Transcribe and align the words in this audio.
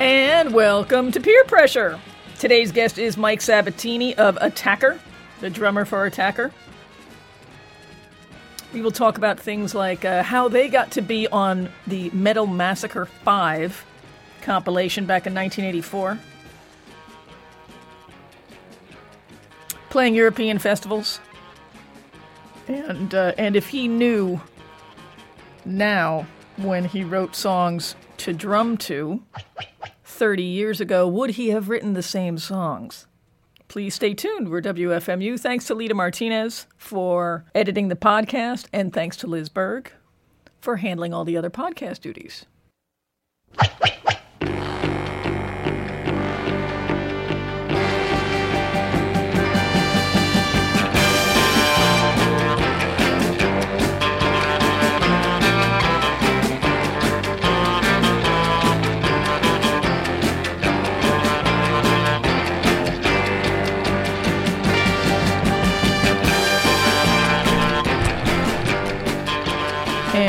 And 0.00 0.54
welcome 0.54 1.10
to 1.10 1.18
Peer 1.18 1.42
Pressure. 1.42 1.98
Today's 2.38 2.70
guest 2.70 2.98
is 2.98 3.16
Mike 3.16 3.40
Sabatini 3.40 4.14
of 4.14 4.38
Attacker, 4.40 5.00
the 5.40 5.50
drummer 5.50 5.84
for 5.84 6.06
Attacker. 6.06 6.52
We 8.72 8.80
will 8.80 8.92
talk 8.92 9.18
about 9.18 9.40
things 9.40 9.74
like 9.74 10.04
uh, 10.04 10.22
how 10.22 10.46
they 10.46 10.68
got 10.68 10.92
to 10.92 11.02
be 11.02 11.26
on 11.26 11.68
the 11.88 12.10
Metal 12.10 12.46
Massacre 12.46 13.06
5 13.06 13.84
compilation 14.42 15.04
back 15.04 15.26
in 15.26 15.34
1984. 15.34 16.16
Playing 19.90 20.14
European 20.14 20.60
festivals. 20.60 21.18
And, 22.68 23.12
uh, 23.12 23.32
and 23.36 23.56
if 23.56 23.70
he 23.70 23.88
knew 23.88 24.40
now 25.64 26.24
when 26.56 26.84
he 26.84 27.02
wrote 27.02 27.34
songs 27.34 27.96
to 28.18 28.32
drum 28.32 28.76
to 28.78 29.22
30 30.04 30.42
years 30.42 30.80
ago, 30.80 31.08
would 31.08 31.30
he 31.30 31.50
have 31.50 31.68
written 31.68 31.94
the 31.94 32.02
same 32.02 32.38
songs? 32.38 33.06
Please 33.68 33.94
stay 33.94 34.14
tuned. 34.14 34.48
We're 34.48 34.62
WFMU. 34.62 35.38
Thanks 35.38 35.66
to 35.66 35.74
Lita 35.74 35.94
Martinez 35.94 36.66
for 36.76 37.44
editing 37.54 37.88
the 37.88 37.96
podcast, 37.96 38.66
and 38.72 38.92
thanks 38.92 39.16
to 39.18 39.26
Liz 39.26 39.48
Berg 39.48 39.92
for 40.60 40.76
handling 40.76 41.12
all 41.12 41.24
the 41.24 41.36
other 41.36 41.50
podcast 41.50 42.00
duties. 42.00 42.46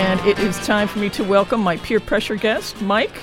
And 0.09 0.19
it 0.21 0.39
is 0.39 0.57
time 0.65 0.87
for 0.87 0.97
me 0.97 1.07
to 1.11 1.23
welcome 1.23 1.61
my 1.61 1.77
peer 1.77 1.99
pressure 1.99 2.35
guest, 2.35 2.81
Mike. 2.81 3.15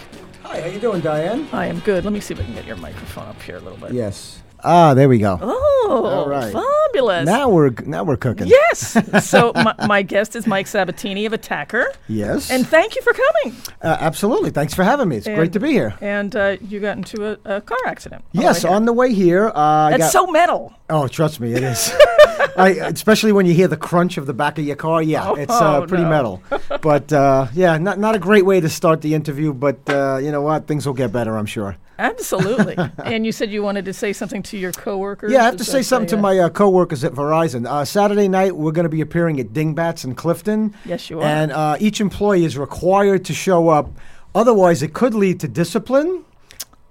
Hi, 0.44 0.60
how 0.60 0.68
you 0.68 0.78
doing, 0.78 1.00
Diane? 1.00 1.48
I 1.52 1.66
am 1.66 1.80
good. 1.80 2.04
Let 2.04 2.12
me 2.12 2.20
see 2.20 2.32
if 2.32 2.38
I 2.38 2.44
can 2.44 2.54
get 2.54 2.64
your 2.64 2.76
microphone 2.76 3.26
up 3.26 3.42
here 3.42 3.56
a 3.56 3.60
little 3.60 3.76
bit. 3.76 3.92
Yes. 3.92 4.40
Ah, 4.66 4.94
there 4.94 5.08
we 5.08 5.18
go. 5.18 5.38
Oh, 5.40 6.04
All 6.04 6.28
right. 6.28 6.52
fabulous. 6.52 7.24
Now 7.24 7.48
we're 7.48 7.70
now 7.84 8.02
we're 8.02 8.16
cooking. 8.16 8.48
Yes. 8.48 8.96
so 9.24 9.52
my, 9.54 9.74
my 9.86 10.02
guest 10.02 10.34
is 10.34 10.44
Mike 10.46 10.66
Sabatini 10.66 11.24
of 11.24 11.32
Attacker, 11.32 11.86
Yes. 12.08 12.50
and 12.50 12.66
thank 12.66 12.96
you 12.96 13.02
for 13.02 13.12
coming. 13.12 13.56
uh, 13.82 13.96
absolutely. 14.00 14.50
Thanks 14.50 14.74
for 14.74 14.82
having 14.82 15.08
me. 15.08 15.16
It's 15.18 15.26
And- 15.28 15.36
great 15.36 15.52
to 15.52 15.60
be 15.60 15.70
here. 15.70 15.94
And 16.00 16.34
uh, 16.34 16.56
you 16.60 16.80
got 16.80 16.96
into 16.96 17.24
a, 17.30 17.56
a 17.58 17.60
car 17.60 17.78
accident. 17.86 18.24
the 18.32 18.40
Yes, 18.42 18.64
on 18.64 18.84
the 18.86 18.92
way 18.92 19.14
here. 19.14 19.52
Uh, 19.54 19.90
That's 19.90 20.04
got- 20.04 20.12
so 20.12 20.26
metal. 20.26 20.74
Oh, 20.90 21.06
trust 21.06 21.38
me, 21.40 21.52
it 21.52 21.62
is. 21.62 21.92
I, 22.56 22.70
especially 22.86 23.32
when 23.32 23.46
you 23.46 23.54
hear 23.54 23.68
the 23.68 23.76
crunch 23.76 24.16
of 24.18 24.26
the 24.26 24.34
back 24.34 24.58
of 24.58 24.64
your 24.64 24.76
car. 24.76 25.00
Yeah, 25.02 25.34
it's 25.36 25.52
uh, 25.52 25.82
Oh, 25.82 25.86
pretty 25.86 26.04
no. 26.04 26.10
metal. 26.10 26.42
But 26.80 27.12
uh, 27.12 27.46
yeah, 27.54 27.76
not 27.78 27.98
not 28.00 28.14
a 28.16 28.18
great 28.18 28.44
way 28.46 28.60
to 28.60 28.68
start 28.68 29.00
the 29.02 29.14
interview. 29.14 29.52
But 29.52 29.78
uh, 29.88 30.18
you 30.22 30.32
know 30.32 30.42
what? 30.42 30.66
Things 30.66 30.86
will 30.86 30.94
get 30.94 31.12
better, 31.12 31.36
I'm 31.38 31.46
sure. 31.46 31.76
Absolutely. 31.98 32.76
and 33.04 33.24
you 33.24 33.32
said 33.32 33.50
you 33.50 33.62
wanted 33.62 33.84
to 33.86 33.92
say 33.92 34.12
something 34.12 34.42
to 34.44 34.58
your 34.58 34.72
coworkers. 34.72 35.32
Yeah, 35.32 35.42
I 35.42 35.44
have 35.44 35.56
to 35.56 35.64
say 35.64 35.82
something 35.82 36.08
to 36.08 36.16
my 36.16 36.38
uh, 36.38 36.50
coworkers 36.50 37.04
at 37.04 37.12
Verizon. 37.12 37.66
Uh, 37.66 37.84
Saturday 37.84 38.28
night, 38.28 38.56
we're 38.56 38.72
going 38.72 38.84
to 38.84 38.90
be 38.90 39.00
appearing 39.00 39.40
at 39.40 39.52
Dingbats 39.52 40.04
in 40.04 40.14
Clifton. 40.14 40.74
Yes, 40.84 41.08
you 41.08 41.20
are. 41.20 41.24
And 41.24 41.52
uh, 41.52 41.76
each 41.80 42.00
employee 42.00 42.44
is 42.44 42.58
required 42.58 43.24
to 43.26 43.34
show 43.34 43.68
up. 43.68 43.90
Otherwise, 44.34 44.82
it 44.82 44.92
could 44.92 45.14
lead 45.14 45.40
to 45.40 45.48
discipline 45.48 46.25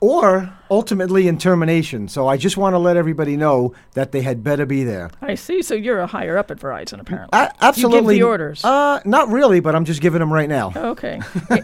or 0.06 0.54
ultimately 0.70 1.28
in 1.28 1.38
termination. 1.40 2.08
So 2.08 2.28
I 2.28 2.38
just 2.38 2.58
want 2.58 2.76
to 2.76 2.78
let 2.78 2.96
everybody 2.96 3.36
know 3.38 3.74
that 3.94 4.12
they 4.12 4.22
had 4.22 4.44
better 4.44 4.66
be 4.68 4.84
there. 4.84 5.10
I 5.20 5.34
see. 5.34 5.64
So 5.64 5.74
you're 5.74 6.00
a 6.00 6.06
higher 6.06 6.38
up 6.38 6.52
at 6.52 6.58
Verizon, 6.58 7.00
apparently. 7.00 7.40
Absolutely. 7.60 8.16
You 8.16 8.20
give 8.20 8.26
the 8.26 8.30
orders. 8.30 8.64
Uh, 8.64 9.02
not 9.04 9.30
really, 9.30 9.62
but 9.62 9.76
I'm 9.76 9.84
just 9.84 10.02
giving 10.02 10.20
them 10.20 10.32
right 10.32 10.48
now. 10.48 10.72
Okay, 10.76 11.20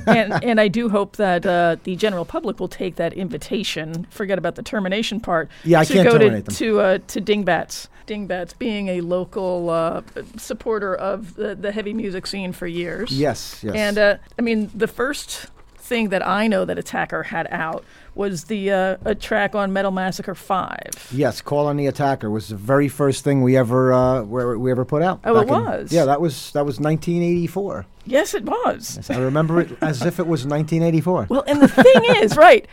and 0.07 0.43
and 0.43 0.59
I 0.59 0.67
do 0.67 0.89
hope 0.89 1.17
that 1.17 1.45
uh, 1.45 1.77
the 1.83 1.95
general 1.95 2.25
public 2.25 2.59
will 2.59 2.67
take 2.67 2.95
that 2.95 3.13
invitation. 3.13 4.07
Forget 4.09 4.39
about 4.39 4.55
the 4.55 4.63
termination 4.63 5.19
part. 5.19 5.49
Yeah, 5.63 5.81
I 5.81 5.85
can't 5.85 6.09
go 6.09 6.17
terminate 6.17 6.45
to 6.45 6.51
them. 6.51 6.55
to 6.55 6.79
uh, 6.79 6.97
to 7.09 7.21
Dingbats. 7.21 7.89
Dingbats 8.07 8.53
being 8.53 8.87
a 8.87 9.01
local 9.01 9.69
uh, 9.69 10.01
supporter 10.37 10.95
of 10.95 11.35
the, 11.35 11.53
the 11.53 11.71
heavy 11.71 11.93
music 11.93 12.25
scene 12.25 12.51
for 12.51 12.65
years. 12.65 13.11
Yes, 13.11 13.63
yes. 13.63 13.75
And 13.75 13.97
uh, 13.97 14.17
I 14.39 14.41
mean, 14.41 14.71
the 14.73 14.87
first 14.87 15.47
thing 15.91 16.07
that 16.07 16.25
I 16.25 16.47
know 16.47 16.63
that 16.63 16.79
Attacker 16.79 17.21
had 17.23 17.47
out 17.51 17.83
was 18.15 18.45
the 18.45 18.71
uh, 18.71 18.97
a 19.03 19.13
track 19.13 19.55
on 19.55 19.73
Metal 19.73 19.91
Massacre 19.91 20.33
Five. 20.33 21.09
Yes, 21.11 21.41
Call 21.41 21.67
on 21.67 21.75
the 21.75 21.85
Attacker 21.85 22.29
was 22.29 22.47
the 22.47 22.55
very 22.55 22.87
first 22.87 23.25
thing 23.25 23.41
we 23.41 23.57
ever 23.57 23.91
uh, 23.91 24.23
we 24.23 24.71
ever 24.71 24.85
put 24.85 25.01
out. 25.01 25.19
Oh, 25.25 25.37
it 25.37 25.41
in- 25.41 25.49
was? 25.49 25.91
yeah, 25.91 26.05
that 26.05 26.21
was 26.21 26.51
that 26.53 26.65
was 26.65 26.79
1984. 26.79 27.85
Yes, 28.05 28.33
it 28.33 28.45
was. 28.45 29.09
I 29.09 29.17
remember 29.17 29.59
it 29.59 29.77
as 29.81 30.01
if 30.05 30.17
it 30.17 30.27
was 30.27 30.45
1984. 30.45 31.27
Well, 31.29 31.43
and 31.45 31.61
the 31.61 31.67
thing 31.67 32.23
is, 32.23 32.37
right? 32.47 32.65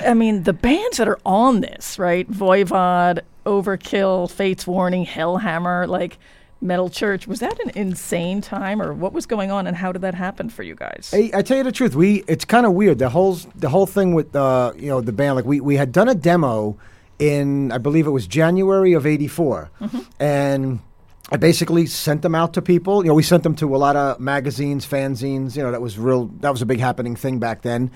I 0.00 0.14
mean, 0.14 0.44
the 0.44 0.54
bands 0.54 0.96
that 0.96 1.08
are 1.08 1.20
on 1.26 1.60
this, 1.60 1.98
right? 1.98 2.26
Voivod, 2.30 3.20
Overkill, 3.44 4.30
Fates 4.30 4.66
Warning, 4.66 5.04
Hellhammer, 5.04 5.86
like 5.86 6.18
Metal 6.62 6.88
Church. 6.88 7.26
Was 7.26 7.40
that 7.40 7.58
an 7.60 7.70
insane 7.74 8.40
time, 8.40 8.80
or 8.80 8.92
what 8.92 9.12
was 9.12 9.26
going 9.26 9.50
on, 9.50 9.66
and 9.66 9.76
how 9.76 9.92
did 9.92 10.02
that 10.02 10.14
happen 10.14 10.48
for 10.48 10.62
you 10.62 10.74
guys? 10.74 11.10
Hey, 11.10 11.30
I 11.34 11.42
tell 11.42 11.56
you 11.56 11.64
the 11.64 11.72
truth, 11.72 11.94
we 11.94 12.24
it's 12.28 12.44
kind 12.44 12.64
of 12.64 12.72
weird 12.72 12.98
the 12.98 13.08
whole 13.08 13.34
the 13.54 13.68
whole 13.68 13.86
thing 13.86 14.14
with 14.14 14.34
uh, 14.34 14.72
you 14.76 14.88
know 14.88 15.00
the 15.00 15.12
band. 15.12 15.36
Like 15.36 15.44
we 15.44 15.60
we 15.60 15.76
had 15.76 15.92
done 15.92 16.08
a 16.08 16.14
demo 16.14 16.78
in 17.18 17.72
I 17.72 17.78
believe 17.78 18.06
it 18.06 18.10
was 18.10 18.26
January 18.26 18.92
of 18.92 19.06
'84, 19.06 19.70
and 20.18 20.80
I 21.30 21.36
basically 21.36 21.86
sent 21.86 22.22
them 22.22 22.34
out 22.34 22.52
to 22.54 22.62
people. 22.62 23.02
You 23.02 23.08
know, 23.08 23.14
we 23.14 23.22
sent 23.22 23.42
them 23.42 23.54
to 23.56 23.74
a 23.74 23.78
lot 23.78 23.96
of 23.96 24.20
magazines, 24.20 24.86
fanzines. 24.86 25.56
You 25.56 25.62
know, 25.62 25.70
that 25.70 25.80
was 25.80 25.98
real. 25.98 26.26
That 26.40 26.50
was 26.50 26.62
a 26.62 26.66
big 26.66 26.78
happening 26.78 27.16
thing 27.16 27.38
back 27.38 27.62
then. 27.62 27.90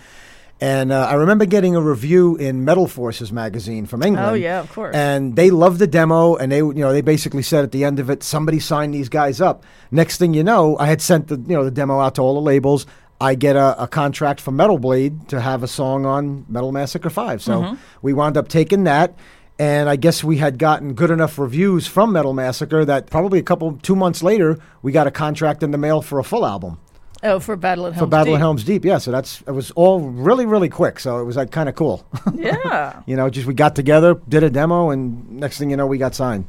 And 0.61 0.91
uh, 0.91 1.07
I 1.07 1.15
remember 1.15 1.45
getting 1.45 1.77
a 1.77 1.81
review 1.83 2.37
in 2.37 2.65
Metal 2.65 2.87
Forces 2.87 3.31
magazine 3.31 3.85
from 3.85 4.03
England. 4.03 4.27
Oh, 4.31 4.35
yeah, 4.35 4.61
of 4.61 4.73
course. 4.73 4.97
And 4.97 5.37
they 5.37 5.51
loved 5.51 5.79
the 5.79 5.87
demo, 5.87 6.35
and 6.37 6.51
they, 6.51 6.59
you 6.59 6.73
know, 6.75 6.93
they 6.95 7.03
basically 7.03 7.43
said 7.43 7.63
at 7.63 7.73
the 7.73 7.85
end 7.85 7.99
of 8.01 8.09
it, 8.09 8.23
somebody 8.23 8.59
signed 8.59 8.95
these 8.95 9.11
guys 9.11 9.41
up. 9.43 9.65
Next 9.91 10.17
thing 10.17 10.33
you 10.33 10.43
know, 10.43 10.79
I 10.79 10.87
had 10.87 11.03
sent 11.03 11.29
the, 11.29 11.37
you 11.37 11.55
know, 11.57 11.65
the 11.65 11.71
demo 11.71 12.01
out 12.01 12.15
to 12.15 12.23
all 12.23 12.35
the 12.35 12.41
labels. 12.41 12.87
I 13.21 13.35
get 13.35 13.57
a, 13.57 13.83
a 13.83 13.87
contract 13.87 14.41
from 14.41 14.57
Metal 14.57 14.79
Blade 14.79 15.29
to 15.29 15.41
have 15.43 15.63
a 15.63 15.69
song 15.69 16.07
on 16.07 16.47
Metal 16.49 16.73
Massacre 16.73 17.11
Five. 17.11 17.43
So 17.43 17.61
Mm-hmm. 17.61 17.75
we 18.01 18.13
wound 18.15 18.37
up 18.39 18.49
taking 18.49 18.85
that. 18.85 19.15
And 19.59 19.89
I 19.89 19.97
guess 19.97 20.23
we 20.23 20.37
had 20.37 20.59
gotten 20.59 20.93
good 20.93 21.11
enough 21.11 21.39
reviews 21.39 21.87
from 21.87 22.13
Metal 22.13 22.35
Massacre 22.35 22.85
that 22.85 23.09
probably 23.09 23.39
a 23.39 23.43
couple, 23.43 23.79
two 23.83 23.97
months 23.97 24.23
later, 24.23 24.59
we 24.83 24.93
got 24.93 25.07
a 25.07 25.11
contract 25.11 25.63
in 25.63 25.71
the 25.71 25.79
mail 25.79 26.03
for 26.03 26.19
a 26.19 26.25
full 26.25 26.45
album 26.45 26.79
oh, 27.27 27.41
for 27.41 27.57
Battle 27.57 27.87
at 27.87 27.93
Helm's 27.95 28.07
for 28.07 28.11
Battle 28.11 28.27
Deep. 28.27 28.35
of 28.35 28.41
Helm's 28.41 28.65
Deep. 28.65 28.85
Yeah, 28.85 28.99
so 28.99 29.11
that's 29.11 29.43
it 29.43 29.51
was 29.53 29.71
all 29.73 30.01
really 30.01 30.47
really 30.47 30.69
quick. 30.69 30.99
So 31.01 31.19
it 31.21 31.25
was 31.25 31.37
like 31.37 31.51
kind 31.51 31.69
of 31.69 31.75
cool. 31.75 32.07
Yeah. 32.35 33.03
you 33.07 33.17
know, 33.17 33.29
just 33.31 33.47
we 33.47 33.55
got 33.55 33.75
together, 33.75 34.15
did 34.29 34.43
a 34.45 34.51
demo, 34.51 34.91
and 34.91 35.29
next 35.31 35.59
thing 35.59 35.71
you 35.71 35.77
know, 35.77 35.87
we 35.87 35.99
got 35.99 36.15
signed. 36.15 36.45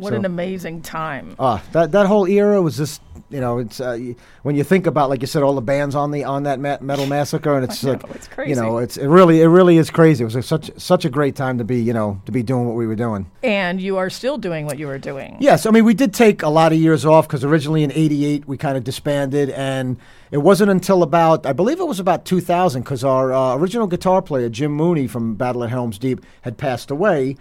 What 0.00 0.10
So- 0.10 0.16
an 0.16 0.24
amazing 0.24 0.82
time. 0.82 1.36
Ah, 1.38 1.62
that 1.72 1.92
that 1.92 2.06
whole 2.06 2.26
era 2.26 2.60
was 2.60 2.76
just 2.76 3.00
you 3.30 3.40
know, 3.40 3.58
it's 3.58 3.80
uh, 3.80 3.96
when 4.42 4.56
you 4.56 4.64
think 4.64 4.86
about 4.86 5.08
like 5.08 5.20
you 5.20 5.26
said, 5.26 5.42
all 5.42 5.54
the 5.54 5.60
bands 5.60 5.94
on 5.94 6.10
the 6.10 6.24
on 6.24 6.42
that 6.44 6.58
ma- 6.58 6.78
Metal 6.80 7.06
Massacre, 7.06 7.54
and 7.54 7.64
it's 7.70 7.82
know, 7.84 7.92
like 7.92 8.04
it's 8.14 8.28
crazy. 8.28 8.50
you 8.50 8.56
know, 8.56 8.78
it's 8.78 8.96
it 8.96 9.06
really 9.06 9.40
it 9.40 9.46
really 9.46 9.76
is 9.76 9.90
crazy. 9.90 10.22
It 10.22 10.26
was 10.26 10.36
a, 10.36 10.42
such 10.42 10.70
such 10.76 11.04
a 11.04 11.10
great 11.10 11.36
time 11.36 11.58
to 11.58 11.64
be 11.64 11.80
you 11.80 11.92
know 11.92 12.20
to 12.26 12.32
be 12.32 12.42
doing 12.42 12.66
what 12.66 12.74
we 12.74 12.86
were 12.86 12.96
doing. 12.96 13.30
And 13.42 13.80
you 13.80 13.98
are 13.98 14.10
still 14.10 14.36
doing 14.36 14.66
what 14.66 14.78
you 14.78 14.88
were 14.88 14.98
doing. 14.98 15.36
Yes, 15.40 15.64
I 15.64 15.70
mean 15.70 15.84
we 15.84 15.94
did 15.94 16.12
take 16.12 16.42
a 16.42 16.48
lot 16.48 16.72
of 16.72 16.78
years 16.78 17.04
off 17.04 17.28
because 17.28 17.44
originally 17.44 17.84
in 17.84 17.92
'88 17.92 18.48
we 18.48 18.56
kind 18.56 18.76
of 18.76 18.84
disbanded, 18.84 19.50
and 19.50 19.96
it 20.32 20.38
wasn't 20.38 20.70
until 20.70 21.02
about 21.02 21.46
I 21.46 21.52
believe 21.52 21.78
it 21.78 21.86
was 21.86 22.00
about 22.00 22.24
2000 22.24 22.82
because 22.82 23.04
our 23.04 23.32
uh, 23.32 23.54
original 23.54 23.86
guitar 23.86 24.22
player 24.22 24.48
Jim 24.48 24.72
Mooney 24.72 25.06
from 25.06 25.34
Battle 25.34 25.62
at 25.62 25.70
Helm's 25.70 25.98
Deep 25.98 26.24
had 26.42 26.58
passed 26.58 26.90
away. 26.90 27.36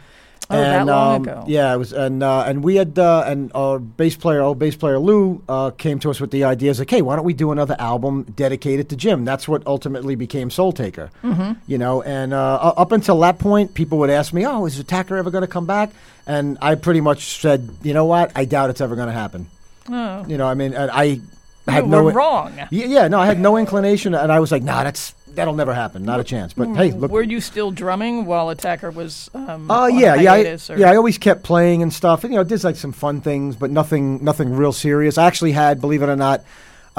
Oh, 0.52 0.58
that 0.58 0.80
and, 0.80 0.88
long 0.88 1.16
um, 1.16 1.22
ago. 1.22 1.44
Yeah, 1.48 1.74
it 1.76 1.78
was, 1.78 1.94
and 1.94 2.24
uh, 2.24 2.44
and 2.48 2.64
we 2.64 2.76
had 2.76 2.98
uh, 2.98 3.24
and 3.28 3.52
our 3.54 3.78
bass 3.78 4.16
player, 4.16 4.42
old 4.42 4.58
bass 4.58 4.76
player 4.76 4.98
Lou, 4.98 5.44
uh, 5.48 5.70
came 5.70 6.00
to 6.00 6.10
us 6.10 6.20
with 6.20 6.32
the 6.32 6.44
idea, 6.44 6.74
like, 6.74 6.90
hey, 6.90 7.04
why 7.04 7.16
don't 7.16 7.26
we 7.26 7.34
do 7.34 7.52
another 7.52 7.76
album 7.78 8.24
dedicated 8.36 8.90
to 8.90 8.96
Jim? 8.96 9.26
That's 9.26 9.48
what 9.48 9.66
ultimately 9.68 10.16
became 10.16 10.50
Soul 10.50 10.72
Taker. 10.72 11.12
Mm-hmm. 11.24 11.54
You 11.68 11.78
know, 11.78 12.02
and 12.02 12.34
uh, 12.34 12.56
up 12.56 12.92
until 12.92 13.20
that 13.20 13.38
point, 13.38 13.76
people 13.76 14.00
would 14.00 14.10
ask 14.10 14.34
me, 14.34 14.44
oh, 14.46 14.66
is 14.66 14.80
Attacker 14.80 15.18
ever 15.18 15.30
going 15.30 15.44
to 15.44 15.48
come 15.48 15.68
back? 15.68 15.92
And 16.26 16.58
I 16.62 16.74
pretty 16.76 17.02
much 17.02 17.40
said, 17.40 17.70
you 17.84 17.94
know 17.94 18.06
what, 18.06 18.32
I 18.36 18.46
doubt 18.46 18.72
it's 18.72 18.82
ever 18.82 18.96
going 18.96 19.08
to 19.08 19.14
happen. 19.14 19.48
Oh. 19.88 20.26
You 20.28 20.38
know, 20.38 20.48
I 20.48 20.56
mean, 20.56 20.74
and 20.74 20.90
I 20.90 21.22
had 21.68 21.88
no 21.88 22.10
wrong. 22.10 22.54
Yeah, 22.72 22.86
yeah, 22.86 23.08
no, 23.08 23.20
I 23.20 23.28
had 23.28 23.40
no 23.40 23.58
inclination, 23.58 24.16
and 24.16 24.32
I 24.32 24.40
was 24.40 24.52
like, 24.52 24.64
nah, 24.64 24.84
that's 24.84 25.14
that'll 25.40 25.56
never 25.56 25.74
happen, 25.74 26.04
not 26.04 26.20
a 26.20 26.24
chance. 26.24 26.54
But 26.54 26.76
hey, 26.76 26.92
look, 26.92 27.12
Were 27.12 27.24
you 27.24 27.42
still 27.42 27.72
drumming 27.72 28.26
while 28.26 28.50
Attacker 28.50 28.92
was? 28.92 29.30
Um, 29.34 29.68
Oh 29.70 29.88
yeah, 29.88 30.16
yeah, 30.16 30.34
I, 30.34 30.58
yeah. 30.76 30.92
I 30.92 30.96
always 30.96 31.18
kept 31.18 31.44
playing 31.44 31.82
and 31.82 31.92
stuff, 31.92 32.24
and 32.24 32.34
you 32.34 32.38
know, 32.40 32.44
did 32.44 32.64
like 32.64 32.76
some 32.76 32.92
fun 32.92 33.22
things, 33.22 33.56
but 33.56 33.72
nothing, 33.72 34.24
nothing 34.24 34.52
real 34.56 34.74
serious. 34.74 35.18
I 35.18 35.26
actually 35.28 35.54
had, 35.54 35.82
believe 35.82 36.02
it 36.04 36.10
or 36.10 36.16
not, 36.16 36.44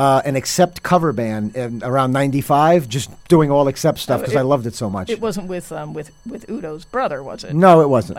uh, 0.01 0.23
an 0.25 0.35
Accept 0.37 0.83
cover 0.83 1.13
band 1.13 1.55
in 1.57 1.83
around 1.85 2.13
'95, 2.13 2.89
just 2.89 3.11
doing 3.29 3.51
all 3.51 3.69
Accept 3.69 3.99
stuff 3.99 4.19
Oh, 4.21 4.23
because 4.23 4.35
it- 4.35 4.39
I 4.39 4.43
loved 4.43 4.67
it 4.67 4.75
so 4.75 4.89
much. 4.89 5.11
It 5.11 5.21
wasn't 5.21 5.47
with 5.49 5.71
um 5.73 5.93
with 5.93 6.11
with 6.27 6.47
Udo's 6.49 6.85
brother, 6.87 7.23
was 7.23 7.45
it? 7.45 7.53
no, 7.55 7.81
it 7.83 7.89
wasn't. 7.89 8.19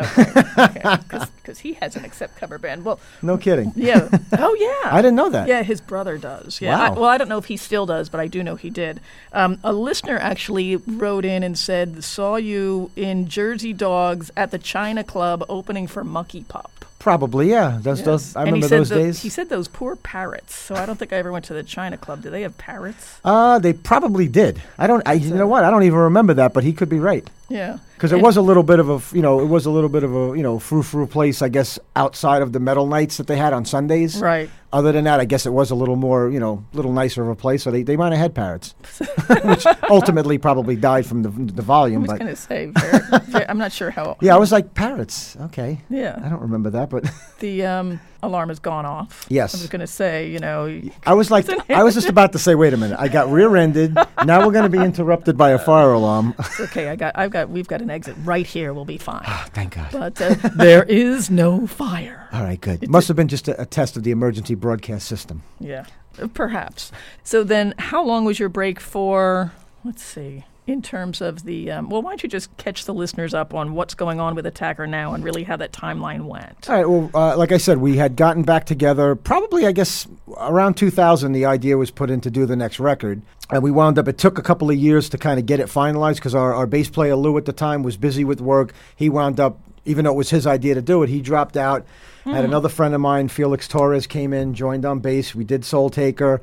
because 1.44 1.60
he 1.66 1.74
has 1.74 1.96
an 1.96 2.06
Accept 2.06 2.36
cover 2.38 2.58
band. 2.58 2.86
Well, 2.86 3.00
no 3.22 3.38
kidding. 3.38 3.74
yeah. 3.76 4.10
Oh 4.34 4.54
yeah. 4.56 4.94
I 4.94 5.02
didn't 5.02 5.16
know 5.18 5.30
that. 5.30 5.48
Yeah, 5.48 5.64
his 5.64 5.82
brother 5.82 6.18
does. 6.18 6.62
Yeah. 6.62 6.80
I, 6.80 6.90
Wow. 6.90 6.96
well, 7.02 7.10
I 7.10 7.18
don't 7.18 7.30
know 7.30 7.38
if 7.38 7.46
he 7.46 7.58
still 7.58 7.86
does, 7.86 8.10
but 8.10 8.20
I 8.20 8.28
do 8.28 8.44
know 8.44 8.56
he 8.56 8.70
did. 8.70 9.00
Um, 9.34 9.60
a 9.64 9.74
listener 9.74 10.18
actually 10.18 10.76
wrote 10.78 11.26
in 11.26 11.44
and 11.44 11.58
said, 11.58 12.04
"Saw 12.04 12.36
you 12.38 12.92
in 12.96 13.28
Jersey 13.28 13.74
Dogs 13.74 14.30
at 14.38 14.52
the 14.52 14.58
China 14.60 15.04
Club 15.04 15.44
opening 15.50 15.88
for 15.88 16.04
Monkey 16.04 16.44
Pop." 16.48 16.86
Probably, 17.02 17.50
yeah. 17.50 17.80
Those, 17.82 18.00
Yeah. 18.00 18.06
those, 18.06 18.36
I 18.36 18.42
And 18.44 18.52
remember 18.54 18.68
those 18.68 18.90
the- 18.90 18.96
days. 18.96 19.22
He 19.24 19.30
said 19.30 19.50
those 19.50 19.68
poor 19.68 19.96
parrots. 19.96 20.54
So 20.56 20.76
I 20.76 20.86
don't 20.86 21.00
think 21.00 21.12
I 21.12 21.16
ever 21.16 21.32
went 21.32 21.46
to 21.46 21.54
the 21.56 21.64
China 21.64 21.98
Club. 21.98 22.22
Do 22.22 22.30
they 22.30 22.44
have 22.44 22.56
parrots? 22.60 23.18
Uh, 23.26 23.58
they 23.58 23.74
probably 23.74 24.28
did. 24.28 24.62
I 24.78 24.86
don't. 24.86 25.02
I, 25.08 25.14
you 25.14 25.34
know 25.34 25.48
what? 25.48 25.64
I 25.64 25.72
don't 25.72 25.82
even 25.82 25.98
remember 25.98 26.36
that, 26.36 26.54
but 26.54 26.64
he 26.64 26.74
could 26.74 26.90
be 26.90 27.00
right 27.00 27.28
Yeah. 27.50 27.78
because 27.96 28.12
it 28.12 28.22
was 28.22 28.38
a 28.38 28.42
little 28.44 28.62
bit 28.62 28.78
of 28.78 28.88
a, 28.90 29.02
you 29.16 29.24
know, 29.24 29.40
it 29.40 29.46
was 29.48 29.66
a 29.66 29.72
little 29.72 29.90
bit 29.90 30.04
of 30.04 30.16
a, 30.16 30.38
you 30.38 30.44
know, 30.44 30.60
frou 30.60 30.84
frou 30.84 31.08
place, 31.08 31.42
I 31.42 31.50
guess, 31.50 31.80
outside 31.96 32.44
of 32.44 32.54
the 32.54 32.60
metal 32.60 32.86
nights 32.86 33.18
that 33.18 33.26
they 33.26 33.36
had 33.38 33.52
on 33.52 33.66
Sundays. 33.66 34.20
Right. 34.22 34.52
Other 34.74 34.92
than 34.94 35.04
that, 35.04 35.20
I 35.20 35.26
guess 35.26 35.46
it 35.46 35.50
was 35.52 35.70
a 35.70 35.76
little 35.76 35.98
more, 35.98 36.30
you 36.30 36.40
know, 36.40 36.64
a 36.74 36.76
little 36.78 36.94
nicer 36.94 37.22
of 37.22 37.28
a 37.28 37.36
place. 37.36 37.64
So 37.64 37.72
they, 37.72 37.84
they 37.84 37.98
might 37.98 38.12
have 38.14 38.20
had 38.22 38.34
parrots, 38.34 38.74
which 39.44 39.66
ultimately 39.90 40.38
probably 40.38 40.76
died 40.78 41.06
from 41.06 41.24
the 41.24 41.30
the 41.30 41.62
volume. 41.62 42.04
I 42.04 42.14
was 42.14 42.20
going 42.20 42.28
to 42.30 42.36
say, 42.38 42.66
very, 42.68 43.20
very- 43.26 43.50
I'm 43.50 43.58
not 43.58 43.74
sure 43.74 43.92
how. 43.92 44.16
yeah, 44.22 44.34
I 44.34 44.38
was 44.40 44.52
like 44.52 44.74
parrots. 44.74 45.36
Okay, 45.42 45.82
Yeah. 45.90 46.18
I 46.24 46.30
don't 46.30 46.42
remember 46.42 46.70
that, 46.72 46.90
but 46.90 47.06
The 47.40 47.66
um, 47.66 48.00
alarm 48.24 48.50
has 48.50 48.60
gone 48.60 48.86
off. 48.86 49.26
Yes. 49.30 49.56
I 49.56 49.58
was 49.58 49.70
going 49.70 49.80
to 49.82 49.88
say, 49.88 50.30
you 50.30 50.40
know, 50.40 50.82
I 51.06 51.14
was 51.14 51.32
like, 51.32 51.48
I 51.70 51.84
was 51.84 51.94
just 51.94 52.10
about 52.10 52.32
to 52.34 52.40
say, 52.40 52.56
wait 52.56 52.74
a 52.74 52.78
minute, 52.78 52.98
I 53.00 53.08
got 53.08 53.30
rear-ended. 53.30 53.96
now 54.26 54.46
we're 54.46 54.52
going 54.52 54.70
to 54.70 54.78
be 54.78 54.78
interrupted 54.84 55.38
by 55.38 55.52
a 55.52 55.60
fire 55.60 55.92
alarm. 55.92 56.36
okay. 56.60 56.90
I 56.90 56.96
got, 56.96 57.18
I've 57.18 57.32
got, 57.32 57.50
we've 57.50 57.68
got 57.68 57.82
an 57.82 57.90
exit 57.90 58.16
right 58.24 58.46
here. 58.46 58.74
We'll 58.74 58.86
be 58.86 58.98
fine. 58.98 59.24
Thank 59.54 59.76
God. 59.76 59.90
But 59.92 60.22
uh, 60.22 60.36
there 60.56 60.84
is 60.84 61.30
no 61.30 61.68
fire. 61.68 62.28
All 62.32 62.44
right, 62.44 62.60
good. 62.60 62.84
It 62.84 62.90
Must 62.90 63.08
have 63.08 63.18
been 63.18 63.28
just 63.28 63.48
a, 63.48 63.62
a 63.62 63.66
test 63.66 63.98
of 63.98 64.04
the 64.04 64.12
emergency 64.12 64.56
broadcast 64.56 65.08
system. 65.08 65.44
Yeah, 65.60 65.86
perhaps. 66.34 66.92
So 67.24 67.44
then, 67.44 67.74
how 67.78 68.04
long 68.04 68.26
was 68.26 68.40
your 68.40 68.50
break 68.50 68.80
for? 68.80 69.52
Let's 69.84 70.04
see. 70.04 70.46
In 70.68 70.84
terms 70.84 71.22
of 71.22 71.44
the, 71.44 71.72
um, 71.72 71.90
well, 71.90 72.04
why 72.04 72.12
don't 72.12 72.22
you 72.22 72.30
just 72.30 72.56
catch 72.58 72.86
the 72.86 72.94
listeners 72.94 73.34
up 73.34 73.54
on 73.54 73.74
what's 73.74 73.96
going 73.96 74.20
on 74.20 74.36
with 74.36 74.46
Attacker 74.46 74.86
now 74.86 75.14
and 75.14 75.24
really 75.24 75.44
how 75.44 75.58
that 75.58 75.72
timeline 75.72 76.26
went? 76.26 76.70
All 76.70 76.76
right. 76.76 76.88
Well, 76.88 77.10
uh, 77.16 77.36
like 77.36 77.52
I 77.52 77.58
said, 77.58 77.80
we 77.80 77.98
had 77.98 78.16
gotten 78.16 78.44
back 78.44 78.66
together 78.66 79.16
probably, 79.16 79.66
I 79.66 79.72
guess, 79.72 80.08
around 80.38 80.76
2000. 80.76 81.32
The 81.32 81.46
idea 81.46 81.78
was 81.78 81.90
put 81.90 82.12
in 82.12 82.22
to 82.22 82.30
do 82.30 82.46
the 82.46 82.56
next 82.56 82.80
record, 82.80 83.24
and 83.50 83.64
we 83.64 83.72
wound 83.72 83.98
up. 83.98 84.08
It 84.08 84.20
took 84.20 84.38
a 84.38 84.44
couple 84.44 84.70
of 84.70 84.78
years 84.78 85.10
to 85.10 85.18
kind 85.18 85.40
of 85.40 85.48
get 85.48 85.60
it 85.60 85.68
finalized 85.68 86.16
because 86.16 86.36
our, 86.36 86.54
our 86.54 86.68
bass 86.68 86.90
player 86.90 87.16
Lou 87.16 87.38
at 87.40 87.46
the 87.46 87.54
time 87.54 87.82
was 87.82 87.98
busy 87.98 88.24
with 88.24 88.40
work. 88.40 88.72
He 88.96 89.10
wound 89.10 89.40
up, 89.40 89.60
even 89.86 90.06
though 90.06 90.12
it 90.12 90.18
was 90.18 90.30
his 90.30 90.46
idea 90.46 90.76
to 90.76 90.82
do 90.82 91.02
it, 91.02 91.10
he 91.10 91.22
dropped 91.22 91.58
out. 91.58 91.86
Had 92.24 92.46
another 92.46 92.70
friend 92.70 92.94
of 92.94 93.02
mine, 93.02 93.30
Felix 93.30 93.68
Torres, 93.68 94.06
came 94.06 94.32
in, 94.32 94.54
joined 94.54 94.86
on 94.86 95.00
bass. 95.00 95.34
We 95.34 95.44
did 95.44 95.66
Soul 95.66 95.90
Taker. 95.90 96.40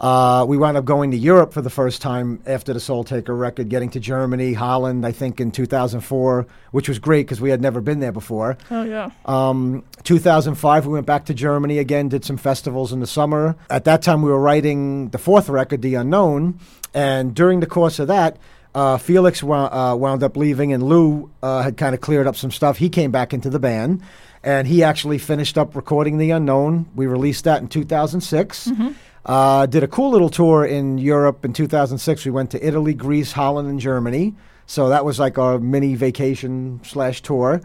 Uh, 0.00 0.46
we 0.48 0.56
wound 0.56 0.78
up 0.78 0.84
going 0.86 1.10
to 1.10 1.16
Europe 1.18 1.52
for 1.52 1.60
the 1.60 1.68
first 1.68 2.00
time 2.00 2.40
after 2.46 2.72
the 2.72 2.80
Soul 2.80 3.04
Taker 3.04 3.36
record, 3.36 3.68
getting 3.68 3.90
to 3.90 4.00
Germany, 4.00 4.54
Holland, 4.54 5.04
I 5.06 5.12
think 5.12 5.40
in 5.40 5.50
2004, 5.50 6.46
which 6.70 6.88
was 6.88 6.98
great 6.98 7.26
because 7.26 7.40
we 7.40 7.50
had 7.50 7.60
never 7.60 7.82
been 7.82 8.00
there 8.00 8.12
before. 8.12 8.56
Oh 8.70 8.82
yeah. 8.82 9.10
Um, 9.26 9.84
2005, 10.04 10.86
we 10.86 10.92
went 10.94 11.04
back 11.06 11.26
to 11.26 11.34
Germany 11.34 11.78
again, 11.78 12.08
did 12.08 12.24
some 12.24 12.38
festivals 12.38 12.92
in 12.94 13.00
the 13.00 13.06
summer. 13.06 13.56
At 13.68 13.84
that 13.84 14.00
time, 14.00 14.22
we 14.22 14.30
were 14.30 14.40
writing 14.40 15.10
the 15.10 15.18
fourth 15.18 15.50
record, 15.50 15.82
The 15.82 15.96
Unknown, 15.96 16.58
and 16.94 17.34
during 17.34 17.60
the 17.60 17.66
course 17.66 17.98
of 17.98 18.08
that, 18.08 18.38
uh, 18.74 18.96
Felix 18.96 19.42
wo- 19.42 19.66
uh, 19.70 19.94
wound 19.96 20.22
up 20.22 20.34
leaving, 20.36 20.72
and 20.72 20.82
Lou 20.82 21.30
uh, 21.42 21.60
had 21.62 21.76
kind 21.76 21.94
of 21.94 22.00
cleared 22.00 22.26
up 22.26 22.36
some 22.36 22.50
stuff. 22.50 22.78
He 22.78 22.88
came 22.88 23.10
back 23.10 23.34
into 23.34 23.50
the 23.50 23.58
band, 23.58 24.00
and 24.42 24.66
he 24.66 24.82
actually 24.82 25.18
finished 25.18 25.58
up 25.58 25.76
recording 25.76 26.16
The 26.16 26.30
Unknown. 26.30 26.88
We 26.94 27.06
released 27.06 27.44
that 27.44 27.60
in 27.60 27.68
2006. 27.68 28.70
Uh, 29.24 29.66
did 29.66 29.82
a 29.82 29.88
cool 29.88 30.10
little 30.10 30.30
tour 30.30 30.64
in 30.64 30.98
Europe 30.98 31.44
in 31.44 31.52
2006. 31.52 32.24
We 32.24 32.30
went 32.30 32.50
to 32.52 32.66
Italy, 32.66 32.94
Greece, 32.94 33.32
Holland, 33.32 33.68
and 33.68 33.78
Germany. 33.78 34.34
So 34.66 34.88
that 34.88 35.04
was 35.04 35.18
like 35.18 35.36
our 35.36 35.58
mini 35.58 35.94
vacation 35.94 36.80
slash 36.84 37.22
tour. 37.22 37.60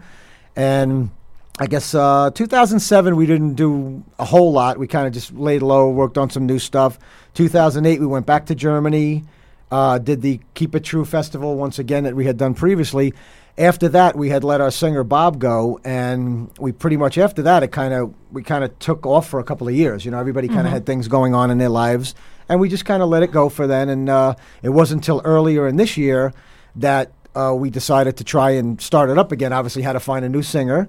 And 0.54 1.10
I 1.58 1.66
guess 1.66 1.94
uh, 1.94 2.30
2007 2.34 3.16
we 3.16 3.24
didn't 3.24 3.54
do 3.54 4.04
a 4.18 4.24
whole 4.24 4.52
lot. 4.52 4.76
We 4.76 4.86
kind 4.86 5.06
of 5.06 5.12
just 5.12 5.32
laid 5.32 5.62
low, 5.62 5.88
worked 5.88 6.18
on 6.18 6.28
some 6.28 6.46
new 6.46 6.58
stuff. 6.58 6.98
2008 7.34 8.00
we 8.00 8.06
went 8.06 8.26
back 8.26 8.46
to 8.46 8.54
Germany, 8.54 9.24
uh, 9.70 9.98
did 9.98 10.20
the 10.20 10.40
Keep 10.54 10.74
It 10.74 10.84
True 10.84 11.04
festival 11.04 11.56
once 11.56 11.78
again 11.78 12.04
that 12.04 12.14
we 12.14 12.26
had 12.26 12.36
done 12.36 12.52
previously. 12.52 13.14
After 13.58 13.88
that, 13.88 14.16
we 14.16 14.28
had 14.28 14.44
let 14.44 14.60
our 14.60 14.70
singer 14.70 15.02
Bob 15.02 15.38
go, 15.38 15.80
and 15.82 16.50
we 16.58 16.72
pretty 16.72 16.98
much 16.98 17.16
after 17.16 17.40
that 17.42 17.62
it 17.62 17.68
kind 17.68 17.94
of 17.94 18.12
we 18.30 18.42
kind 18.42 18.62
of 18.62 18.78
took 18.78 19.06
off 19.06 19.28
for 19.28 19.40
a 19.40 19.44
couple 19.44 19.66
of 19.66 19.74
years. 19.74 20.04
You 20.04 20.10
know, 20.10 20.18
everybody 20.18 20.46
kind 20.46 20.66
of 20.66 20.72
had 20.72 20.84
things 20.84 21.08
going 21.08 21.34
on 21.34 21.50
in 21.50 21.56
their 21.56 21.70
lives, 21.70 22.14
and 22.50 22.60
we 22.60 22.68
just 22.68 22.84
kind 22.84 23.02
of 23.02 23.08
let 23.08 23.22
it 23.22 23.32
go 23.32 23.48
for 23.48 23.66
then. 23.66 23.88
And 23.88 24.10
uh, 24.10 24.34
it 24.62 24.68
wasn't 24.68 25.02
until 25.02 25.22
earlier 25.24 25.66
in 25.66 25.76
this 25.76 25.96
year 25.96 26.34
that 26.74 27.12
uh, 27.34 27.54
we 27.56 27.70
decided 27.70 28.18
to 28.18 28.24
try 28.24 28.50
and 28.50 28.78
start 28.78 29.08
it 29.08 29.16
up 29.16 29.32
again. 29.32 29.54
Obviously, 29.54 29.80
had 29.80 29.94
to 29.94 30.00
find 30.00 30.22
a 30.22 30.28
new 30.28 30.42
singer, 30.42 30.86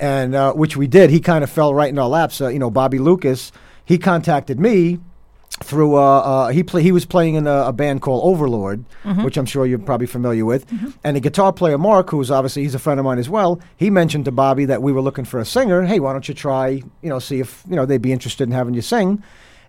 and 0.00 0.34
uh, 0.34 0.54
which 0.54 0.74
we 0.74 0.86
did. 0.86 1.10
He 1.10 1.20
kind 1.20 1.44
of 1.44 1.50
fell 1.50 1.74
right 1.74 1.90
in 1.90 1.98
our 1.98 2.08
laps. 2.08 2.40
Uh, 2.40 2.48
you 2.48 2.58
know, 2.58 2.70
Bobby 2.70 2.98
Lucas. 2.98 3.52
He 3.84 3.98
contacted 3.98 4.58
me 4.58 5.00
through. 5.62 5.96
Uh, 5.96 6.18
uh, 6.20 6.48
he 6.48 6.62
play, 6.62 6.82
He 6.82 6.92
was 6.92 7.04
playing 7.06 7.34
in 7.34 7.46
a, 7.46 7.66
a 7.68 7.72
band 7.72 8.02
called 8.02 8.22
Overlord, 8.24 8.84
which 9.24 9.36
I'm 9.36 9.46
sure 9.46 9.66
you're 9.66 9.78
probably 9.78 10.06
familiar 10.06 10.44
with. 10.44 10.66
And 11.02 11.16
the 11.16 11.20
guitar 11.20 11.52
player 11.52 11.78
Mark, 11.78 12.10
who's 12.10 12.30
obviously 12.30 12.62
he's 12.62 12.74
a 12.74 12.78
friend 12.78 13.00
of 13.00 13.04
mine 13.04 13.18
as 13.18 13.28
well. 13.28 13.60
He 13.76 13.90
mentioned 13.90 14.26
to 14.26 14.32
Bobby 14.32 14.64
that 14.66 14.82
we 14.82 14.92
were 14.92 15.00
looking 15.00 15.24
for 15.24 15.40
a 15.40 15.44
singer. 15.44 15.82
Hey, 15.84 16.00
why 16.00 16.12
don't 16.12 16.28
you 16.28 16.34
try? 16.34 16.68
You 16.68 17.08
know, 17.08 17.18
see 17.18 17.40
if 17.40 17.62
you 17.68 17.76
know 17.76 17.86
they'd 17.86 18.02
be 18.02 18.12
interested 18.12 18.44
in 18.44 18.52
having 18.52 18.74
you 18.74 18.82
sing. 18.82 19.22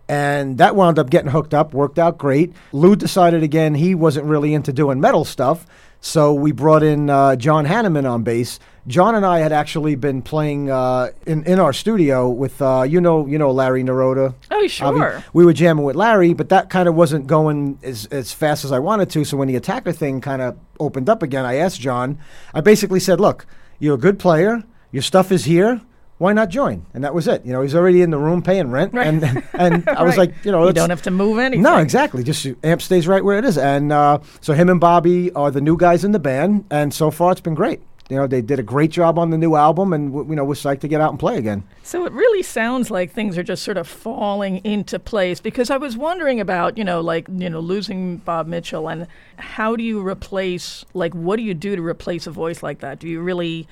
And 0.09 0.57
that 0.59 0.75
wound 0.75 0.97
up 0.99 1.09
getting 1.09 1.31
hooked 1.31 1.53
up, 1.53 1.73
worked 1.73 1.99
out 1.99 2.17
great. 2.17 2.53
Lou 2.71 2.95
decided 2.95 3.43
again 3.43 3.75
he 3.75 3.93
wasn't 3.93 4.25
really 4.25 4.53
into 4.53 4.71
doing 4.71 5.01
metal 5.01 5.25
stuff, 5.25 5.65
so 5.99 6.33
we 6.33 6.53
brought 6.53 6.81
in 6.81 7.09
uh, 7.09 7.35
John 7.35 7.65
Hanneman 7.65 8.09
on 8.09 8.23
bass. 8.23 8.59
John 8.87 9.15
and 9.15 9.25
I 9.25 9.39
had 9.39 9.51
actually 9.51 9.95
been 9.95 10.21
playing 10.21 10.71
uh, 10.71 11.09
in 11.25 11.43
in 11.43 11.59
our 11.59 11.73
studio 11.73 12.29
with 12.29 12.61
uh, 12.61 12.83
you 12.87 13.01
know 13.01 13.25
you 13.27 13.37
know 13.37 13.51
Larry 13.51 13.83
Naroda. 13.83 14.33
Oh, 14.49 14.67
sure. 14.67 15.23
we 15.33 15.43
were 15.45 15.51
jamming 15.53 15.83
with 15.83 15.95
Larry, 15.97 16.33
but 16.33 16.47
that 16.49 16.69
kind 16.69 16.87
of 16.87 16.95
wasn't 16.95 17.27
going 17.27 17.79
as, 17.83 18.05
as 18.07 18.31
fast 18.31 18.63
as 18.63 18.71
I 18.71 18.79
wanted 18.79 19.09
to. 19.09 19.25
So 19.25 19.35
when 19.35 19.49
the 19.49 19.57
attacker 19.57 19.91
thing 19.91 20.21
kind 20.21 20.41
of 20.41 20.57
opened 20.79 21.09
up 21.09 21.21
again, 21.21 21.43
I 21.45 21.55
asked 21.55 21.81
John. 21.81 22.17
I 22.53 22.61
basically 22.61 23.01
said, 23.01 23.19
"Look, 23.19 23.45
you're 23.79 23.95
a 23.95 23.99
good 23.99 24.19
player. 24.19 24.63
Your 24.91 25.03
stuff 25.03 25.31
is 25.33 25.43
here. 25.43 25.81
Why 26.17 26.31
not 26.31 26.47
join?" 26.49 26.85
And 26.93 27.03
that 27.03 27.13
was 27.13 27.27
it. 27.27 27.45
You 27.45 27.51
know, 27.51 27.61
he's 27.63 27.75
already 27.75 28.01
in 28.01 28.09
the 28.09 28.17
room 28.17 28.41
paying 28.41 28.71
rent, 28.71 28.93
Right. 28.93 29.05
and 29.07 29.43
and 29.53 29.87
I 29.89 30.01
was 30.03 30.17
Right. 30.17 30.29
like, 30.29 30.45
you 30.45 30.51
know, 30.53 30.65
you 30.65 30.71
don't 30.71 30.89
have 30.91 31.01
to 31.01 31.11
move 31.11 31.39
anything. 31.39 31.61
no, 31.61 31.77
exactly. 31.77 32.23
Just 32.23 32.47
amp 32.63 32.81
stays 32.81 33.05
right 33.05 33.23
where 33.23 33.37
it 33.37 33.43
is, 33.43 33.57
and 33.57 33.91
uh, 33.91 34.19
so 34.39 34.53
him 34.53 34.69
and 34.69 34.79
Bobby 34.79 35.29
are 35.33 35.51
the 35.51 35.61
new 35.61 35.75
guys 35.75 36.05
in 36.05 36.13
the 36.13 36.19
band, 36.19 36.63
and 36.71 36.93
so 36.93 37.11
far 37.11 37.33
it's 37.33 37.41
been 37.41 37.53
great. 37.53 37.81
You 38.09 38.15
know, 38.15 38.27
they 38.27 38.41
did 38.41 38.57
a 38.57 38.63
great 38.63 38.91
job 38.91 39.19
on 39.19 39.31
the 39.31 39.37
new 39.37 39.55
album, 39.55 39.91
and 39.91 40.13
you 40.13 40.35
know, 40.35 40.45
we're 40.45 40.53
psyched 40.53 40.79
to 40.81 40.87
get 40.87 41.01
out 41.01 41.09
and 41.11 41.19
play 41.19 41.37
again. 41.37 41.63
So 41.83 42.05
it 42.05 42.13
really 42.13 42.41
sounds 42.41 42.89
like 42.89 43.11
things 43.11 43.37
are 43.37 43.43
just 43.43 43.63
sort 43.63 43.77
of 43.77 43.87
falling 43.87 44.57
into 44.63 44.97
place 44.97 45.41
because 45.41 45.69
I 45.69 45.77
was 45.77 45.97
wondering 45.97 46.39
about, 46.39 46.77
you 46.77 46.85
know, 46.85 47.01
like, 47.01 47.27
you 47.27 47.49
know, 47.49 47.59
losing 47.59 48.17
Bob 48.17 48.47
Mitchell 48.47 48.87
and 48.87 49.07
how 49.37 49.75
do 49.75 49.83
you 49.83 50.05
replace, 50.05 50.85
like, 50.93 51.13
what 51.13 51.35
do 51.35 51.43
you 51.43 51.53
do 51.53 51.75
to 51.75 51.81
replace 51.81 52.27
a 52.27 52.31
voice 52.31 52.63
like 52.63 52.79
that? 52.79 52.99
Do 52.99 53.09
you 53.09 53.19
really 53.19 53.67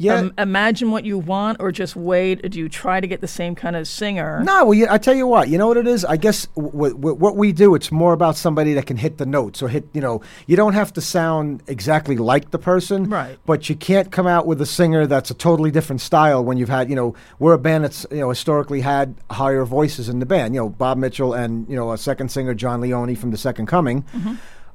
Yeah. 0.00 0.14
um, 0.14 0.32
imagine 0.38 0.92
what 0.92 1.04
you 1.04 1.18
want 1.18 1.58
or 1.60 1.72
just 1.72 1.96
wait? 1.96 2.44
Or 2.44 2.48
do 2.48 2.58
you 2.58 2.68
try 2.68 3.00
to 3.00 3.06
get 3.08 3.20
the 3.20 3.26
same 3.28 3.54
kind 3.56 3.74
of 3.74 3.88
singer? 3.88 4.40
No, 4.44 4.64
well, 4.66 4.74
yeah, 4.74 4.92
I 4.92 4.98
tell 4.98 5.14
you 5.16 5.26
what. 5.26 5.48
You 5.48 5.58
know 5.58 5.66
what 5.66 5.76
it 5.76 5.88
is? 5.88 6.04
I 6.04 6.16
guess 6.16 6.46
w- 6.56 6.94
w- 6.94 7.16
what 7.16 7.36
we 7.36 7.50
do, 7.52 7.74
it's 7.74 7.90
more 7.90 8.12
about 8.12 8.36
somebody 8.36 8.74
that 8.74 8.86
can 8.86 8.96
hit 8.96 9.18
the 9.18 9.26
notes 9.26 9.60
or 9.60 9.68
hit. 9.68 9.88
You 9.92 10.00
know, 10.00 10.22
you 10.46 10.54
don't 10.56 10.74
have 10.74 10.92
to 10.92 11.00
sound 11.00 11.62
exactly 11.66 12.16
like 12.16 12.52
the 12.52 12.58
person, 12.58 13.10
Right. 13.10 13.36
But 13.44 13.68
you 13.68 13.74
can't 13.74 14.12
come 14.12 14.26
out 14.28 14.46
with 14.46 14.60
a 14.60 14.66
singer 14.66 15.06
that's 15.06 15.30
a 15.30 15.34
totally 15.34 15.70
different 15.72 16.00
style 16.00 16.44
when 16.44 16.58
you've 16.58 16.68
had. 16.68 16.88
You 16.88 16.96
know, 16.96 17.14
we're 17.40 17.54
a 17.54 17.58
band 17.58 17.82
that's 17.84 18.06
you 18.10 18.18
know 18.18 18.28
historically 18.30 18.80
had 18.82 19.16
higher 19.30 19.64
voices 19.64 20.08
in 20.08 20.20
the 20.20 20.26
band. 20.26 20.54
You 20.54 20.60
know, 20.60 20.68
Bob 20.68 20.98
Mitchell 20.98 21.34
and 21.34 21.68
you 21.68 21.74
know 21.74 21.90
a 21.92 21.98
second 21.98 22.30
singer 22.30 22.54
John 22.54 22.80
Leone 22.80 23.16
from 23.16 23.32
the 23.32 23.36
Second 23.38 23.66
Coming. 23.66 24.04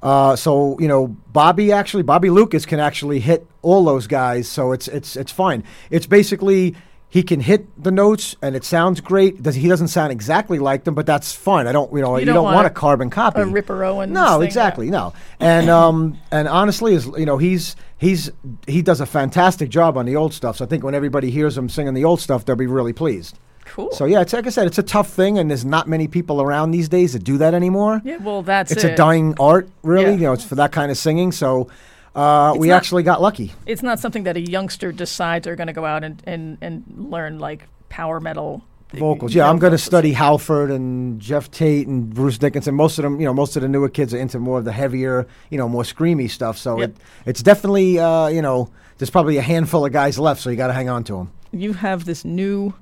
Uh, 0.01 0.35
so 0.35 0.77
you 0.79 0.87
know, 0.87 1.07
Bobby 1.07 1.71
actually, 1.71 2.03
Bobby 2.03 2.29
Lucas 2.29 2.65
can 2.65 2.79
actually 2.81 3.19
hit 3.21 3.47
all 3.63 3.83
those 3.83 4.05
guys. 4.05 4.47
So 4.47 4.71
it's 4.71 4.87
it's 4.87 5.15
it's 5.15 5.31
fine. 5.31 5.63
It's 5.89 6.05
basically 6.05 6.75
he 7.09 7.21
can 7.21 7.39
hit 7.41 7.67
the 7.83 7.91
notes 7.91 8.35
and 8.41 8.55
it 8.55 8.63
sounds 8.63 8.99
great. 8.99 9.41
Does 9.43 9.55
he 9.55 9.67
doesn't 9.67 9.89
sound 9.89 10.11
exactly 10.11 10.57
like 10.59 10.83
them, 10.83 10.95
but 10.95 11.05
that's 11.05 11.31
fine. 11.33 11.67
I 11.67 11.71
don't 11.71 11.91
you 11.93 12.01
know 12.01 12.17
you, 12.17 12.25
don't 12.25 12.35
don't, 12.35 12.43
want 12.43 12.55
want 12.55 12.67
a- 12.67 12.71
a 12.71 12.73
carbon 12.73 13.09
copy. 13.09 13.41
a 13.41 13.45
Ripper 13.45 13.83
Owens 13.83 14.11
No, 14.11 14.41
exactly, 14.41 14.89
no. 14.89 15.13
And 15.39 15.69
um 15.69 16.17
and 16.31 16.47
honestly, 16.47 16.93
is 16.93 17.05
you 17.17 17.25
know 17.25 17.37
he's 17.37 17.75
he's 17.97 18.31
he 18.67 18.81
does 18.81 18.99
a 18.99 19.05
fantastic 19.05 19.69
job 19.69 19.97
on 19.97 20.05
the 20.05 20.15
old 20.15 20.33
stuff. 20.33 20.57
So 20.57 20.65
I 20.65 20.67
think 20.67 20.83
when 20.83 20.95
everybody 20.95 21.29
hears 21.31 21.57
him 21.57 21.69
singing 21.69 21.93
the 21.93 22.03
old 22.05 22.19
stuff, 22.19 22.45
they'll 22.45 22.55
be 22.55 22.67
really 22.67 22.93
pleased. 22.93 23.37
Cool. 23.65 23.91
So 23.91 24.05
yeah, 24.05 24.21
it's 24.21 24.33
like 24.33 24.45
I 24.45 24.49
said, 24.49 24.67
it's 24.67 24.77
a 24.77 24.83
tough 24.83 25.09
thing, 25.09 25.39
and 25.39 25.49
there's 25.49 25.65
not 25.65 25.87
many 25.87 26.07
people 26.07 26.41
around 26.41 26.71
these 26.71 26.89
days 26.89 27.13
that 27.13 27.23
do 27.23 27.37
that 27.37 27.53
anymore. 27.53 28.01
yeah, 28.03 28.17
well, 28.17 28.41
that's 28.41 28.71
it's 28.71 28.83
it. 28.83 28.93
a 28.93 28.95
dying 28.95 29.35
art, 29.39 29.69
really. 29.83 30.11
Yeah. 30.11 30.17
You 30.17 30.21
know, 30.27 30.33
it's 30.33 30.43
for 30.43 30.55
that 30.55 30.71
kind 30.71 30.91
of 30.91 30.97
singing. 30.97 31.31
So 31.31 31.69
uh, 32.15 32.53
we 32.57 32.67
not- 32.67 32.75
actually 32.75 33.03
got 33.03 33.21
lucky. 33.21 33.53
It's 33.65 33.83
not 33.83 33.99
something 33.99 34.23
that 34.23 34.37
a 34.37 34.41
youngster 34.41 34.91
decides 34.91 35.45
they're 35.45 35.55
going 35.55 35.67
to 35.67 35.73
go 35.73 35.85
out 35.85 36.03
and, 36.03 36.21
and, 36.25 36.57
and 36.61 36.83
learn 36.95 37.39
like 37.39 37.67
power 37.89 38.19
metal 38.19 38.63
vocals. 38.91 39.33
Yeah, 39.33 39.49
I'm 39.49 39.57
going 39.57 39.71
to 39.71 39.77
study 39.79 40.13
Halford 40.13 40.69
and 40.69 41.19
Geoff 41.19 41.49
Tate 41.49 41.87
and 41.87 42.13
Bruce 42.13 42.37
Dickinson. 42.37 42.75
Most 42.75 42.99
of 42.99 43.03
them, 43.03 43.19
you 43.19 43.25
know, 43.25 43.33
most 43.33 43.55
of 43.55 43.63
the 43.63 43.67
newer 43.67 43.89
kids 43.89 44.13
are 44.13 44.19
into 44.19 44.37
more 44.39 44.59
of 44.59 44.65
the 44.65 44.71
heavier, 44.71 45.27
you 45.49 45.57
know, 45.57 45.67
more 45.67 45.81
screamy 45.83 46.29
stuff. 46.29 46.57
So 46.59 46.79
Yep. 46.79 46.89
it, 46.89 46.97
it's 47.25 47.41
definitely, 47.41 47.97
uh, 47.97 48.27
you 48.27 48.41
know, 48.43 48.69
there's 48.99 49.09
probably 49.09 49.37
a 49.37 49.41
handful 49.41 49.83
of 49.85 49.91
guys 49.91 50.19
left, 50.19 50.41
so 50.41 50.51
you 50.51 50.55
got 50.55 50.67
to 50.67 50.73
hang 50.73 50.89
on 50.89 51.03
to 51.05 51.17
them. 51.17 51.31
You 51.51 51.73
have 51.73 52.05
this 52.05 52.23
new 52.23 52.73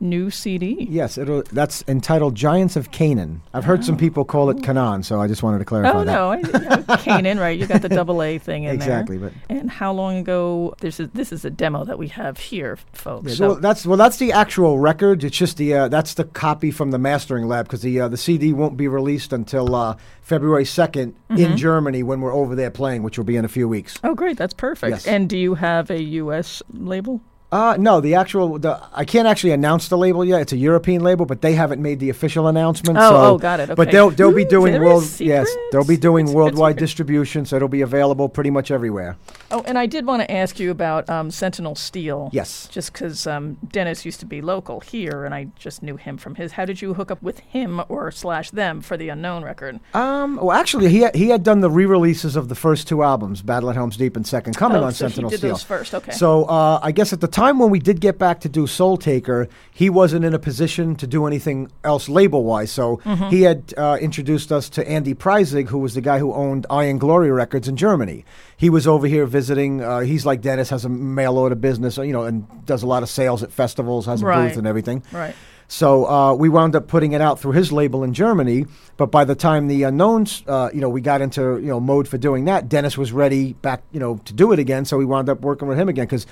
new 0.00 0.30
CD. 0.30 0.86
Yes, 0.90 1.16
it'll, 1.18 1.42
that's 1.52 1.82
entitled 1.88 2.34
Giants 2.34 2.76
of 2.76 2.90
Canaan. 2.90 3.40
I've 3.54 3.64
heard 3.64 3.84
some 3.84 3.96
people 3.96 4.24
call 4.24 4.50
it 4.50 4.62
Canaan, 4.62 5.02
so 5.02 5.20
I 5.20 5.26
just 5.26 5.42
wanted 5.42 5.58
to 5.60 5.64
clarify 5.64 5.92
Oh 6.00 6.04
that. 6.04 6.82
no, 6.84 6.84
I, 6.88 6.96
Canaan, 6.98 7.38
right? 7.38 7.58
You 7.58 7.66
got 7.66 7.82
the 7.82 7.88
double 7.88 8.22
A 8.22 8.38
thing 8.38 8.64
in 8.64 8.74
Exactly, 8.74 9.16
there. 9.16 9.30
but 9.48 9.56
And 9.56 9.70
how 9.70 9.92
long 9.92 10.16
ago? 10.18 10.74
This 10.80 11.00
is 11.00 11.08
this 11.14 11.32
is 11.32 11.44
a 11.44 11.50
demo 11.50 11.84
that 11.84 11.98
we 11.98 12.08
have 12.08 12.38
here, 12.38 12.78
folks. 12.92 13.30
Yeah, 13.30 13.34
so, 13.36 13.46
well, 13.48 13.60
that's 13.60 13.86
well, 13.86 13.96
that's 13.96 14.18
the 14.18 14.32
actual 14.32 14.78
record. 14.78 15.24
It's 15.24 15.36
just 15.36 15.56
the 15.56 15.72
uh, 15.74 15.88
that's 15.88 16.14
the 16.14 16.24
copy 16.24 16.70
from 16.70 16.90
the 16.90 16.98
mastering 16.98 17.46
lab 17.48 17.66
because 17.66 17.82
the 17.82 18.00
uh, 18.00 18.08
the 18.08 18.16
CD 18.16 18.52
won't 18.52 18.76
be 18.76 18.88
released 18.88 19.32
until 19.32 19.74
uh, 19.74 19.96
February 20.22 20.64
2nd 20.64 21.14
Mm-hmm. 21.30 21.36
in 21.42 21.56
Germany 21.56 22.02
when 22.04 22.20
we're 22.20 22.32
over 22.32 22.54
there 22.54 22.70
playing, 22.70 23.02
which 23.02 23.18
will 23.18 23.24
be 23.24 23.34
in 23.36 23.44
a 23.44 23.48
few 23.48 23.68
weeks. 23.68 23.98
oh, 24.04 24.14
great, 24.14 24.36
that's 24.38 24.54
perfect. 24.54 24.90
Yes. 24.90 25.06
And 25.08 25.28
do 25.28 25.36
you 25.36 25.54
have 25.54 25.90
a 25.90 26.00
U.S. 26.00 26.62
label? 26.72 27.20
Uh, 27.52 27.76
no, 27.78 28.00
the 28.00 28.14
actual 28.16 28.58
the 28.58 28.80
I 28.92 29.04
can't 29.04 29.28
actually 29.28 29.52
announce 29.52 29.86
the 29.88 29.96
label 29.96 30.24
yet. 30.24 30.40
It's 30.40 30.52
a 30.52 30.56
European 30.56 31.02
label, 31.02 31.26
but 31.26 31.42
they 31.42 31.54
haven't 31.54 31.80
made 31.80 32.00
the 32.00 32.10
official 32.10 32.48
announcement. 32.48 32.98
Oh, 32.98 33.10
so, 33.10 33.16
oh, 33.34 33.38
got 33.38 33.60
it, 33.60 33.74
But 33.76 33.92
they'll 33.92 34.10
they'll 34.10 34.34
be 34.34 34.44
doing 34.44 34.82
world 34.82 35.04
yes 35.20 35.48
they'll 35.70 35.84
be 35.84 35.96
doing 35.96 36.26
secret, 36.26 36.36
worldwide 36.36 36.72
secret. 36.74 36.80
distribution, 36.80 37.46
so 37.46 37.54
it'll 37.54 37.68
be 37.68 37.82
available 37.82 38.28
pretty 38.28 38.50
much 38.50 38.72
everywhere. 38.72 39.16
Oh, 39.52 39.62
and 39.64 39.78
I 39.78 39.86
did 39.86 40.06
want 40.06 40.22
to 40.22 40.30
ask 40.30 40.58
you 40.58 40.72
about 40.72 41.08
um, 41.08 41.30
Sentinel 41.30 41.76
Steel. 41.76 42.30
Yes. 42.32 42.68
Just 42.72 42.92
because 42.92 43.28
um, 43.28 43.56
Dennis 43.70 44.04
used 44.04 44.18
to 44.20 44.26
be 44.26 44.40
local 44.42 44.80
here, 44.80 45.24
and 45.24 45.32
I 45.32 45.46
just 45.56 45.84
knew 45.84 45.96
him 45.96 46.18
from 46.18 46.34
his. 46.34 46.52
How 46.52 46.64
did 46.64 46.82
you 46.82 46.94
hook 46.94 47.12
up 47.12 47.22
with 47.22 47.38
him 47.38 47.80
or 47.88 48.10
slash 48.10 48.50
them 48.50 48.80
for 48.80 48.96
the 48.96 49.08
Unknown 49.08 49.44
record? 49.44 49.78
Um, 49.94 50.34
well, 50.36 50.50
actually, 50.50 50.88
he 50.88 51.02
had, 51.02 51.14
he 51.14 51.28
had 51.28 51.44
done 51.44 51.60
the 51.60 51.70
re-releases 51.70 52.34
of 52.34 52.48
the 52.48 52.56
first 52.56 52.88
two 52.88 53.04
albums, 53.04 53.40
Battle 53.40 53.70
at 53.70 53.76
Helm's 53.76 53.96
Deep 53.96 54.16
and 54.16 54.26
Second 54.26 54.56
Coming 54.56 54.78
Oh, 54.82 54.86
on 54.86 54.92
so 54.92 55.06
he 55.06 55.10
Sentinel 55.12 55.30
did 55.30 55.38
Steel. 55.38 55.50
those 55.50 55.62
first, 55.62 55.94
okay. 55.94 56.10
So 56.10 56.44
uh, 56.46 56.80
I 56.82 56.90
guess 56.90 57.12
at 57.12 57.20
the 57.20 57.28
time 57.36 57.58
when 57.58 57.70
we 57.70 57.78
did 57.78 58.00
get 58.00 58.18
back 58.18 58.40
to 58.40 58.48
do 58.48 58.66
Soul 58.66 58.96
Taker, 58.96 59.48
he 59.72 59.90
wasn't 59.90 60.24
in 60.24 60.32
a 60.34 60.38
position 60.38 60.96
to 60.96 61.06
do 61.06 61.26
anything 61.26 61.70
else 61.84 62.08
label-wise. 62.08 62.70
So 62.72 62.96
Mm-hmm. 63.04 63.28
he 63.28 63.42
had 63.42 63.74
uh, 63.76 63.98
introduced 64.00 64.50
us 64.50 64.68
to 64.70 64.88
Andy 64.88 65.14
Preisig, 65.14 65.68
who 65.68 65.78
was 65.78 65.94
the 65.94 66.00
guy 66.00 66.18
who 66.18 66.32
owned 66.32 66.66
Iron 66.70 66.98
Glory 66.98 67.30
Records 67.30 67.68
in 67.68 67.76
Germany. 67.76 68.24
He 68.56 68.70
was 68.70 68.86
over 68.86 69.06
here 69.06 69.26
visiting. 69.26 69.82
Uh, 69.82 70.00
he's 70.00 70.24
like 70.24 70.40
Dennis, 70.40 70.70
has 70.70 70.84
a 70.84 70.88
mail 70.88 71.36
order 71.36 71.54
business, 71.54 71.98
you 71.98 72.12
know, 72.12 72.24
and 72.24 72.46
does 72.64 72.82
a 72.82 72.86
lot 72.86 73.02
of 73.02 73.08
sales 73.10 73.42
at 73.42 73.52
festivals, 73.52 74.06
has 74.06 74.22
a 74.22 74.24
Right. 74.26 74.48
booth 74.48 74.56
and 74.56 74.66
everything. 74.66 75.02
Right. 75.12 75.34
So 75.68 76.06
uh, 76.08 76.32
we 76.32 76.48
wound 76.48 76.76
up 76.76 76.86
putting 76.86 77.10
it 77.12 77.20
out 77.20 77.40
through 77.40 77.52
his 77.52 77.72
label 77.72 78.04
in 78.04 78.14
Germany. 78.14 78.66
But 78.96 79.10
by 79.10 79.24
the 79.24 79.34
time 79.34 79.66
the 79.66 79.82
unknowns, 79.82 80.44
uh, 80.46 80.70
you 80.72 80.80
know, 80.80 80.88
we 80.88 81.00
got 81.00 81.20
into 81.20 81.58
you 81.58 81.68
know 81.72 81.80
mode 81.80 82.06
for 82.08 82.18
doing 82.18 82.44
that, 82.46 82.68
Dennis 82.68 82.96
was 82.96 83.10
ready 83.12 83.52
back, 83.54 83.82
you 83.92 83.98
know, 84.00 84.16
to 84.24 84.32
do 84.32 84.52
it 84.52 84.58
again. 84.60 84.84
So 84.84 84.96
we 84.96 85.04
wound 85.04 85.28
up 85.28 85.40
working 85.40 85.66
with 85.68 85.76
him 85.78 85.88
again 85.88 86.06
because 86.06 86.24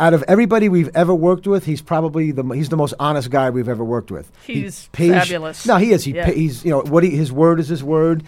out 0.00 0.14
of 0.14 0.22
everybody 0.28 0.68
we've 0.68 0.90
ever 0.94 1.14
worked 1.14 1.46
with, 1.46 1.64
he's 1.64 1.82
probably 1.82 2.30
the 2.30 2.42
he's 2.54 2.68
the 2.68 2.76
most 2.76 2.94
honest 3.00 3.30
guy 3.30 3.50
we've 3.50 3.68
ever 3.68 3.84
worked 3.84 4.10
with. 4.10 4.30
He 4.46 4.62
He's 4.62 4.88
pays- 4.92 5.10
fabulous. 5.12 5.66
No, 5.66 5.76
he 5.76 5.90
is. 5.92 6.04
He 6.04 6.12
Yeah. 6.14 6.30
he's 6.30 6.64
you 6.64 6.70
know 6.70 6.80
what 6.82 7.02
he, 7.02 7.10
his 7.10 7.32
word 7.32 7.58
is 7.60 7.68
his 7.68 7.82
word. 7.82 8.22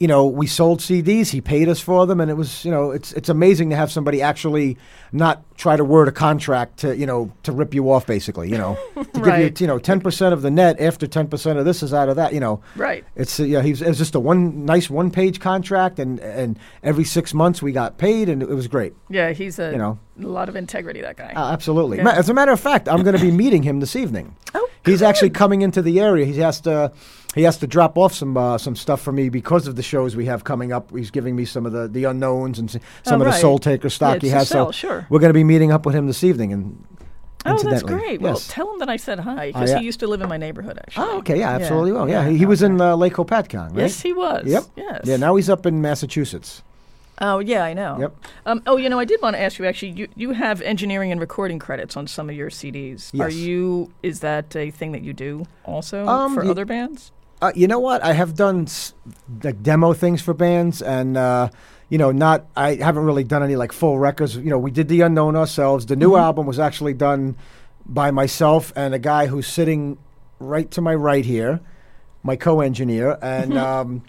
You 0.00 0.08
know, 0.08 0.26
we 0.26 0.48
sold 0.48 0.80
CDs. 0.80 1.30
He 1.30 1.40
paid 1.40 1.68
us 1.68 1.78
for 1.80 2.04
them, 2.04 2.20
and 2.20 2.28
it 2.28 2.34
was 2.34 2.64
you 2.64 2.70
know 2.72 2.90
it's 2.90 3.12
it's 3.12 3.28
amazing 3.28 3.70
to 3.70 3.76
have 3.76 3.92
somebody 3.92 4.20
actually 4.20 4.76
not 5.12 5.44
try 5.56 5.76
to 5.76 5.84
word 5.84 6.08
a 6.08 6.12
contract 6.12 6.78
to 6.80 6.96
you 6.96 7.06
know 7.06 7.32
to 7.44 7.52
rip 7.52 7.72
you 7.72 7.90
off 7.92 8.04
basically. 8.04 8.50
You 8.50 8.58
know, 8.58 8.76
to 9.14 9.20
give 9.20 9.38
you 9.38 9.52
you 9.60 9.66
know 9.68 9.78
ten 9.78 10.00
percent 10.00 10.32
of 10.34 10.42
the 10.42 10.50
net 10.50 10.80
after 10.80 11.06
ten 11.06 11.28
percent 11.28 11.60
of 11.60 11.64
this 11.64 11.80
is 11.80 11.94
out 11.94 12.08
of 12.08 12.16
that. 12.16 12.32
You 12.34 12.40
know, 12.40 12.60
Right. 12.74 13.04
it's 13.14 13.38
uh, 13.38 13.44
yeah. 13.44 13.62
He's 13.62 13.82
it 13.82 13.86
was 13.88 13.96
just 13.98 14.16
a 14.16 14.20
one 14.20 14.64
nice 14.66 14.90
one 14.90 15.12
page 15.12 15.38
contract, 15.38 16.00
and 16.00 16.18
and 16.18 16.58
every 16.82 17.04
six 17.04 17.32
months 17.32 17.62
we 17.62 17.70
got 17.70 17.96
paid, 17.96 18.28
and 18.28 18.42
it 18.42 18.48
was 18.48 18.66
great. 18.66 18.94
Yeah, 19.08 19.30
he's 19.30 19.60
a 19.60 19.70
You 19.70 19.78
know. 19.78 19.98
a 20.20 20.26
lot 20.26 20.48
of 20.48 20.56
integrity. 20.56 21.02
That 21.02 21.16
guy. 21.16 21.32
Uh, 21.36 21.52
absolutely. 21.52 21.98
Yeah. 21.98 22.10
As 22.10 22.28
a 22.28 22.34
matter 22.34 22.50
of 22.52 22.58
fact, 22.58 22.88
I'm 22.88 23.04
going 23.04 23.16
to 23.16 23.22
be 23.22 23.30
meeting 23.30 23.62
him 23.62 23.78
this 23.78 23.94
evening. 23.94 24.34
Oh, 24.56 24.68
He's 24.84 25.02
actually 25.02 25.30
coming 25.30 25.62
into 25.62 25.80
the 25.82 26.00
area. 26.00 26.26
He 26.26 26.38
has 26.40 26.60
to 26.62 26.92
he 27.34 27.42
has 27.42 27.58
to 27.58 27.66
drop 27.66 27.96
off 27.98 28.14
some 28.14 28.36
uh, 28.36 28.58
some 28.58 28.76
stuff 28.76 29.00
for 29.00 29.12
me 29.12 29.28
because 29.28 29.66
of 29.66 29.76
the 29.76 29.82
shows 29.82 30.14
we 30.16 30.26
have 30.26 30.44
coming 30.44 30.72
up. 30.72 30.90
He's 30.90 31.10
giving 31.10 31.34
me 31.36 31.44
some 31.44 31.66
of 31.66 31.72
the, 31.72 31.88
the 31.88 32.04
unknowns 32.04 32.58
and 32.58 32.70
some 32.70 32.80
Oh, 33.06 33.14
of 33.16 33.24
the. 33.24 33.32
Soul 33.32 33.58
Taker 33.58 33.90
stock 33.90 34.16
Yeah, 34.22 34.28
he 34.28 34.28
has. 34.30 34.48
sell, 34.48 34.66
so 34.66 34.72
sure. 34.72 35.06
we're 35.10 35.18
going 35.20 35.30
to 35.30 35.34
be 35.34 35.44
meeting 35.44 35.72
up 35.72 35.84
with 35.86 35.94
him 35.94 36.06
this 36.06 36.22
evening. 36.24 36.52
And 36.52 36.84
oh, 37.46 37.62
that's 37.62 37.82
great. 37.82 38.20
Well, 38.20 38.36
tell 38.36 38.72
him 38.72 38.78
that 38.78 38.88
I 38.88 38.96
said 38.96 39.18
hi 39.20 39.48
because 39.48 39.70
yeah. 39.70 39.78
he 39.78 39.84
used 39.84 40.00
to 40.00 40.06
live 40.06 40.20
in 40.22 40.28
my 40.28 40.36
neighborhood. 40.38 40.78
Actually. 40.78 41.06
oh, 41.08 41.18
okay, 41.18 41.38
yeah, 41.38 41.50
absolutely. 41.50 41.92
Well, 41.92 42.08
yeah, 42.08 42.28
he, 42.28 42.38
he 42.38 42.46
was 42.46 42.62
in 42.62 42.80
uh, 42.80 42.96
Lake 42.96 43.14
Hopatcong, 43.14 43.70
right? 43.70 43.78
Yes, 43.82 44.00
he 44.00 44.12
was. 44.12 44.46
Yep. 44.46 44.64
Yes. 44.76 45.00
Yeah. 45.04 45.16
Now 45.16 45.36
he's 45.36 45.50
up 45.50 45.66
in 45.66 45.80
Massachusetts. 45.82 46.62
Oh 47.20 47.38
yeah, 47.38 47.62
I 47.62 47.74
know. 47.74 47.96
Yep. 48.00 48.16
Um, 48.46 48.62
oh, 48.66 48.76
you 48.76 48.88
know, 48.88 48.98
I 48.98 49.04
did 49.04 49.22
want 49.22 49.36
to 49.36 49.40
ask 49.40 49.58
you. 49.60 49.64
Actually, 49.66 49.92
you 49.92 50.08
you 50.16 50.32
have 50.32 50.60
engineering 50.62 51.12
and 51.12 51.20
recording 51.20 51.60
credits 51.60 51.96
on 51.96 52.08
some 52.08 52.28
of 52.28 52.34
your 52.34 52.50
CDs. 52.50 53.10
Yes. 53.12 53.20
Are 53.26 53.30
you? 53.30 53.92
Is 54.02 54.18
that 54.20 54.56
a 54.56 54.72
thing 54.72 54.90
that 54.92 55.02
you 55.02 55.12
do 55.12 55.46
also 55.64 56.06
Um, 56.08 56.34
for 56.34 56.42
y- 56.42 56.50
other 56.50 56.64
bands? 56.64 57.12
Uh, 57.42 57.52
you 57.54 57.66
know 57.68 57.78
what? 57.78 58.02
I 58.02 58.12
have 58.12 58.34
done 58.34 58.66
like 59.42 59.62
demo 59.62 59.92
things 59.92 60.22
for 60.22 60.32
bands, 60.34 60.80
and 60.82 61.16
uh, 61.16 61.48
you 61.88 61.98
know, 61.98 62.10
not. 62.12 62.46
I 62.56 62.76
haven't 62.76 63.04
really 63.04 63.24
done 63.24 63.42
any 63.42 63.56
like 63.56 63.72
full 63.72 63.98
records. 63.98 64.36
You 64.36 64.50
know, 64.50 64.58
we 64.58 64.70
did 64.70 64.88
the 64.88 65.02
unknown 65.02 65.36
ourselves. 65.36 65.86
The 65.86 65.96
new 65.96 66.10
Mm-hmm. 66.12 66.20
album 66.24 66.46
was 66.46 66.58
actually 66.58 66.94
done 66.94 67.36
by 67.86 68.10
myself 68.10 68.72
and 68.76 68.94
a 68.94 68.98
guy 68.98 69.26
who's 69.26 69.46
sitting 69.46 69.98
right 70.38 70.70
to 70.70 70.80
my 70.80 70.94
right 70.94 71.24
here, 71.24 71.60
my 72.22 72.36
co-engineer, 72.36 73.18
and. 73.20 73.52
Mm-hmm. 73.52 73.58
um, 73.58 74.02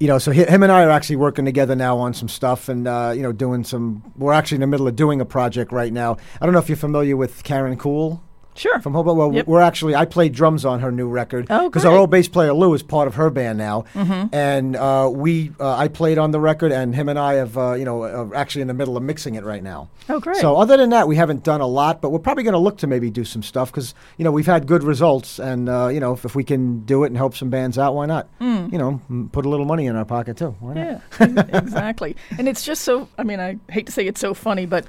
you 0.00 0.08
know, 0.08 0.18
so 0.18 0.32
hi- 0.32 0.42
him 0.50 0.64
and 0.64 0.72
I 0.72 0.82
are 0.82 0.90
actually 0.90 1.14
working 1.14 1.44
together 1.44 1.76
now 1.76 1.96
on 1.98 2.12
some 2.12 2.28
stuff, 2.28 2.68
and 2.68 2.88
uh, 2.88 3.12
you 3.14 3.22
know, 3.22 3.30
doing 3.30 3.62
some. 3.62 4.02
We're 4.16 4.32
actually 4.32 4.56
in 4.56 4.62
the 4.62 4.66
middle 4.66 4.88
of 4.88 4.96
doing 4.96 5.20
a 5.20 5.24
project 5.24 5.70
right 5.70 5.92
now. 5.92 6.16
I 6.40 6.44
don't 6.44 6.52
know 6.52 6.58
if 6.58 6.68
you're 6.68 6.74
familiar 6.74 7.16
with 7.16 7.44
Karen 7.44 7.76
Cool 7.76 8.20
Sure. 8.54 8.80
from 8.80 8.92
Hobo. 8.94 9.14
Well, 9.14 9.32
Yep. 9.32 9.46
we're 9.46 9.60
actually 9.60 9.94
I 9.94 10.04
played 10.04 10.32
drums 10.34 10.64
on 10.64 10.80
her 10.80 10.92
new 10.92 11.08
record 11.08 11.46
Oh, 11.50 11.68
because 11.68 11.84
our 11.84 11.96
old 11.96 12.10
bass 12.10 12.28
player 12.28 12.52
Lou 12.52 12.74
is 12.74 12.82
part 12.82 13.08
of 13.08 13.14
her 13.14 13.30
band 13.30 13.58
now, 13.58 13.84
and 13.94 14.76
uh, 14.76 15.10
we 15.12 15.52
uh, 15.58 15.76
I 15.76 15.88
played 15.88 16.18
on 16.18 16.30
the 16.32 16.40
record, 16.40 16.72
and 16.72 16.94
him 16.94 17.08
and 17.08 17.18
I 17.18 17.34
have 17.34 17.56
uh, 17.56 17.72
you 17.74 17.84
know 17.84 18.02
are 18.02 18.34
actually 18.34 18.62
in 18.62 18.68
the 18.68 18.74
middle 18.74 18.96
of 18.96 19.02
mixing 19.02 19.34
it 19.36 19.44
right 19.44 19.62
now. 19.62 19.88
oh, 20.08 20.20
great. 20.20 20.36
So 20.36 20.56
other 20.56 20.76
than 20.76 20.90
that, 20.90 21.08
we 21.08 21.16
haven't 21.16 21.42
done 21.44 21.60
a 21.60 21.66
lot, 21.66 22.00
but 22.02 22.10
we're 22.10 22.18
probably 22.18 22.42
going 22.44 22.52
to 22.52 22.58
look 22.58 22.78
to 22.78 22.86
maybe 22.86 23.10
do 23.10 23.24
some 23.24 23.42
stuff 23.42 23.70
because 23.70 23.94
you 24.18 24.24
know 24.24 24.32
we've 24.32 24.46
had 24.46 24.66
good 24.66 24.82
results, 24.84 25.38
and 25.38 25.68
uh, 25.68 25.88
you 25.88 26.00
know 26.00 26.12
if, 26.12 26.24
if 26.24 26.34
we 26.34 26.44
can 26.44 26.80
do 26.84 27.04
it 27.04 27.08
and 27.08 27.16
help 27.16 27.34
some 27.34 27.50
bands 27.50 27.78
out, 27.78 27.94
why 27.94 28.06
not? 28.06 28.28
You 28.40 28.78
know, 28.78 29.00
put 29.32 29.44
a 29.44 29.48
little 29.48 29.66
money 29.66 29.86
in 29.86 29.96
our 29.96 30.04
pocket 30.04 30.36
too. 30.36 30.54
Why 30.60 30.74
not? 30.74 31.02
Yeah, 31.20 31.42
exactly. 31.58 32.16
And 32.38 32.48
it's 32.48 32.64
just 32.64 32.82
so, 32.82 33.08
I 33.18 33.22
mean, 33.24 33.40
I 33.40 33.56
hate 33.70 33.86
to 33.86 33.92
say 33.92 34.06
it's 34.06 34.20
so 34.20 34.34
funny, 34.34 34.66
but, 34.66 34.84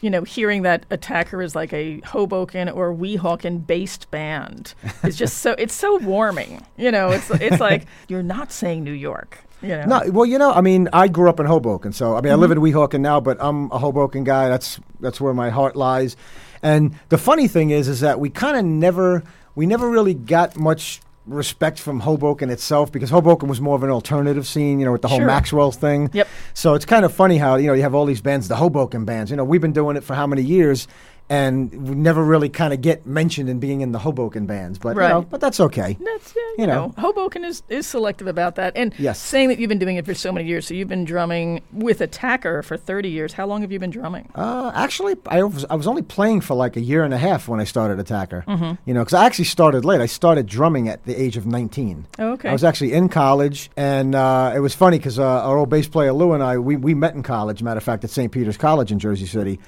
you 0.00 0.10
know, 0.10 0.22
hearing 0.22 0.62
that 0.62 0.86
Attacker 0.90 1.42
is 1.42 1.54
like 1.54 1.72
a 1.72 2.00
Hoboken 2.00 2.68
or 2.68 2.94
Weehawken 2.94 3.66
based 3.66 4.10
band 4.10 4.74
is 5.04 5.16
just 5.16 5.38
so, 5.38 5.52
it's 5.58 5.74
so 5.74 5.98
warming. 5.98 6.64
You 6.76 6.90
know, 6.90 7.10
it's, 7.10 7.30
it's 7.30 7.60
like, 7.60 7.86
you're 8.08 8.22
not 8.22 8.52
saying 8.52 8.84
New 8.84 8.92
York, 8.92 9.38
you 9.62 9.68
know? 9.68 9.84
No, 9.84 10.10
well, 10.10 10.26
you 10.26 10.38
know, 10.38 10.52
I 10.52 10.60
mean, 10.60 10.88
I 10.92 11.08
grew 11.08 11.28
up 11.28 11.40
in 11.40 11.46
Hoboken, 11.46 11.92
so 11.92 12.16
I 12.16 12.20
mean, 12.20 12.32
I 12.32 12.36
live 12.36 12.50
Mm-hmm. 12.50 12.64
in 12.64 12.72
Weehawken 12.72 13.00
now, 13.00 13.20
but 13.20 13.36
I'm 13.40 13.70
a 13.72 13.78
Hoboken 13.78 14.24
guy. 14.24 14.48
That's 14.48 14.80
that's 15.00 15.20
where 15.20 15.34
my 15.34 15.50
heart 15.50 15.76
lies. 15.76 16.16
And 16.62 16.94
the 17.08 17.18
funny 17.18 17.48
thing 17.48 17.70
is, 17.70 17.88
is 17.88 18.00
that 18.00 18.20
we 18.20 18.28
kind 18.30 18.56
of 18.56 18.64
never, 18.64 19.22
we 19.54 19.66
never 19.66 19.88
really 19.88 20.14
got 20.14 20.56
much 20.56 21.00
respect 21.32 21.78
from 21.78 22.00
Hoboken 22.00 22.50
itself 22.50 22.90
because 22.92 23.10
Hoboken 23.10 23.48
was 23.48 23.60
more 23.60 23.76
of 23.76 23.82
an 23.82 23.90
alternative 23.90 24.46
scene, 24.46 24.78
you 24.80 24.86
know, 24.86 24.92
with 24.92 25.02
the 25.02 25.08
whole 25.08 25.18
Sure. 25.18 25.26
Maxwell 25.26 25.70
thing. 25.72 26.10
Yep. 26.12 26.28
So 26.54 26.74
it's 26.74 26.84
kind 26.84 27.04
of 27.04 27.12
funny 27.12 27.38
how 27.38 27.56
you 27.56 27.66
know 27.66 27.72
you 27.74 27.82
have 27.82 27.94
all 27.94 28.04
these 28.06 28.20
bands, 28.20 28.48
the 28.48 28.56
Hoboken 28.56 29.04
bands. 29.04 29.30
You 29.30 29.36
know, 29.36 29.44
we've 29.44 29.60
been 29.60 29.72
doing 29.72 29.96
it 29.96 30.04
for 30.04 30.14
how 30.14 30.26
many 30.26 30.42
years, 30.42 30.86
and 31.30 31.72
we 31.88 31.94
never 31.94 32.24
really 32.24 32.48
kind 32.48 32.74
of 32.74 32.80
get 32.82 33.06
mentioned 33.06 33.48
in 33.48 33.60
being 33.60 33.82
in 33.82 33.92
the 33.92 34.00
Hoboken 34.00 34.46
bands. 34.46 34.80
But 34.80 34.96
you 34.96 35.02
know, 35.02 35.22
but 35.22 35.40
that's 35.40 35.60
okay. 35.60 35.96
That's, 36.00 36.34
yeah, 36.34 36.42
you, 36.42 36.54
You 36.58 36.66
know, 36.66 36.86
know. 36.88 36.94
Hoboken 36.98 37.44
is, 37.44 37.62
is 37.68 37.86
selective 37.86 38.26
about 38.26 38.56
that. 38.56 38.72
And 38.74 38.92
Yes. 38.98 39.20
saying 39.20 39.48
that 39.48 39.60
you've 39.60 39.68
been 39.68 39.78
doing 39.78 39.94
it 39.96 40.04
for 40.04 40.12
so 40.12 40.32
many 40.32 40.48
years, 40.48 40.66
so 40.66 40.74
you've 40.74 40.88
been 40.88 41.04
drumming 41.04 41.62
with 41.72 42.00
Attacker 42.00 42.64
for 42.64 42.76
30 42.76 43.08
years. 43.08 43.32
How 43.32 43.46
long 43.46 43.60
have 43.60 43.70
you 43.70 43.78
been 43.78 43.90
drumming? 43.90 44.28
Uh, 44.34 44.72
actually, 44.74 45.14
I 45.28 45.44
was 45.44 45.64
I 45.70 45.76
was 45.76 45.86
only 45.86 46.02
playing 46.02 46.40
for 46.40 46.54
like 46.54 46.76
a 46.76 46.80
year 46.80 47.04
and 47.04 47.14
a 47.14 47.18
half 47.18 47.46
when 47.46 47.60
I 47.60 47.64
started 47.64 48.00
Attacker. 48.00 48.44
Mm-hmm. 48.48 48.74
You 48.84 48.94
know, 48.94 49.02
because 49.02 49.14
I 49.14 49.24
actually 49.24 49.44
started 49.44 49.84
late. 49.84 50.00
I 50.00 50.06
started 50.06 50.46
drumming 50.46 50.88
at 50.88 51.04
the 51.04 51.14
age 51.20 51.36
of 51.36 51.46
19. 51.46 52.06
Oh, 52.18 52.32
okay. 52.32 52.48
I 52.48 52.52
was 52.52 52.64
actually 52.64 52.92
in 52.92 53.08
college, 53.08 53.70
and 53.76 54.16
uh, 54.16 54.52
it 54.54 54.58
was 54.60 54.74
funny 54.74 54.98
because 54.98 55.20
uh, 55.20 55.24
our 55.24 55.58
old 55.58 55.70
bass 55.70 55.86
player 55.86 56.12
Lou 56.12 56.32
and 56.32 56.42
I 56.42 56.58
we, 56.58 56.74
we 56.74 56.94
met 56.94 57.14
in 57.14 57.22
college. 57.22 57.62
Matter 57.62 57.78
of 57.78 57.84
fact, 57.84 58.02
at 58.02 58.10
St. 58.10 58.32
Peter's 58.32 58.56
College 58.56 58.90
in 58.90 58.98
Jersey 58.98 59.26
City, 59.26 59.60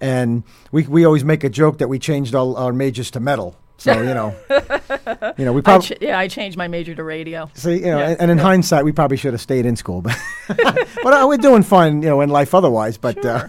and 0.00 0.42
we 0.72 0.82
we 0.84 1.04
always 1.04 1.24
make 1.24 1.44
a 1.44 1.48
joke 1.50 1.78
that 1.78 1.88
we 1.88 1.98
changed 1.98 2.34
all 2.34 2.56
our 2.56 2.72
majors 2.72 3.10
to 3.12 3.20
metal. 3.20 3.56
So 3.78 3.92
you 3.92 4.14
know, 4.14 4.34
you 5.36 5.44
know, 5.44 5.52
we 5.52 5.60
probably. 5.60 5.86
ch- 5.96 5.98
yeah, 6.00 6.18
I 6.18 6.28
changed 6.28 6.56
my 6.56 6.66
major 6.66 6.94
to 6.94 7.04
radio. 7.04 7.50
See, 7.52 7.74
you 7.74 7.80
know, 7.82 7.98
Yeah, 7.98 8.08
and, 8.08 8.20
and 8.22 8.30
in 8.30 8.38
hindsight, 8.38 8.86
we 8.86 8.92
probably 8.92 9.18
should 9.18 9.34
have 9.34 9.40
stayed 9.42 9.66
in 9.66 9.76
school, 9.76 10.00
but 10.00 10.16
but 10.48 11.12
uh, 11.12 11.26
we're 11.28 11.36
doing 11.36 11.62
fine, 11.62 12.00
you 12.00 12.08
know, 12.08 12.22
in 12.22 12.30
life 12.30 12.54
otherwise. 12.54 12.96
But 12.96 13.22
uh, 13.24 13.48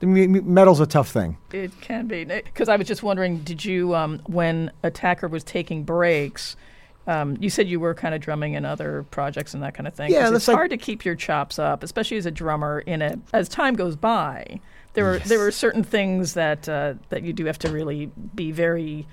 mu- 0.00 0.28
mu- 0.28 0.42
metal's 0.42 0.78
a 0.78 0.86
tough 0.86 1.10
thing. 1.10 1.38
It 1.52 1.72
can 1.80 2.06
be 2.06 2.24
because 2.24 2.68
I 2.68 2.76
was 2.76 2.86
just 2.86 3.02
wondering, 3.02 3.38
did 3.38 3.64
you 3.64 3.96
um, 3.96 4.20
when 4.26 4.70
Attacker 4.84 5.26
was 5.26 5.42
taking 5.42 5.82
breaks? 5.82 6.54
Um, 7.08 7.36
you 7.40 7.48
said 7.50 7.66
you 7.68 7.80
were 7.80 7.94
kind 7.94 8.14
of 8.14 8.20
drumming 8.20 8.52
in 8.52 8.64
other 8.64 9.02
projects 9.10 9.54
and 9.54 9.62
that 9.62 9.74
kind 9.74 9.88
of 9.88 9.94
thing. 9.94 10.10
Yeah, 10.12 10.32
it's 10.32 10.46
like- 10.46 10.54
hard 10.54 10.70
to 10.70 10.76
keep 10.76 11.04
your 11.04 11.14
chops 11.16 11.58
up, 11.58 11.82
especially 11.82 12.18
as 12.18 12.26
a 12.26 12.30
drummer. 12.30 12.80
In 12.80 13.02
a 13.02 13.18
as 13.32 13.48
time 13.48 13.74
goes 13.74 13.96
by, 13.96 14.60
there 14.92 15.14
are 15.14 15.18
there 15.20 15.40
are 15.46 15.50
certain 15.50 15.82
things 15.82 16.34
that 16.34 16.68
uh, 16.68 16.94
that 17.08 17.22
you 17.22 17.32
do 17.32 17.46
have 17.46 17.58
to 17.60 17.70
really 17.72 18.10
be 18.34 18.52
very 18.52 19.06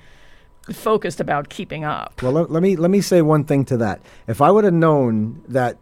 focused 0.72 1.20
about 1.20 1.50
keeping 1.50 1.84
up. 1.84 2.22
Well, 2.22 2.32
let, 2.34 2.52
let 2.52 2.62
me 2.64 2.75
let 2.75 2.92
me 2.92 3.02
say 3.02 3.22
one 3.22 3.44
thing 3.46 3.66
to 3.66 3.78
that. 3.78 4.02
If 4.28 4.42
I 4.42 4.52
would 4.52 4.64
have 4.66 4.74
known 4.74 5.42
that 5.48 5.78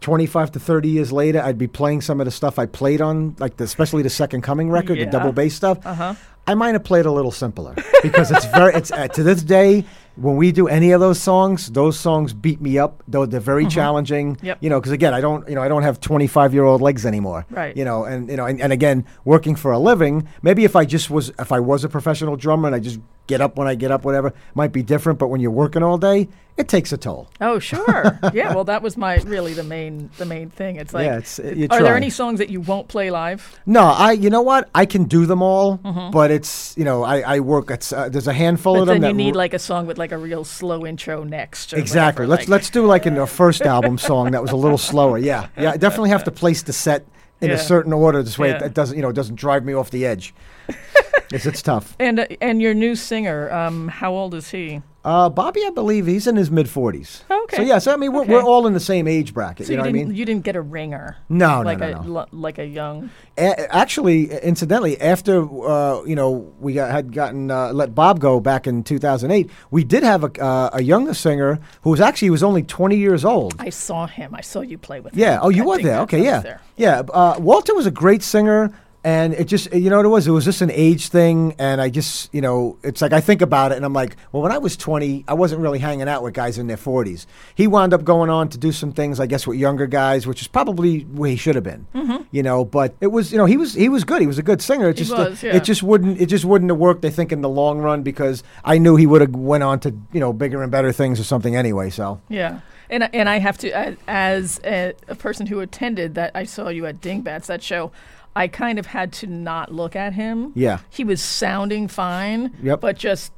25 0.00 0.52
to 0.52 0.60
30 0.60 0.88
years 0.88 1.12
later, 1.12 1.40
I'd 1.40 1.56
be 1.56 1.66
playing 1.66 2.02
some 2.02 2.20
of 2.20 2.26
the 2.26 2.30
stuff 2.30 2.58
I 2.58 2.66
played 2.66 3.00
on, 3.00 3.36
like 3.38 3.56
the, 3.56 3.64
especially 3.64 4.02
the 4.02 4.10
Second 4.10 4.42
Coming 4.42 4.68
record, 4.70 4.98
Yeah. 4.98 5.06
the 5.06 5.10
double 5.12 5.32
bass 5.32 5.54
stuff. 5.54 5.78
Uh-huh. 5.86 6.14
I 6.46 6.54
might 6.54 6.72
have 6.74 6.84
played 6.84 7.06
a 7.06 7.10
little 7.10 7.30
simpler 7.30 7.74
because 8.02 8.30
it's 8.30 8.44
very. 8.46 8.74
It's 8.74 8.92
uh, 8.92 9.08
to 9.08 9.22
this 9.22 9.42
day 9.42 9.84
when 10.16 10.36
we 10.36 10.52
do 10.52 10.68
any 10.68 10.92
of 10.92 11.00
those 11.00 11.20
songs, 11.20 11.70
those 11.70 11.98
songs 11.98 12.32
beat 12.32 12.60
me 12.60 12.78
up. 12.78 13.02
Though 13.08 13.26
they're 13.26 13.40
very 13.40 13.66
challenging. 13.66 14.36
Mm-hmm. 14.36 14.46
Yep. 14.46 14.58
You 14.60 14.70
know, 14.70 14.80
because 14.80 14.92
again, 14.92 15.14
I 15.14 15.20
don't. 15.20 15.48
You 15.48 15.54
know, 15.54 15.62
I 15.62 15.68
don't 15.68 15.82
have 15.82 16.00
25 16.00 16.54
year 16.54 16.64
old 16.64 16.80
legs 16.80 17.04
anymore. 17.06 17.46
Right. 17.50 17.76
You 17.76 17.84
know, 17.84 18.04
and 18.04 18.28
you 18.28 18.36
know, 18.36 18.46
and, 18.46 18.60
and 18.60 18.72
again, 18.72 19.04
working 19.24 19.54
for 19.56 19.72
a 19.72 19.78
living. 19.78 20.28
Maybe 20.42 20.64
if 20.64 20.76
I 20.76 20.84
just 20.84 21.10
was, 21.10 21.30
if 21.38 21.52
I 21.52 21.60
was 21.60 21.84
a 21.84 21.88
professional 21.88 22.36
drummer 22.36 22.66
and 22.68 22.74
I 22.76 22.80
just 22.80 23.00
get 23.26 23.40
up 23.40 23.56
when 23.56 23.66
I 23.66 23.74
get 23.74 23.90
up, 23.90 24.04
whatever, 24.04 24.34
might 24.54 24.72
be 24.72 24.82
different. 24.82 25.18
But 25.18 25.28
when 25.28 25.40
you're 25.40 25.50
working 25.50 25.82
all 25.82 25.96
day, 25.96 26.28
it 26.58 26.68
takes 26.68 26.92
a 26.92 26.96
toll. 26.98 27.28
Oh, 27.40 27.58
sure. 27.58 28.18
yeah. 28.34 28.54
Well, 28.54 28.64
that 28.64 28.82
was 28.82 28.96
my 28.96 29.16
really 29.18 29.54
the 29.54 29.64
main 29.64 30.10
the 30.18 30.26
main 30.26 30.50
thing. 30.50 30.76
It's 30.76 30.92
like, 30.94 31.06
Yeah, 31.06 31.18
it's- 31.18 31.40
are 31.70 31.82
there 31.82 31.96
any 31.96 32.10
songs 32.10 32.38
that 32.38 32.50
you 32.50 32.60
won't 32.60 32.88
play 32.88 33.10
live? 33.10 33.58
No, 33.66 33.82
I. 33.84 34.12
You 34.12 34.30
know 34.30 34.42
what? 34.42 34.68
I 34.74 34.86
can 34.86 35.04
do 35.04 35.26
them 35.26 35.42
all, 35.42 35.76
but 36.12 36.30
it's 36.30 36.76
you 36.76 36.84
know, 36.84 37.02
I, 37.02 37.36
I 37.36 37.40
work. 37.40 37.70
It's 37.70 37.92
uh, 37.92 38.08
there's 38.08 38.28
a 38.28 38.32
handful 38.32 38.74
Mm-hmm. 38.74 38.74
But 38.74 38.82
of 38.82 38.86
them 38.88 39.00
then 39.02 39.10
you 39.10 39.16
need 39.16 39.34
r- 39.36 39.38
like 39.38 39.54
a 39.54 39.58
song 39.58 39.86
with 39.86 39.98
like 39.98 40.03
a 40.12 40.18
real 40.18 40.44
slow 40.44 40.84
intro 40.86 41.24
next. 41.24 41.72
Exactly. 41.72 42.26
whatever, 42.26 42.26
Let's 42.26 42.42
like- 42.42 42.48
let's 42.48 42.70
do 42.70 42.86
like 42.86 43.06
in 43.06 43.14
the 43.14 43.26
first 43.26 43.62
album 43.62 43.98
song 43.98 44.30
that 44.32 44.42
was 44.42 44.50
a 44.52 44.56
little 44.56 44.78
slower. 44.78 45.18
Yeah, 45.18 45.48
yeah. 45.56 45.72
I 45.72 45.76
definitely 45.76 46.10
have 46.10 46.24
to 46.24 46.30
place 46.30 46.62
the 46.62 46.72
set 46.72 47.06
in 47.40 47.50
Yeah. 47.50 47.56
a 47.56 47.58
certain 47.58 47.92
order. 47.92 48.22
This 48.22 48.38
way, 48.38 48.50
it, 48.50 48.62
it 48.62 48.74
doesn't 48.74 48.96
you 48.96 49.02
know 49.02 49.08
it 49.10 49.16
doesn't 49.16 49.36
drive 49.36 49.64
me 49.64 49.72
off 49.74 49.90
the 49.90 50.06
edge. 50.06 50.34
it's 51.32 51.46
it's 51.46 51.62
tough. 51.62 51.96
And 51.98 52.20
uh, 52.20 52.26
and 52.40 52.60
your 52.62 52.74
new 52.74 52.94
singer, 52.96 53.52
um, 53.52 53.88
how 53.88 54.12
old 54.12 54.34
is 54.34 54.50
he? 54.50 54.82
Uh, 55.04 55.28
Bobby, 55.28 55.60
I 55.66 55.70
believe 55.70 56.06
he's 56.06 56.26
in 56.26 56.36
his 56.36 56.50
mid 56.50 56.68
forties. 56.68 57.24
Okay. 57.30 57.56
So 57.56 57.62
yeah, 57.62 57.78
so 57.78 57.92
I 57.92 57.96
mean 57.96 58.12
we're, 58.12 58.22
Okay. 58.22 58.32
we're 58.32 58.42
all 58.42 58.66
in 58.66 58.72
the 58.72 58.80
same 58.80 59.06
age 59.06 59.34
bracket. 59.34 59.66
So 59.66 59.72
you 59.72 59.76
know 59.76 59.82
what 59.82 59.88
I 59.90 59.92
didn't 59.92 60.08
mean? 60.08 60.16
you 60.16 60.24
didn't 60.24 60.44
get 60.44 60.56
a 60.56 60.62
ringer? 60.62 61.18
No, 61.28 61.58
no, 61.58 61.62
like 61.62 61.78
no, 61.80 61.86
a 61.86 61.90
no. 61.92 62.00
lo- 62.02 62.26
like 62.32 62.58
a 62.58 62.64
young. 62.66 63.10
A- 63.36 63.74
actually, 63.74 64.30
incidentally, 64.42 64.98
after 65.00 65.42
uh, 65.66 66.02
you 66.04 66.16
know 66.16 66.52
we 66.58 66.72
got, 66.72 66.90
had 66.90 67.12
gotten 67.12 67.50
uh, 67.50 67.72
let 67.74 67.94
Bob 67.94 68.18
go 68.18 68.40
back 68.40 68.66
in 68.66 68.82
2008, 68.82 69.50
we 69.70 69.84
did 69.84 70.02
have 70.04 70.24
a, 70.24 70.42
uh, 70.42 70.70
a 70.72 70.82
younger 70.82 71.12
singer 71.12 71.60
who 71.82 71.90
was 71.90 72.00
actually 72.00 72.26
he 72.26 72.30
was 72.30 72.42
only 72.42 72.62
20 72.62 72.96
years 72.96 73.24
old. 73.26 73.54
I 73.58 73.68
saw 73.68 74.06
him. 74.06 74.34
I 74.34 74.40
saw 74.40 74.62
you 74.62 74.78
play 74.78 75.00
with 75.00 75.12
him. 75.12 75.20
Yeah. 75.20 75.38
Oh, 75.42 75.50
you 75.50 75.64
I 75.64 75.66
were 75.66 75.82
there. 75.82 76.00
Okay. 76.00 76.24
Yeah. 76.24 76.40
there. 76.40 76.60
Yeah. 76.76 77.02
Uh, 77.12 77.36
Walter 77.38 77.74
was 77.74 77.84
a 77.86 77.90
great 77.90 78.22
singer, 78.22 78.70
and 79.04 79.34
it 79.34 79.44
just 79.44 79.72
you 79.72 79.90
know 79.90 79.98
what 79.98 80.06
it 80.06 80.08
was. 80.08 80.26
It 80.26 80.30
was 80.30 80.46
just 80.46 80.62
an 80.62 80.70
age 80.70 81.08
thing, 81.08 81.54
and 81.58 81.80
I 81.80 81.90
just 81.90 82.32
you 82.32 82.40
know 82.40 82.78
it's 82.82 83.02
like 83.02 83.12
I 83.12 83.20
think 83.20 83.42
about 83.42 83.70
it, 83.70 83.76
and 83.76 83.84
I'm 83.84 83.92
like, 83.92 84.16
well, 84.32 84.42
when 84.42 84.50
I 84.50 84.56
was 84.56 84.78
20, 84.78 85.26
I 85.28 85.34
wasn't 85.34 85.60
really 85.60 85.78
hanging 85.78 86.08
out 86.08 86.22
with 86.22 86.32
guys 86.32 86.56
in 86.58 86.66
their 86.68 86.78
40s. 86.78 87.26
He 87.54 87.66
wound 87.66 87.92
up 87.92 88.02
going 88.02 88.30
on 88.30 88.48
to 88.48 88.58
do 88.58 88.72
some 88.72 88.92
things, 88.92 89.20
I 89.20 89.26
guess, 89.26 89.46
with 89.46 89.58
younger 89.58 89.86
guys, 89.86 90.26
which 90.26 90.40
is 90.40 90.48
probably 90.48 91.00
where 91.00 91.30
he 91.30 91.36
should 91.36 91.54
have 91.54 91.64
been. 91.64 91.86
Mm-hmm. 91.94 92.22
You 92.30 92.42
know, 92.42 92.64
but 92.64 92.94
it 93.02 93.08
was 93.08 93.30
you 93.30 93.36
know 93.36 93.44
he 93.44 93.58
was 93.58 93.74
he 93.74 93.90
was 93.90 94.04
good. 94.04 94.22
He 94.22 94.26
was 94.26 94.38
a 94.38 94.42
good 94.42 94.62
singer. 94.62 94.88
It 94.88 94.94
just 94.94 95.12
was, 95.12 95.42
yeah. 95.42 95.54
it 95.54 95.64
just 95.64 95.82
wouldn't 95.82 96.18
it 96.18 96.26
just 96.26 96.46
wouldn't 96.46 96.70
have 96.70 96.78
worked. 96.78 97.04
I 97.04 97.10
think 97.10 97.30
in 97.30 97.42
the 97.42 97.48
long 97.48 97.80
run 97.80 98.02
because 98.02 98.42
I 98.64 98.78
knew 98.78 98.96
he 98.96 99.06
would 99.06 99.20
have 99.20 99.36
went 99.36 99.62
on 99.62 99.80
to 99.80 99.94
you 100.12 100.20
know 100.20 100.32
bigger 100.32 100.62
and 100.62 100.72
better 100.72 100.92
things 100.92 101.20
or 101.20 101.24
something 101.24 101.54
anyway. 101.54 101.90
So. 101.90 102.22
Yeah. 102.28 102.60
And, 102.90 103.08
and 103.14 103.30
I 103.30 103.38
have 103.38 103.56
to, 103.58 103.96
as 104.06 104.60
a, 104.62 104.92
a 105.08 105.14
person 105.14 105.46
who 105.46 105.60
attended 105.60 106.16
that, 106.16 106.32
I 106.34 106.44
saw 106.44 106.68
you 106.68 106.84
at 106.84 107.00
Dingbats, 107.00 107.46
that 107.46 107.62
show, 107.62 107.90
I 108.36 108.48
kind 108.48 108.78
of 108.78 108.86
had 108.86 109.12
to 109.14 109.26
not 109.26 109.72
look 109.72 109.94
at 109.96 110.12
him. 110.12 110.52
Yeah. 110.54 110.80
He 110.90 111.04
was 111.04 111.22
sounding 111.22 111.88
fine. 111.88 112.52
Yep. 112.62 112.80
But 112.80 112.98
just 112.98 113.32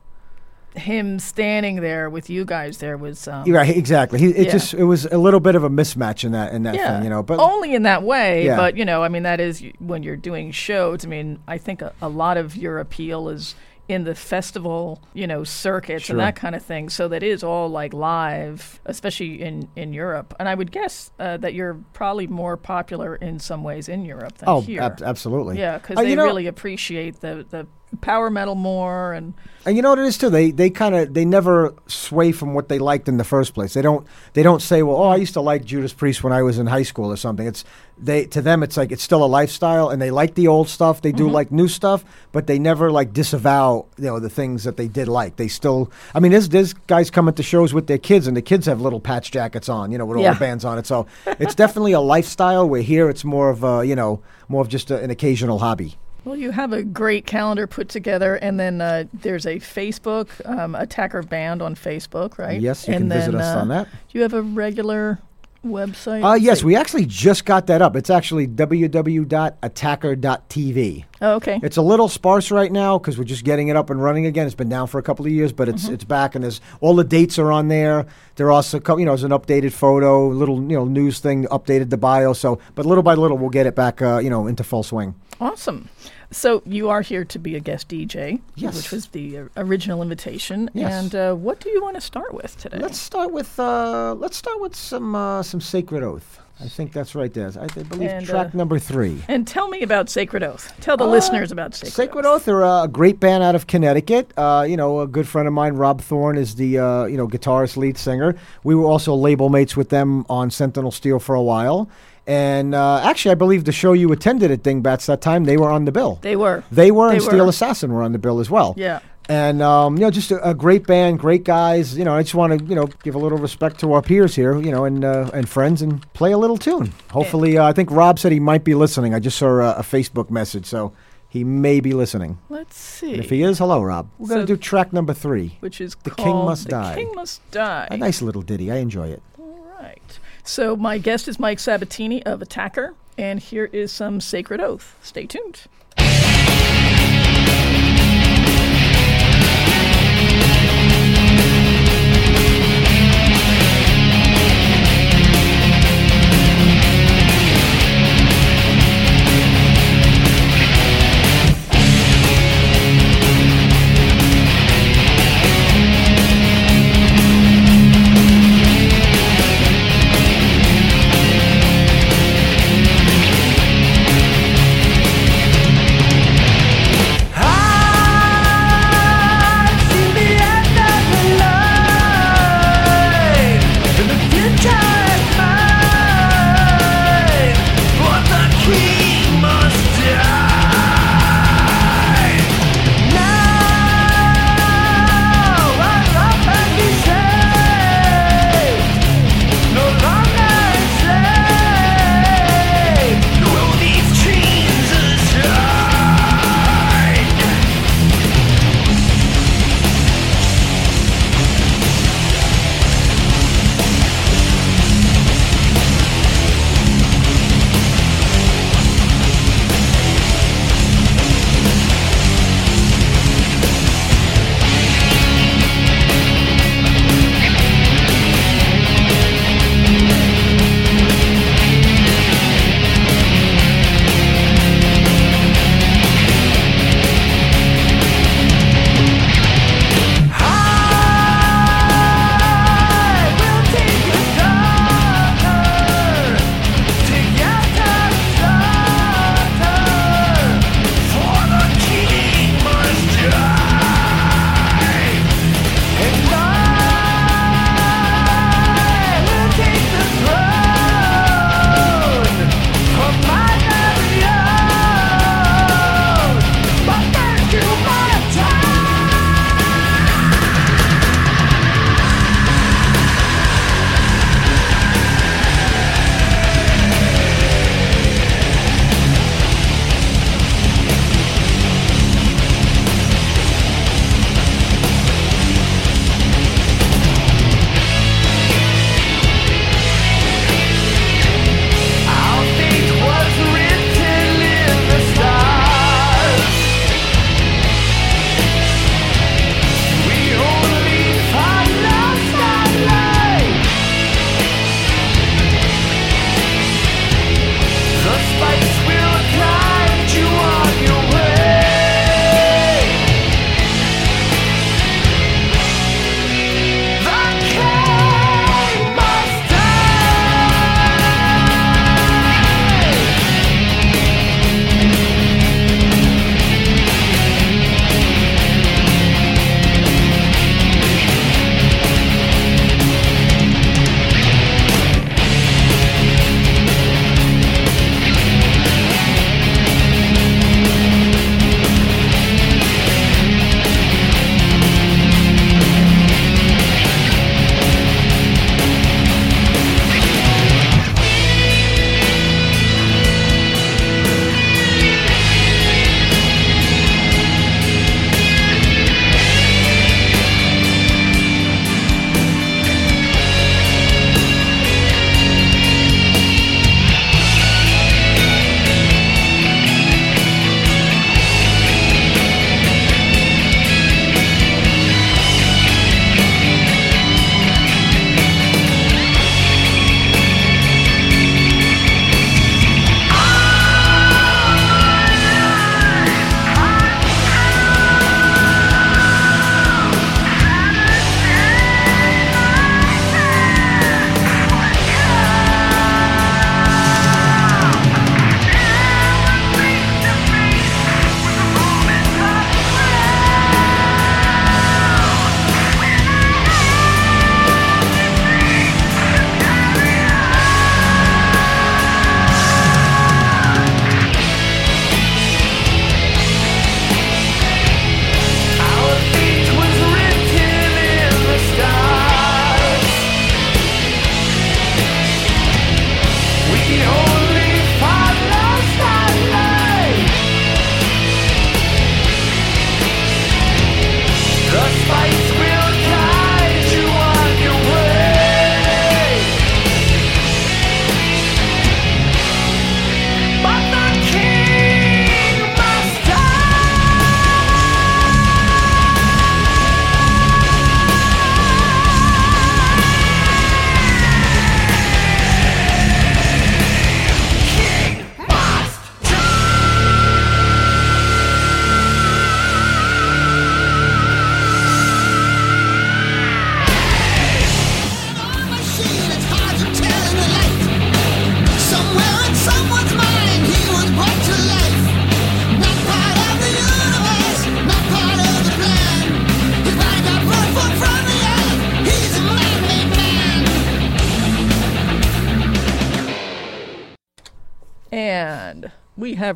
him 0.74 1.18
standing 1.18 1.76
there 1.76 2.10
with 2.10 2.28
you 2.28 2.44
guys 2.44 2.78
there 2.78 2.96
was. 2.96 3.26
Um, 3.28 3.50
Right, 3.50 3.74
exactly. 3.76 4.18
He, 4.18 4.28
it 4.30 4.46
Yeah. 4.46 4.52
just 4.52 4.74
it 4.74 4.84
was 4.84 5.06
a 5.06 5.18
little 5.18 5.40
bit 5.40 5.54
of 5.54 5.64
a 5.64 5.70
mismatch 5.70 6.24
in 6.24 6.32
that 6.32 6.52
in 6.52 6.62
that 6.64 6.74
yeah, 6.74 6.94
thing, 6.96 7.04
you 7.04 7.10
know. 7.10 7.22
But 7.22 7.38
only 7.38 7.74
in 7.74 7.82
that 7.84 8.02
way. 8.02 8.46
Yeah. 8.46 8.56
But 8.56 8.76
you 8.76 8.84
know, 8.84 9.02
I 9.02 9.08
mean, 9.08 9.22
that 9.22 9.40
is 9.40 9.62
when 9.78 10.02
you're 10.02 10.16
doing 10.16 10.50
shows. 10.50 11.04
I 11.04 11.08
mean, 11.08 11.40
I 11.48 11.58
think 11.58 11.82
a, 11.82 11.92
a 12.02 12.08
lot 12.08 12.36
of 12.36 12.56
your 12.56 12.78
appeal 12.78 13.28
is 13.28 13.54
in 13.88 14.04
the 14.04 14.14
festival, 14.14 15.00
you 15.14 15.26
know, 15.26 15.44
circuits 15.44 16.06
Sure. 16.06 16.14
and 16.14 16.20
that 16.20 16.34
kind 16.36 16.54
of 16.54 16.62
thing. 16.64 16.88
So 16.88 17.08
that 17.08 17.22
is 17.22 17.44
all 17.44 17.68
like 17.68 17.92
live, 17.94 18.80
especially 18.84 19.40
in 19.42 19.68
in 19.76 19.92
Europe. 19.92 20.34
And 20.40 20.48
I 20.48 20.54
would 20.54 20.72
guess 20.72 21.10
uh, 21.18 21.36
that 21.38 21.54
you're 21.54 21.74
probably 21.92 22.26
more 22.26 22.56
popular 22.56 23.14
in 23.16 23.38
some 23.38 23.62
ways 23.62 23.88
in 23.88 24.04
Europe 24.04 24.38
than 24.38 24.48
oh, 24.48 24.60
here. 24.60 24.82
ab- 24.82 25.02
absolutely. 25.02 25.58
yeah, 25.58 25.78
because 25.78 25.98
Uh, 25.98 26.02
they 26.02 26.14
know- 26.16 26.24
really 26.24 26.46
appreciate 26.46 27.20
the 27.20 27.46
the 27.48 27.66
power 28.00 28.30
metal 28.30 28.54
more 28.54 29.12
and 29.12 29.32
And 29.64 29.76
you 29.76 29.82
know 29.82 29.90
what 29.90 29.98
it 29.98 30.04
is 30.04 30.18
too. 30.18 30.30
They 30.30 30.50
they 30.50 30.70
kind 30.70 30.94
of 30.94 31.14
they 31.14 31.24
never 31.24 31.74
sway 31.86 32.32
from 32.32 32.54
what 32.54 32.68
they 32.68 32.78
liked 32.78 33.08
in 33.08 33.16
the 33.16 33.24
first 33.24 33.54
place. 33.54 33.74
They 33.74 33.82
don't 33.82 34.06
they 34.34 34.42
don't 34.42 34.60
say, 34.60 34.82
well, 34.82 34.96
oh, 34.96 35.08
I 35.08 35.16
used 35.16 35.34
to 35.34 35.40
like 35.40 35.64
Judas 35.64 35.92
Priest 35.92 36.22
when 36.22 36.32
I 36.32 36.42
was 36.42 36.58
in 36.58 36.66
high 36.66 36.82
school 36.82 37.10
or 37.10 37.16
something. 37.16 37.46
It's 37.46 37.64
they 37.98 38.26
to 38.26 38.42
them 38.42 38.62
it's 38.62 38.76
like 38.76 38.92
it's 38.92 39.02
still 39.02 39.24
a 39.24 39.26
lifestyle, 39.26 39.88
and 39.88 40.00
they 40.00 40.10
like 40.10 40.34
the 40.34 40.48
old 40.48 40.68
stuff. 40.68 41.00
They 41.00 41.12
do 41.12 41.24
mm-hmm. 41.24 41.34
like 41.34 41.52
new 41.52 41.68
stuff, 41.68 42.04
but 42.32 42.46
they 42.46 42.58
never 42.58 42.90
like 42.90 43.12
disavow 43.12 43.86
you 43.98 44.04
know 44.04 44.20
the 44.20 44.30
things 44.30 44.64
that 44.64 44.76
they 44.76 44.88
did 44.88 45.08
like. 45.08 45.36
They 45.36 45.48
still. 45.48 45.90
I 46.14 46.20
mean, 46.20 46.32
there's 46.32 46.48
there's 46.48 46.72
guys 46.72 47.10
coming 47.10 47.34
to 47.34 47.42
shows 47.42 47.72
with 47.72 47.86
their 47.86 47.98
kids, 47.98 48.26
and 48.26 48.36
the 48.36 48.42
kids 48.42 48.66
have 48.66 48.80
little 48.80 49.00
patch 49.00 49.30
jackets 49.30 49.68
on, 49.68 49.90
you 49.90 49.98
know, 49.98 50.04
with 50.04 50.18
all 50.18 50.24
Yeah. 50.24 50.34
the 50.34 50.40
bands 50.40 50.64
on 50.64 50.78
it. 50.78 50.86
So 50.86 51.06
it's 51.26 51.54
definitely 51.54 51.92
a 51.92 52.00
lifestyle. 52.00 52.68
Where 52.68 52.82
here 52.82 53.08
it's 53.08 53.24
more 53.24 53.48
of 53.48 53.64
a 53.64 53.84
you 53.86 53.96
know 53.96 54.20
more 54.48 54.60
of 54.60 54.68
just 54.68 54.90
a, 54.90 55.00
an 55.02 55.10
occasional 55.10 55.58
hobby. 55.58 55.96
Well, 56.26 56.36
you 56.36 56.50
have 56.50 56.72
a 56.72 56.82
great 56.82 57.24
calendar 57.24 57.68
put 57.68 57.88
together, 57.88 58.34
and 58.34 58.58
then 58.58 58.80
uh, 58.80 59.04
there's 59.14 59.46
a 59.46 59.60
Facebook 59.60 60.28
um, 60.44 60.74
Attacker 60.74 61.22
Band 61.22 61.62
on 61.62 61.76
Facebook, 61.76 62.36
right? 62.36 62.60
Yes, 62.60 62.88
you 62.88 62.94
and 62.94 63.02
can 63.02 63.10
visit 63.10 63.30
then, 63.30 63.42
us 63.42 63.54
uh, 63.54 63.60
on 63.60 63.68
that. 63.68 63.84
Do 63.84 64.18
you 64.18 64.22
have 64.22 64.34
a 64.34 64.42
regular 64.42 65.20
website? 65.64 66.28
Uh, 66.28 66.34
yes, 66.34 66.64
we 66.64 66.74
actually 66.74 67.06
just 67.06 67.44
got 67.44 67.68
that 67.68 67.80
up. 67.80 67.94
It's 67.94 68.10
actually 68.10 68.48
www.attacker.tv. 68.48 71.04
Oh, 71.22 71.34
okay. 71.36 71.60
It's 71.62 71.76
a 71.76 71.82
little 71.82 72.08
sparse 72.08 72.50
right 72.50 72.72
now 72.72 72.98
because 72.98 73.18
we're 73.18 73.22
just 73.22 73.44
getting 73.44 73.68
it 73.68 73.76
up 73.76 73.90
and 73.90 74.02
running 74.02 74.26
again. 74.26 74.46
It's 74.46 74.56
been 74.56 74.68
down 74.68 74.88
for 74.88 74.98
a 74.98 75.04
couple 75.04 75.26
of 75.26 75.30
years, 75.30 75.52
but 75.52 75.68
it's 75.68 75.86
it's 75.86 76.02
back 76.02 76.34
and 76.34 76.42
there's 76.42 76.60
all 76.80 76.96
the 76.96 77.04
dates 77.04 77.38
are 77.38 77.52
on 77.52 77.68
there. 77.68 78.04
There 78.34 78.48
are 78.48 78.52
also 78.52 78.80
you 78.98 79.04
know 79.04 79.12
there's 79.12 79.22
an 79.22 79.30
updated 79.30 79.72
photo, 79.72 80.26
a 80.26 80.34
little 80.34 80.56
you 80.56 80.76
know 80.76 80.86
news 80.86 81.20
thing, 81.20 81.44
updated 81.44 81.90
the 81.90 81.96
bio. 81.96 82.32
So, 82.32 82.58
but 82.74 82.84
little 82.84 83.04
by 83.04 83.14
little 83.14 83.38
we'll 83.38 83.50
get 83.50 83.66
it 83.66 83.76
back 83.76 84.02
uh, 84.02 84.18
you 84.18 84.28
know 84.28 84.48
into 84.48 84.64
full 84.64 84.82
swing. 84.82 85.14
Awesome. 85.40 85.88
So 86.30 86.62
you 86.66 86.88
are 86.88 87.02
here 87.02 87.24
to 87.24 87.38
be 87.38 87.54
a 87.56 87.60
guest 87.60 87.88
DJ, 87.88 88.40
Yes. 88.56 88.76
which 88.76 88.90
was 88.90 89.06
the 89.08 89.38
uh, 89.38 89.44
original 89.56 90.02
invitation. 90.02 90.70
Yes. 90.74 90.92
And 91.04 91.14
uh, 91.14 91.34
what 91.34 91.60
do 91.60 91.70
you 91.70 91.82
want 91.82 91.94
to 91.96 92.00
start 92.00 92.34
with 92.34 92.56
today? 92.58 92.78
Let's 92.78 92.98
start 92.98 93.32
with 93.32 93.58
uh, 93.60 94.14
let's 94.18 94.36
start 94.36 94.60
with 94.60 94.74
some 94.74 95.14
uh, 95.14 95.42
some 95.42 95.60
Sacred 95.60 96.02
Oath. 96.02 96.40
I 96.58 96.68
think 96.68 96.92
that's 96.92 97.14
right 97.14 97.32
there. 97.34 97.50
I, 97.60 97.64
I 97.64 97.82
believe 97.82 98.08
And, 98.10 98.24
track 98.26 98.46
uh, 98.54 98.56
number 98.56 98.78
three. 98.78 99.22
and 99.28 99.46
tell 99.46 99.68
me 99.68 99.82
about 99.82 100.08
Sacred 100.08 100.42
Oath. 100.42 100.72
Tell 100.80 100.96
the 100.96 101.04
Uh, 101.04 101.08
listeners 101.10 101.52
about 101.52 101.74
Sacred, 101.74 101.92
Sacred 101.92 102.24
Oath 102.26 102.48
are 102.48 102.64
uh, 102.64 102.84
a 102.84 102.88
great 102.88 103.20
band 103.20 103.42
out 103.44 103.54
of 103.54 103.66
Connecticut. 103.66 104.32
Uh, 104.38 104.64
you 104.66 104.74
know, 104.76 105.00
a 105.00 105.06
good 105.06 105.28
friend 105.28 105.46
of 105.46 105.52
mine, 105.52 105.74
Rob 105.74 106.00
Thorne, 106.00 106.38
is 106.38 106.54
the 106.54 106.78
uh, 106.78 107.04
you 107.04 107.16
know 107.18 107.28
guitarist, 107.28 107.76
lead 107.76 107.98
singer. 107.98 108.34
We 108.64 108.74
were 108.74 108.86
also 108.86 109.14
label 109.14 109.48
mates 109.50 109.76
with 109.76 109.90
them 109.90 110.24
on 110.30 110.50
Sentinel 110.50 110.90
Steel 110.92 111.18
for 111.18 111.34
a 111.34 111.42
while. 111.42 111.90
And 112.26 112.74
uh, 112.74 113.00
actually, 113.04 113.32
I 113.32 113.34
believe 113.36 113.64
the 113.64 113.72
show 113.72 113.92
you 113.92 114.10
attended 114.12 114.50
at 114.50 114.62
Dingbats 114.62 115.06
that 115.06 115.20
time, 115.20 115.44
they 115.44 115.56
were 115.56 115.70
on 115.70 115.84
the 115.84 115.92
bill. 115.92 116.18
They 116.22 116.34
were. 116.36 116.64
They 116.72 116.90
were, 116.90 117.10
They 117.10 117.16
and 117.16 117.24
Steel. 117.24 117.48
Assassin 117.48 117.92
were 117.92 118.02
on 118.02 118.12
the 118.12 118.18
bill 118.18 118.40
as 118.40 118.50
well. 118.50 118.74
Yeah. 118.76 119.00
And 119.28 119.60
um, 119.60 119.96
you 119.96 120.02
know, 120.02 120.10
just 120.10 120.30
a, 120.30 120.50
a 120.50 120.54
great 120.54 120.86
band, 120.86 121.18
great 121.18 121.42
guys. 121.44 121.96
You 121.98 122.04
know, 122.04 122.14
I 122.14 122.22
just 122.22 122.34
want 122.36 122.58
to 122.58 122.64
you 122.64 122.76
know 122.76 122.86
give 123.02 123.16
a 123.16 123.18
little 123.18 123.38
respect 123.38 123.80
to 123.80 123.92
our 123.92 124.00
peers 124.02 124.36
here, 124.36 124.60
you 124.60 124.70
know, 124.70 124.84
and 124.84 125.04
uh, 125.04 125.30
and 125.34 125.48
friends, 125.48 125.82
and 125.82 126.00
play 126.14 126.30
a 126.30 126.38
little 126.38 126.56
tune. 126.56 126.92
Hopefully, 127.10 127.58
uh, 127.58 127.64
I 127.64 127.72
think 127.72 127.90
Rob 127.90 128.18
said 128.20 128.30
he 128.30 128.38
might 128.40 128.62
be 128.62 128.74
listening. 128.76 129.14
I 129.14 129.18
just 129.18 129.36
saw 129.36 129.58
a, 129.58 129.70
a 129.78 129.82
Facebook 129.82 130.30
message, 130.30 130.64
so 130.66 130.92
he 131.28 131.42
may 131.42 131.80
be 131.80 131.92
listening. 131.92 132.38
Let's 132.48 132.76
see. 132.78 133.14
And 133.14 133.24
if 133.24 133.30
he 133.30 133.42
is, 133.42 133.58
hello, 133.58 133.82
Rob. 133.82 134.08
We're 134.18 134.28
going 134.28 134.40
to 134.42 134.46
do 134.46 134.56
track 134.56 134.92
number 134.92 135.12
three. 135.12 135.56
which 135.58 135.80
is 135.80 135.96
The 136.04 136.10
called 136.10 136.26
King 136.26 136.36
Must 136.44 136.64
The 136.64 136.70
Die. 136.70 136.94
King 136.94 137.12
Must 137.14 137.50
Die. 137.50 137.88
A 137.90 137.96
nice 137.96 138.22
little 138.22 138.42
ditty. 138.42 138.70
I 138.70 138.76
enjoy 138.76 139.08
it. 139.08 139.22
All 139.40 139.66
right. 139.80 140.18
So 140.46 140.76
my 140.76 140.98
guest 140.98 141.26
is 141.26 141.40
Mike 141.40 141.58
Sabatini 141.58 142.24
of 142.24 142.40
Attacker, 142.40 142.94
and 143.18 143.40
here 143.40 143.64
is 143.72 143.90
some 143.90 144.20
Sacred 144.20 144.60
Oath. 144.60 144.96
Stay 145.02 145.26
tuned. 145.26 145.62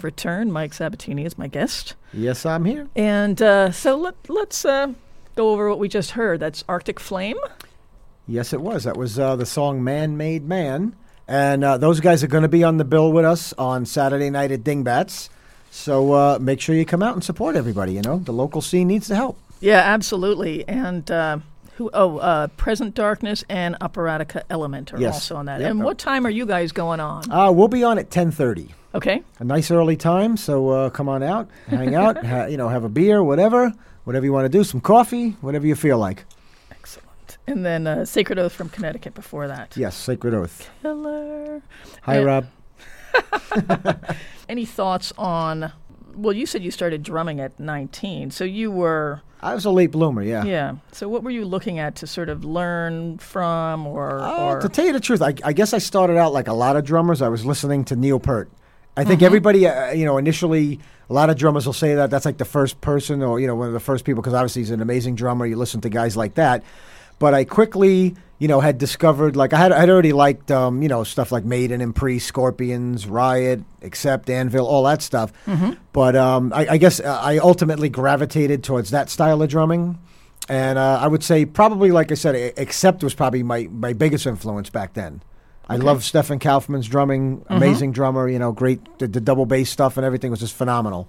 Have 0.00 0.04
returned. 0.04 0.52
Mike 0.52 0.72
Sabatini 0.72 1.24
is 1.24 1.36
my 1.38 1.46
guest. 1.46 1.94
Yes, 2.12 2.44
I'm 2.46 2.64
here. 2.64 2.88
And 2.96 3.40
uh, 3.40 3.70
so 3.70 3.96
let, 3.96 4.14
let's 4.28 4.64
uh, 4.64 4.92
go 5.36 5.50
over 5.50 5.68
what 5.68 5.78
we 5.78 5.88
just 5.88 6.12
heard. 6.12 6.40
That's 6.40 6.64
Arctic 6.68 6.98
Flame. 6.98 7.36
Yes, 8.26 8.52
it 8.52 8.60
was. 8.60 8.84
That 8.84 8.96
was 8.96 9.18
uh, 9.18 9.36
the 9.36 9.46
song 9.46 9.82
"Man 9.84 10.16
Made 10.16 10.46
Man," 10.46 10.94
and 11.26 11.64
uh, 11.64 11.78
those 11.78 11.98
guys 12.00 12.22
are 12.22 12.28
going 12.28 12.42
to 12.42 12.48
be 12.48 12.62
on 12.62 12.76
the 12.76 12.84
bill 12.84 13.12
with 13.12 13.24
us 13.24 13.52
on 13.54 13.84
Saturday 13.84 14.30
night 14.30 14.52
at 14.52 14.62
Dingbats. 14.62 15.30
So 15.72 16.12
uh, 16.12 16.38
make 16.40 16.60
sure 16.60 16.74
you 16.76 16.84
come 16.84 17.02
out 17.02 17.14
and 17.14 17.24
support 17.24 17.56
everybody. 17.56 17.92
You 17.94 18.02
know, 18.02 18.18
the 18.18 18.32
local 18.32 18.60
scene 18.62 18.86
needs 18.88 19.08
the 19.08 19.16
help. 19.16 19.36
Yeah, 19.60 19.80
absolutely. 19.80 20.66
And 20.68 21.10
uh, 21.10 21.38
who? 21.76 21.90
Oh, 21.92 22.18
uh, 22.18 22.46
Present 22.56 22.94
Darkness 22.94 23.44
and 23.48 23.76
Operatica 23.80 24.42
Element 24.48 24.92
are 24.94 25.00
Yes. 25.00 25.14
also 25.14 25.36
on 25.36 25.46
that. 25.46 25.60
Yep. 25.60 25.70
And 25.70 25.82
what 25.82 25.98
time 25.98 26.24
are 26.24 26.30
you 26.30 26.46
guys 26.46 26.70
going 26.70 27.00
on? 27.00 27.30
Uh, 27.32 27.50
we'll 27.50 27.68
be 27.68 27.82
on 27.82 27.98
at 27.98 28.10
ten 28.12 28.30
thirty. 28.30 28.74
Okay. 28.94 29.22
A 29.38 29.44
nice 29.44 29.70
early 29.70 29.96
time, 29.96 30.36
so 30.36 30.68
uh, 30.70 30.90
come 30.90 31.08
on 31.08 31.22
out, 31.22 31.48
hang 31.68 31.94
out, 31.94 32.24
ha- 32.32 32.46
you 32.46 32.56
know, 32.56 32.68
have 32.68 32.82
a 32.84 32.88
beer, 32.88 33.22
whatever, 33.22 33.72
whatever 34.04 34.24
you 34.26 34.32
want 34.32 34.46
to 34.46 34.48
do, 34.48 34.64
some 34.64 34.80
coffee, 34.80 35.30
whatever 35.40 35.66
you 35.66 35.76
feel 35.76 35.98
like. 35.98 36.24
Excellent. 36.72 37.38
And 37.46 37.64
then 37.64 37.86
uh, 37.86 38.04
Sacred 38.04 38.38
Oath 38.38 38.52
from 38.52 38.68
Connecticut 38.68 39.14
before 39.14 39.46
that. 39.48 39.76
Yes, 39.76 39.96
Sacred 39.96 40.34
Oath. 40.34 40.68
Killer. 40.82 41.62
Hi, 42.02 42.16
And- 42.16 42.26
Rob. 42.26 42.46
Any 44.48 44.64
thoughts 44.64 45.12
on? 45.16 45.72
Well, 46.14 46.32
you 46.32 46.46
said 46.46 46.62
you 46.64 46.70
started 46.70 47.02
drumming 47.02 47.40
at 47.40 47.58
19, 47.60 48.30
so 48.32 48.44
you 48.44 48.70
were 48.70 49.22
I 49.42 49.54
was 49.54 49.64
a 49.64 49.70
late 49.70 49.90
bloomer, 49.90 50.22
yeah. 50.22 50.44
yeah. 50.44 50.74
So 50.92 51.08
what 51.08 51.22
were 51.22 51.30
you 51.30 51.44
looking 51.46 51.78
at 51.78 51.94
to 51.96 52.06
sort 52.06 52.28
of 52.28 52.44
learn 52.44 53.16
from, 53.18 53.86
or 53.86 54.20
Uh, 54.20 54.54
or 54.54 54.60
to 54.60 54.68
tell 54.68 54.84
you 54.84 54.92
the 54.92 55.00
truth, 55.00 55.22
I, 55.22 55.32
I 55.44 55.52
guess 55.54 55.72
I 55.72 55.78
started 55.78 56.18
out 56.18 56.32
like 56.34 56.46
a 56.48 56.52
lot 56.52 56.76
of 56.76 56.84
drummers. 56.84 57.22
I 57.22 57.28
was 57.28 57.46
listening 57.46 57.84
to 57.86 57.96
Neil 57.96 58.20
Peart. 58.20 58.50
I 59.00 59.04
Mm-hmm. 59.04 59.08
think 59.10 59.22
everybody, 59.22 59.66
uh, 59.66 59.92
you 59.92 60.04
know, 60.04 60.18
initially, 60.18 60.78
a 61.08 61.12
lot 61.12 61.30
of 61.30 61.36
drummers 61.36 61.64
will 61.66 61.72
say 61.72 61.94
that 61.94 62.10
that's 62.10 62.24
like 62.26 62.36
the 62.38 62.44
first 62.44 62.80
person 62.80 63.22
or, 63.22 63.40
you 63.40 63.46
know, 63.46 63.54
one 63.56 63.66
of 63.68 63.72
the 63.72 63.80
first 63.80 64.04
people 64.04 64.22
because 64.22 64.34
obviously 64.34 64.62
he's 64.62 64.70
an 64.70 64.80
amazing 64.82 65.14
drummer. 65.14 65.46
You 65.46 65.56
listen 65.56 65.80
to 65.80 65.88
guys 65.88 66.16
like 66.16 66.34
that. 66.34 66.62
But 67.18 67.34
I 67.34 67.44
quickly, 67.44 68.14
you 68.38 68.48
know, 68.48 68.60
had 68.60 68.78
discovered, 68.78 69.36
like, 69.36 69.52
I 69.52 69.58
had, 69.58 69.72
I 69.72 69.80
had 69.80 69.90
already 69.90 70.12
liked, 70.12 70.50
um, 70.50 70.80
you 70.82 70.88
know, 70.88 71.04
stuff 71.04 71.30
like 71.32 71.44
Maiden 71.44 71.80
and 71.82 71.94
Priest, 71.94 72.26
Scorpions, 72.26 73.06
Riot, 73.06 73.62
Accept, 73.82 74.30
Anvil, 74.30 74.66
all 74.66 74.84
that 74.84 75.02
stuff. 75.02 75.32
But 75.92 76.16
um, 76.16 76.52
I, 76.54 76.66
I 76.70 76.76
guess 76.78 77.00
uh, 77.00 77.20
I 77.22 77.38
ultimately 77.38 77.88
gravitated 77.90 78.62
towards 78.64 78.90
that 78.90 79.10
style 79.10 79.42
of 79.42 79.48
drumming. 79.50 79.98
And 80.48 80.78
uh, 80.78 80.98
I 81.00 81.08
would 81.08 81.22
say 81.22 81.44
probably, 81.44 81.90
like 81.90 82.10
I 82.10 82.14
said, 82.14 82.54
Accept 82.58 83.02
was 83.04 83.14
probably 83.14 83.42
my, 83.42 83.68
my 83.70 83.92
biggest 83.92 84.26
influence 84.26 84.70
back 84.70 84.94
then. 84.94 85.20
I 85.70 85.76
love 85.76 86.04
Stefan 86.04 86.38
Kaufmann's 86.38 86.88
drumming, 86.88 87.38
mm-hmm. 87.38 87.52
amazing 87.52 87.92
drummer. 87.92 88.28
You 88.28 88.38
know, 88.38 88.52
great 88.52 88.98
the, 88.98 89.06
the 89.06 89.20
double 89.20 89.46
bass 89.46 89.70
stuff 89.70 89.96
and 89.96 90.04
everything 90.04 90.30
was 90.30 90.40
just 90.40 90.54
phenomenal. 90.54 91.08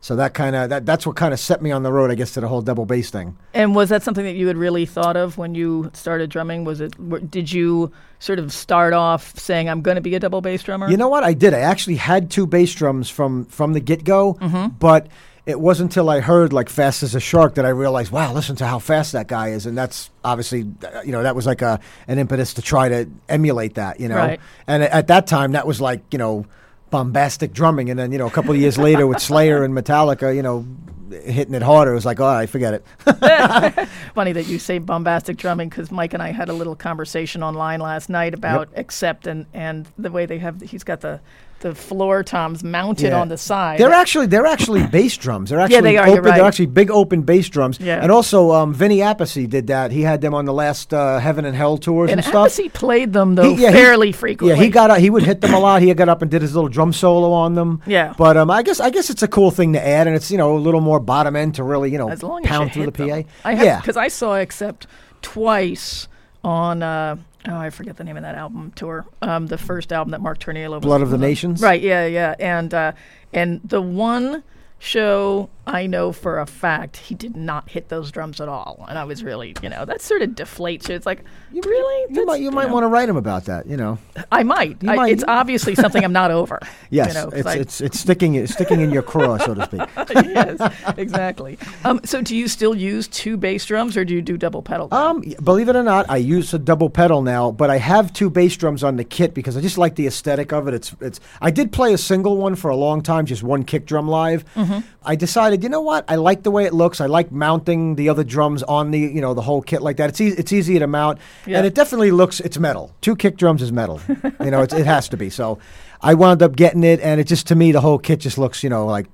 So 0.00 0.14
that 0.16 0.32
kind 0.32 0.54
of 0.54 0.70
that 0.70 0.86
that's 0.86 1.06
what 1.06 1.16
kind 1.16 1.34
of 1.34 1.40
set 1.40 1.60
me 1.60 1.72
on 1.72 1.82
the 1.82 1.92
road, 1.92 2.10
I 2.10 2.14
guess, 2.14 2.32
to 2.34 2.40
the 2.40 2.46
whole 2.46 2.62
double 2.62 2.86
bass 2.86 3.10
thing. 3.10 3.36
and 3.52 3.74
was 3.74 3.88
that 3.88 4.04
something 4.04 4.24
that 4.24 4.36
you 4.36 4.46
had 4.46 4.56
really 4.56 4.86
thought 4.86 5.16
of 5.16 5.38
when 5.38 5.56
you 5.56 5.90
started 5.92 6.30
drumming? 6.30 6.64
Was 6.64 6.80
it? 6.80 6.94
Did 7.30 7.50
you 7.50 7.90
sort 8.20 8.38
of 8.38 8.52
start 8.52 8.92
off 8.92 9.36
saying, 9.36 9.68
"I'm 9.68 9.82
going 9.82 9.96
to 9.96 10.00
be 10.00 10.14
a 10.14 10.20
double 10.20 10.40
bass 10.40 10.62
drummer"? 10.62 10.88
You 10.88 10.96
know 10.96 11.08
what? 11.08 11.24
I 11.24 11.34
did. 11.34 11.52
I 11.52 11.60
actually 11.60 11.96
had 11.96 12.30
two 12.30 12.46
bass 12.46 12.72
drums 12.74 13.10
from 13.10 13.46
from 13.46 13.72
the 13.72 13.80
get 13.80 14.04
go, 14.04 14.34
mm-hmm. 14.34 14.68
but 14.78 15.08
it 15.48 15.58
wasn't 15.58 15.90
until 15.90 16.10
I 16.10 16.20
heard 16.20 16.52
like 16.52 16.68
"Fast 16.68 17.02
as 17.02 17.14
a 17.14 17.20
Shark" 17.20 17.54
that 17.54 17.64
I 17.64 17.70
realized, 17.70 18.12
wow, 18.12 18.34
listen 18.34 18.54
to 18.56 18.66
how 18.66 18.78
fast 18.78 19.12
that 19.12 19.28
guy 19.28 19.48
is, 19.48 19.64
and 19.64 19.76
that's 19.76 20.10
obviously, 20.22 20.66
uh, 20.84 21.00
you 21.00 21.10
know, 21.10 21.22
that 21.22 21.34
was 21.34 21.46
like 21.46 21.62
a 21.62 21.80
an 22.06 22.18
impetus 22.18 22.52
to 22.54 22.62
try 22.62 22.90
to 22.90 23.08
emulate 23.30 23.74
that, 23.76 23.98
you 23.98 24.08
know. 24.08 24.16
Right. 24.16 24.40
And 24.66 24.82
at 24.82 25.06
that 25.06 25.26
time, 25.26 25.52
that 25.52 25.66
was 25.66 25.80
like, 25.80 26.02
you 26.12 26.18
know, 26.18 26.44
bombastic 26.90 27.54
drumming, 27.54 27.88
and 27.88 27.98
then 27.98 28.12
you 28.12 28.18
know, 28.18 28.26
a 28.26 28.30
couple 28.30 28.50
of 28.50 28.58
years 28.58 28.76
later 28.88 29.06
with 29.06 29.20
Slayer 29.20 29.64
and 29.64 29.72
Metallica, 29.72 30.36
you 30.36 30.42
know, 30.42 30.66
hitting 31.10 31.54
it 31.54 31.62
harder, 31.62 31.92
it 31.92 31.94
was 31.94 32.04
like, 32.04 32.20
all 32.20 32.34
right, 32.34 32.48
forget 32.48 32.74
it. 32.74 32.84
Funny 34.14 34.32
that 34.32 34.48
you 34.48 34.58
say 34.58 34.76
bombastic 34.76 35.38
drumming 35.38 35.70
because 35.70 35.90
Mike 35.90 36.12
and 36.12 36.22
I 36.22 36.30
had 36.30 36.50
a 36.50 36.52
little 36.52 36.76
conversation 36.76 37.42
online 37.42 37.80
last 37.80 38.10
night 38.10 38.34
about 38.34 38.68
Accept 38.76 39.26
and 39.26 39.46
and 39.54 39.88
the 39.96 40.10
way 40.10 40.26
they 40.26 40.38
have. 40.40 40.60
He's 40.60 40.84
got 40.84 41.00
the 41.00 41.20
the 41.60 41.74
floor 41.74 42.22
toms 42.22 42.62
mounted 42.62 43.08
Yeah. 43.08 43.20
on 43.20 43.28
the 43.28 43.36
side. 43.36 43.78
They're 43.80 43.92
actually 43.92 44.26
they're 44.26 44.46
actually 44.46 44.86
bass 44.86 45.16
drums. 45.16 45.50
They're 45.50 45.58
actually 45.60 45.74
yeah, 45.76 45.80
they 45.80 45.96
are, 45.96 46.08
Open, 46.08 46.24
right. 46.24 46.36
They're 46.36 46.44
actually 46.46 46.66
big 46.66 46.90
open 46.90 47.22
bass 47.22 47.48
drums. 47.48 47.78
Yeah. 47.80 48.00
And 48.02 48.12
also, 48.12 48.52
um, 48.52 48.72
Vinny 48.72 48.98
Appice 48.98 49.48
did 49.48 49.66
that. 49.68 49.90
He 49.90 50.02
had 50.02 50.20
them 50.20 50.34
on 50.34 50.44
the 50.44 50.52
last 50.52 50.94
uh, 50.94 51.18
Heaven 51.18 51.44
and 51.44 51.56
Hell 51.56 51.76
tours 51.78 52.10
and, 52.10 52.20
and 52.20 52.26
stuff. 52.26 52.48
Appice 52.50 52.72
played 52.72 53.12
them 53.12 53.34
though 53.34 53.54
He- 53.54 53.62
yeah, 53.62 53.70
he- 53.70 53.76
fairly 53.76 54.12
frequently. 54.12 54.56
Yeah, 54.56 54.62
he 54.64 54.70
got 54.70 54.90
up, 54.90 54.98
he 54.98 55.10
would 55.10 55.22
hit 55.24 55.40
them 55.40 55.52
a 55.54 55.58
lot. 55.58 55.82
He 55.82 55.92
got 55.94 56.08
up 56.08 56.22
and 56.22 56.30
did 56.30 56.42
his 56.42 56.54
little 56.54 56.68
drum 56.70 56.92
solo 56.92 57.32
on 57.32 57.54
them. 57.54 57.82
Yeah. 57.86 58.14
But 58.16 58.36
um, 58.36 58.50
I 58.50 58.62
guess 58.62 58.78
I 58.80 58.90
guess 58.90 59.10
it's 59.10 59.22
a 59.22 59.28
cool 59.28 59.50
thing 59.50 59.72
to 59.72 59.84
add, 59.84 60.06
and 60.06 60.14
it's 60.14 60.30
you 60.30 60.38
know 60.38 60.56
a 60.56 60.58
little 60.58 60.80
more 60.80 61.00
bottom 61.00 61.34
end 61.36 61.56
to 61.56 61.62
really 61.64 61.90
you 61.90 61.98
know 61.98 62.08
as 62.08 62.22
long 62.22 62.44
as 62.44 62.48
pound 62.48 62.68
you 62.70 62.74
through 62.84 62.92
the 62.92 63.06
them. 63.06 63.24
PA. 63.24 63.28
I 63.44 63.54
have, 63.54 63.64
yeah. 63.64 63.80
because 63.80 63.96
I 63.96 64.08
saw 64.08 64.36
Accept 64.36 64.86
twice 65.22 66.08
on. 66.44 66.82
Uh, 66.82 67.16
oh, 67.46 67.56
I 67.56 67.70
forget 67.70 67.96
the 67.96 68.04
name 68.04 68.16
of 68.16 68.22
that 68.22 68.34
album 68.34 68.72
tour. 68.74 69.06
Um, 69.22 69.46
the 69.46 69.58
first 69.58 69.92
album 69.92 70.12
that 70.12 70.20
Mark 70.20 70.38
Tornillo 70.38 70.76
was 70.76 70.82
Blood 70.82 71.02
of 71.02 71.10
the. 71.10 71.18
Nations? 71.18 71.60
Right. 71.60 71.80
Yeah. 71.80 72.06
Yeah. 72.06 72.34
And 72.38 72.72
uh, 72.72 72.92
and 73.32 73.60
the 73.64 73.82
one 73.82 74.42
show 74.78 75.50
I 75.68 75.86
know 75.86 76.12
for 76.12 76.38
a 76.40 76.46
fact 76.46 76.96
he 76.96 77.14
did 77.14 77.36
not 77.36 77.68
hit 77.68 77.88
those 77.88 78.10
drums 78.10 78.40
at 78.40 78.48
all, 78.48 78.84
and 78.88 78.98
I 78.98 79.04
was 79.04 79.22
really, 79.22 79.54
you 79.62 79.68
know, 79.68 79.84
that 79.84 80.00
sort 80.00 80.22
of 80.22 80.30
deflates 80.30 80.88
you. 80.88 80.94
It's 80.94 81.06
like, 81.06 81.22
you, 81.52 81.60
really? 81.64 82.00
You 82.02 82.08
That's- 82.08 82.26
might 82.26 82.40
you 82.40 82.50
might 82.50 82.68
know, 82.68 82.74
want 82.74 82.84
to 82.84 82.88
write 82.88 83.08
him 83.08 83.16
about 83.16 83.44
that. 83.46 83.66
You 83.66 83.76
know. 83.76 83.98
I 84.32 84.42
might. 84.42 84.78
I, 84.86 84.94
might- 84.96 85.12
It's 85.12 85.24
obviously 85.28 85.74
something 85.74 86.02
I'm 86.04 86.12
not 86.12 86.30
over. 86.30 86.58
Yes, 86.90 87.08
You 87.08 87.14
know, 87.20 87.28
it's, 87.28 87.46
I- 87.46 87.54
it's 87.56 87.80
it's 87.82 88.00
sticking 88.00 88.34
it's 88.34 88.54
sticking 88.54 88.80
in 88.80 88.90
your 88.90 89.02
craw, 89.02 89.36
so 89.36 89.54
to 89.54 89.64
speak. 89.66 89.82
yes, 90.24 90.58
exactly. 90.96 91.58
Um, 91.84 92.00
so, 92.04 92.22
do 92.22 92.34
you 92.34 92.48
still 92.48 92.74
use 92.74 93.08
two 93.08 93.36
bass 93.36 93.66
drums, 93.66 93.94
or 93.96 94.04
do 94.06 94.14
you 94.14 94.22
do 94.22 94.36
double 94.38 94.62
pedal? 94.62 94.88
now? 94.90 95.10
Um, 95.10 95.20
believe 95.44 95.68
it 95.68 95.76
or 95.76 95.82
not, 95.82 96.08
I 96.08 96.16
use 96.16 96.54
a 96.54 96.58
double 96.58 96.88
pedal 96.88 97.20
now, 97.22 97.50
but 97.50 97.68
I 97.68 97.76
have 97.78 98.12
two 98.14 98.30
bass 98.30 98.56
drums 98.56 98.82
on 98.82 98.96
the 98.96 99.04
kit 99.04 99.34
because 99.34 99.56
I 99.56 99.60
just 99.60 99.76
like 99.76 99.96
the 99.96 100.06
aesthetic 100.06 100.52
of 100.52 100.66
it. 100.68 100.74
It's 100.74 100.94
it's. 101.00 101.20
I 101.42 101.50
did 101.50 101.72
play 101.72 101.92
a 101.92 101.98
single 101.98 102.36
one 102.38 102.54
for 102.54 102.70
a 102.70 102.76
long 102.76 103.02
time, 103.02 103.26
just 103.26 103.42
one 103.42 103.64
kick 103.64 103.84
drum 103.84 104.08
live. 104.08 104.44
Mm-hmm. 104.54 104.80
I 105.02 105.14
decided, 105.16 105.57
you 105.62 105.68
know 105.68 105.80
what? 105.80 106.04
I 106.08 106.16
like 106.16 106.42
the 106.42 106.50
way 106.50 106.64
it 106.64 106.72
looks. 106.74 107.00
I 107.00 107.06
like 107.06 107.30
mounting 107.32 107.94
the 107.96 108.08
other 108.08 108.24
drums 108.24 108.62
on 108.62 108.90
the 108.90 108.98
you 108.98 109.20
know 109.20 109.34
the 109.34 109.42
whole 109.42 109.62
kit 109.62 109.82
like 109.82 109.96
that. 109.98 110.08
It's 110.10 110.20
easy. 110.20 110.36
It's 110.38 110.52
easy 110.52 110.78
to 110.78 110.86
mount, 110.86 111.18
Yeah. 111.46 111.58
and 111.58 111.66
it 111.66 111.74
definitely 111.74 112.10
looks. 112.10 112.40
It's 112.40 112.58
metal. 112.58 112.94
Two 113.00 113.16
kick 113.16 113.36
drums 113.36 113.62
is 113.62 113.72
metal. 113.72 114.00
you 114.42 114.50
know, 114.50 114.62
it's, 114.62 114.74
it 114.74 114.86
has 114.86 115.08
to 115.10 115.16
be. 115.16 115.30
So, 115.30 115.58
I 116.00 116.14
wound 116.14 116.42
up 116.42 116.56
getting 116.56 116.84
it, 116.84 117.00
and 117.00 117.20
it 117.20 117.24
just 117.24 117.46
to 117.48 117.54
me 117.54 117.72
the 117.72 117.80
whole 117.80 117.98
kit 117.98 118.20
just 118.20 118.38
looks 118.38 118.62
you 118.62 118.70
know 118.70 118.86
like 118.86 119.06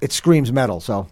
it 0.00 0.12
screams 0.12 0.52
metal. 0.52 0.80
So. 0.80 1.06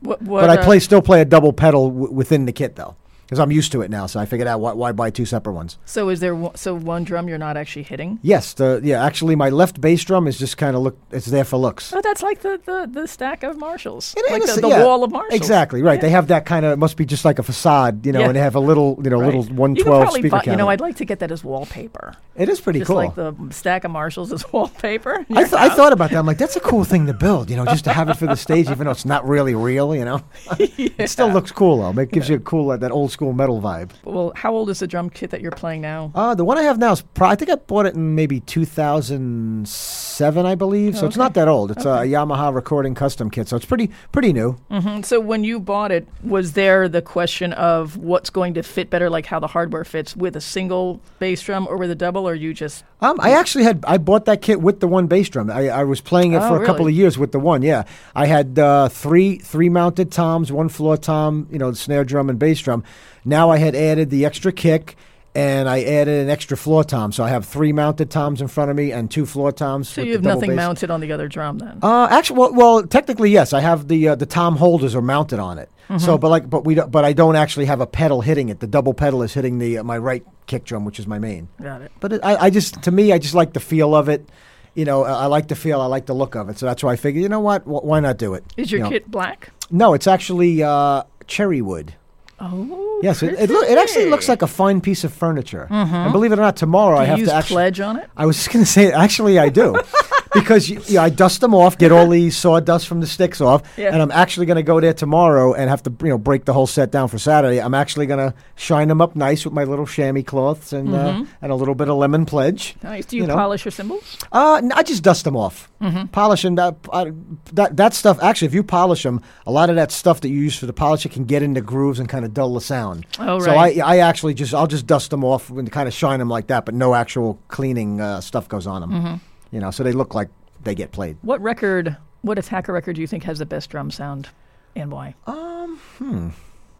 what, 0.00 0.22
what, 0.22 0.40
But 0.42 0.50
I 0.50 0.56
uh, 0.56 0.64
play 0.64 0.78
still 0.80 1.02
play 1.02 1.20
a 1.20 1.24
double 1.24 1.52
pedal 1.52 1.90
w- 1.90 2.12
within 2.12 2.46
the 2.46 2.52
kit 2.52 2.76
though, 2.76 2.96
because 3.30 3.38
I'm 3.38 3.52
used 3.52 3.70
to 3.72 3.80
it 3.82 3.90
now. 3.92 4.06
So 4.06 4.18
I 4.18 4.26
figured 4.26 4.48
out 4.48 4.58
why, 4.60 4.72
why 4.72 4.90
buy 4.90 5.10
two 5.10 5.24
separate 5.24 5.52
ones. 5.52 5.78
So, 5.84 6.08
is 6.08 6.18
there 6.18 6.34
one, 6.34 6.56
so 6.56 6.74
one 6.74 7.04
drum 7.04 7.28
you're 7.28 7.38
not 7.38 7.56
actually 7.56 7.84
hitting? 7.84 8.18
Yes, 8.22 8.54
the 8.54 8.80
yeah. 8.82 9.04
Actually, 9.04 9.36
my 9.36 9.50
left 9.50 9.80
bass 9.80 10.02
drum 10.04 10.26
is 10.26 10.36
just 10.36 10.56
kind 10.56 10.74
of 10.74 10.82
look. 10.82 10.98
It's 11.12 11.26
there 11.26 11.44
for 11.44 11.56
looks. 11.56 11.92
Oh, 11.92 12.00
that's 12.02 12.22
like 12.24 12.40
the, 12.40 12.60
the, 12.64 12.88
the 12.90 13.06
stack 13.06 13.44
of 13.44 13.56
Marshalls, 13.56 14.14
It 14.16 14.28
like 14.32 14.42
is, 14.42 14.56
the, 14.56 14.62
the 14.62 14.68
yeah. 14.68 14.84
wall 14.84 15.04
of 15.04 15.12
Marshalls. 15.12 15.34
Exactly 15.34 15.80
right. 15.80 16.00
They 16.00 16.10
have 16.10 16.26
that 16.26 16.44
kind 16.44 16.66
of. 16.66 16.72
It 16.72 16.78
must 16.78 16.96
be 16.96 17.06
just 17.06 17.24
like 17.24 17.38
a 17.38 17.44
facade, 17.44 18.04
you 18.04 18.10
know, 18.12 18.18
Yeah. 18.20 18.26
and 18.26 18.36
they 18.36 18.40
have 18.40 18.56
a 18.56 18.60
little, 18.60 18.98
you 19.04 19.10
know, 19.10 19.20
Right. 19.20 19.32
little 19.34 19.44
one 19.54 19.76
twelve 19.76 20.10
speaker 20.12 20.40
You 20.46 20.56
know. 20.56 20.68
I'd 20.68 20.80
like 20.80 20.96
to 20.96 21.04
get 21.04 21.20
that 21.20 21.30
as 21.30 21.44
wallpaper. 21.44 22.16
it 22.34 22.48
is 22.48 22.60
pretty 22.60 22.80
Just 22.80 22.88
cool. 22.88 22.96
like 22.96 23.14
the 23.14 23.32
stack 23.50 23.84
of 23.84 23.92
Marshalls 23.92 24.32
as 24.32 24.50
wallpaper. 24.52 25.24
I, 25.30 25.44
th- 25.44 25.52
I 25.54 25.68
thought 25.68 25.92
about 25.92 26.10
that. 26.10 26.18
I'm 26.18 26.26
like, 26.26 26.38
that's 26.38 26.56
a 26.56 26.60
cool 26.60 26.82
thing 26.84 27.06
to 27.06 27.14
build, 27.14 27.48
you 27.50 27.56
know, 27.56 27.64
just 27.66 27.84
to 27.84 27.92
have 27.92 28.08
it 28.08 28.14
for 28.16 28.26
the 28.26 28.34
stage, 28.36 28.68
even 28.70 28.86
though 28.86 28.90
it's 28.90 29.04
not 29.04 29.24
really 29.28 29.54
real, 29.54 29.94
you 29.94 30.04
know. 30.04 30.20
It 30.58 31.08
still 31.14 31.28
looks 31.28 31.52
cool 31.52 31.78
though. 31.92 32.00
It 32.00 32.10
gives 32.10 32.28
you 32.28 32.36
a 32.36 32.40
cool, 32.40 32.70
uh, 32.70 32.76
that 32.78 32.90
old 32.90 33.12
school 33.20 33.34
metal 33.34 33.60
vibe. 33.60 33.90
Well, 34.02 34.32
how 34.34 34.54
old 34.54 34.70
is 34.70 34.78
the 34.78 34.86
drum 34.86 35.10
kit 35.10 35.28
that 35.28 35.42
you're 35.42 35.50
playing 35.50 35.82
now? 35.82 36.10
Uh, 36.14 36.34
the 36.34 36.42
one 36.42 36.56
I 36.56 36.62
have 36.62 36.78
now 36.78 36.92
is, 36.92 37.02
pro- 37.02 37.28
I 37.28 37.34
think 37.34 37.50
I 37.50 37.56
bought 37.56 37.84
it 37.84 37.92
in 37.94 38.14
maybe 38.14 38.40
2007, 38.40 40.46
I 40.46 40.54
believe. 40.54 40.96
So 40.96 41.06
it's 41.06 41.18
not 41.18 41.34
that 41.34 41.46
old. 41.46 41.70
It's 41.70 41.84
a 41.84 42.00
Yamaha 42.08 42.54
recording 42.54 42.94
custom 42.94 43.28
kit, 43.30 43.46
so 43.48 43.56
it's 43.56 43.66
pretty 43.66 43.90
pretty 44.10 44.32
new. 44.32 44.56
Mhm. 44.70 45.04
So, 45.04 45.20
when 45.20 45.44
you 45.44 45.60
bought 45.60 45.92
it, 45.92 46.08
was 46.24 46.52
there 46.52 46.88
the 46.88 47.02
question 47.02 47.52
of 47.52 47.98
what's 47.98 48.30
going 48.30 48.54
to 48.54 48.62
fit 48.62 48.88
better, 48.88 49.10
like 49.10 49.26
how 49.26 49.38
the 49.38 49.48
hardware 49.48 49.84
fits 49.84 50.16
with 50.16 50.34
a 50.34 50.40
single 50.40 51.02
bass 51.18 51.42
drum 51.42 51.66
or 51.68 51.76
with 51.76 51.90
a 51.90 51.94
double, 51.94 52.26
or 52.26 52.34
you 52.34 52.54
just 52.54 52.84
Um, 53.02 53.16
I 53.20 53.32
actually 53.32 53.64
had 53.64 53.84
I 53.86 53.98
bought 53.98 54.24
that 54.24 54.40
kit 54.40 54.62
with 54.62 54.80
the 54.80 54.88
one 54.88 55.08
bass 55.08 55.28
drum. 55.28 55.50
I, 55.50 55.68
I 55.68 55.84
was 55.84 56.00
playing 56.00 56.32
it 56.32 56.40
Oh, 56.42 56.48
for 56.48 56.62
a 56.62 56.66
couple 56.66 56.86
of 56.86 56.92
years 56.94 57.18
with 57.18 57.32
the 57.32 57.38
one. 57.38 57.60
Yeah, 57.60 57.84
I 58.14 58.24
had 58.26 58.58
uh, 58.58 58.88
three 58.88 59.36
three 59.36 59.68
mounted 59.68 60.10
toms, 60.10 60.50
one 60.50 60.70
floor 60.70 60.96
tom, 60.96 61.46
you 61.50 61.58
know, 61.58 61.72
snare 61.72 62.04
drum 62.04 62.30
and 62.30 62.38
bass 62.38 62.60
drum. 62.60 62.82
Now 63.24 63.50
I 63.50 63.58
had 63.58 63.74
added 63.74 64.10
the 64.10 64.24
extra 64.24 64.52
kick. 64.52 64.96
And 65.32 65.68
I 65.68 65.84
added 65.84 66.24
an 66.24 66.28
extra 66.28 66.56
floor 66.56 66.82
tom, 66.82 67.12
so 67.12 67.22
I 67.22 67.28
have 67.28 67.44
three 67.46 67.72
mounted 67.72 68.10
toms 68.10 68.40
in 68.40 68.48
front 68.48 68.68
of 68.72 68.76
me 68.76 68.90
and 68.90 69.08
two 69.08 69.24
floor 69.24 69.52
toms. 69.52 69.88
so 69.88 70.02
you 70.02 70.14
have 70.14 70.24
nothing 70.24 70.50
bass. 70.50 70.56
mounted 70.56 70.90
on 70.90 71.00
the 71.00 71.12
other 71.12 71.28
drum 71.28 71.58
then? 71.58 71.78
Uh, 71.82 72.08
actually, 72.10 72.40
well, 72.40 72.52
well, 72.52 72.82
technically, 72.82 73.30
yes. 73.30 73.52
I 73.52 73.60
have 73.60 73.86
the 73.86 74.08
uh, 74.08 74.14
the 74.16 74.26
tom 74.26 74.56
holders 74.56 74.92
are 74.96 75.00
mounted 75.00 75.38
on 75.38 75.56
it. 75.58 75.68
Mm-hmm. 75.84 75.98
So, 75.98 76.18
but 76.18 76.30
like, 76.30 76.50
but 76.50 76.64
we, 76.64 76.74
don't, 76.74 76.90
but 76.90 77.04
I 77.04 77.12
don't 77.12 77.36
actually 77.36 77.66
have 77.66 77.80
a 77.80 77.86
pedal 77.86 78.22
hitting 78.22 78.48
it. 78.48 78.58
The 78.58 78.66
double 78.66 78.92
pedal 78.92 79.22
is 79.22 79.32
hitting 79.32 79.58
the 79.58 79.78
uh, 79.78 79.84
my 79.84 79.98
right 79.98 80.24
kick 80.48 80.64
drum, 80.64 80.84
which 80.84 80.98
is 80.98 81.06
my 81.06 81.20
main. 81.20 81.46
Got 81.62 81.82
it. 81.82 81.92
But 82.00 82.14
it, 82.14 82.20
I, 82.24 82.34
I 82.46 82.50
just, 82.50 82.82
to 82.82 82.90
me, 82.90 83.12
I 83.12 83.18
just 83.18 83.34
like 83.34 83.52
the 83.52 83.60
feel 83.60 83.94
of 83.94 84.08
it, 84.08 84.28
you 84.74 84.84
know, 84.84 85.04
I 85.04 85.12
I 85.12 85.26
like 85.26 85.46
the 85.46 85.54
feel, 85.54 85.80
I 85.80 85.86
like 85.86 86.06
the 86.06 86.14
look 86.14 86.34
of 86.34 86.48
it. 86.48 86.58
So 86.58 86.66
that's 86.66 86.82
why 86.82 86.94
I 86.94 86.96
figured, 86.96 87.22
you 87.22 87.28
know 87.28 87.38
what, 87.38 87.62
Wh- 87.62 87.84
why 87.84 88.00
not 88.00 88.18
do 88.18 88.34
it? 88.34 88.42
Is 88.56 88.72
your 88.72 88.78
You 88.80 88.84
know. 88.86 88.90
kit 88.90 89.08
black? 89.08 89.50
No, 89.70 89.94
it's 89.94 90.08
actually 90.08 90.60
uh, 90.64 91.04
cherry 91.28 91.62
wood. 91.62 91.94
Oh, 92.40 93.00
Yes, 93.02 93.22
it, 93.22 93.34
it, 93.38 93.50
loo- 93.50 93.62
it 93.62 93.78
actually 93.78 94.10
looks 94.10 94.28
like 94.28 94.42
a 94.42 94.46
fine 94.46 94.80
piece 94.80 95.04
of 95.04 95.12
furniture. 95.12 95.66
And 95.70 95.88
mm-hmm. 95.90 96.12
believe 96.12 96.32
it 96.32 96.38
or 96.38 96.42
not, 96.42 96.56
tomorrow 96.56 96.96
Do 96.96 97.02
I 97.02 97.04
have 97.04 97.18
to 97.24 97.34
actually. 97.34 97.54
pledge 97.54 97.80
on 97.80 97.98
it? 97.98 98.08
I 98.16 98.26
was 98.26 98.36
just 98.36 98.52
going 98.52 98.64
to 98.64 98.70
say, 98.70 98.92
actually, 98.92 99.38
I 99.38 99.48
do. 99.48 99.74
because 100.32 100.68
you, 100.68 100.80
yeah, 100.86 101.02
I 101.02 101.08
dust 101.08 101.40
them 101.40 101.54
off, 101.54 101.76
get 101.78 101.92
all 101.92 102.08
the 102.08 102.30
sawdust 102.42 102.86
from 102.88 103.00
the 103.00 103.06
sticks 103.06 103.40
off, 103.40 103.62
Yeah. 103.76 103.92
and 103.92 104.00
I'm 104.02 104.10
actually 104.10 104.46
going 104.46 104.56
to 104.56 104.62
go 104.62 104.80
there 104.80 104.94
tomorrow 104.94 105.54
and 105.54 105.68
have 105.70 105.82
to, 105.84 105.92
you 106.02 106.08
know, 106.08 106.18
break 106.18 106.44
the 106.44 106.52
whole 106.52 106.66
set 106.66 106.90
down 106.90 107.08
for 107.08 107.18
Saturday. 107.18 107.60
I'm 107.60 107.74
actually 107.74 108.06
going 108.06 108.30
to 108.30 108.34
shine 108.56 108.88
them 108.88 109.00
up 109.00 109.16
nice 109.16 109.44
with 109.44 109.54
my 109.54 109.64
little 109.64 109.86
chamois 109.86 110.22
cloths 110.22 110.72
and 110.72 110.94
uh, 110.94 111.24
and 111.42 111.52
a 111.52 111.54
little 111.54 111.74
bit 111.74 111.88
of 111.88 111.96
lemon 111.96 112.26
pledge. 112.26 112.76
Nice. 112.82 113.06
Do 113.06 113.16
you, 113.16 113.22
You 113.22 113.28
know. 113.28 113.34
polish 113.36 113.64
your 113.64 113.72
cymbals? 113.72 114.16
Uh, 114.32 114.62
I 114.74 114.82
just 114.82 115.02
dust 115.02 115.24
them 115.24 115.36
off. 115.36 115.70
Mm-hmm. 115.80 116.06
Polish 116.06 116.44
and 116.44 116.58
that, 116.58 116.76
uh, 116.92 117.10
that 117.52 117.76
that 117.76 117.94
stuff. 117.94 118.22
Actually, 118.22 118.46
if 118.48 118.54
you 118.54 118.62
polish 118.62 119.02
them, 119.02 119.22
a 119.46 119.50
lot 119.50 119.70
of 119.70 119.76
that 119.76 119.90
stuff 119.90 120.20
that 120.20 120.28
you 120.28 120.36
use 120.38 120.56
for 120.58 120.66
the 120.66 120.72
polish, 120.72 121.06
it 121.06 121.12
can 121.12 121.24
get 121.24 121.42
into 121.42 121.60
grooves 121.60 121.98
and 121.98 122.08
kind 122.08 122.24
of 122.24 122.34
dull 122.34 122.54
the 122.54 122.60
sound. 122.60 123.06
Oh, 123.18 123.38
So 123.40 123.52
right. 123.54 123.78
I, 123.78 123.96
I 123.96 123.98
actually 123.98 124.34
just 124.34 124.52
I'll 124.54 124.66
just 124.66 124.86
dust 124.86 125.10
them 125.10 125.24
off 125.24 125.48
and 125.50 125.70
kind 125.72 125.88
of 125.88 125.94
shine 125.94 126.18
them 126.18 126.28
like 126.28 126.48
that, 126.48 126.64
but 126.66 126.74
no 126.74 126.94
actual 126.94 127.38
cleaning 127.48 128.00
uh, 128.00 128.20
stuff 128.20 128.48
goes 128.48 128.66
on 128.66 128.80
them. 128.82 128.90
Mm-hmm. 128.90 129.14
You 129.50 129.60
know, 129.60 129.70
so 129.70 129.82
they 129.82 129.92
look 129.92 130.14
like 130.14 130.28
they 130.62 130.74
get 130.74 130.92
played. 130.92 131.16
What 131.22 131.40
record, 131.40 131.96
what 132.22 132.38
attacker 132.38 132.72
record 132.72 132.96
do 132.96 133.00
you 133.00 133.06
think 133.06 133.24
has 133.24 133.38
the 133.38 133.46
best 133.46 133.70
drum 133.70 133.90
sound 133.90 134.28
and 134.76 134.90
why? 134.90 135.14
Um, 135.26 135.80
hmm. 135.98 136.28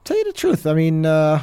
Tell 0.05 0.17
you 0.17 0.25
the 0.25 0.33
truth, 0.33 0.67
I 0.67 0.75
mean, 0.75 1.05
uh, 1.05 1.43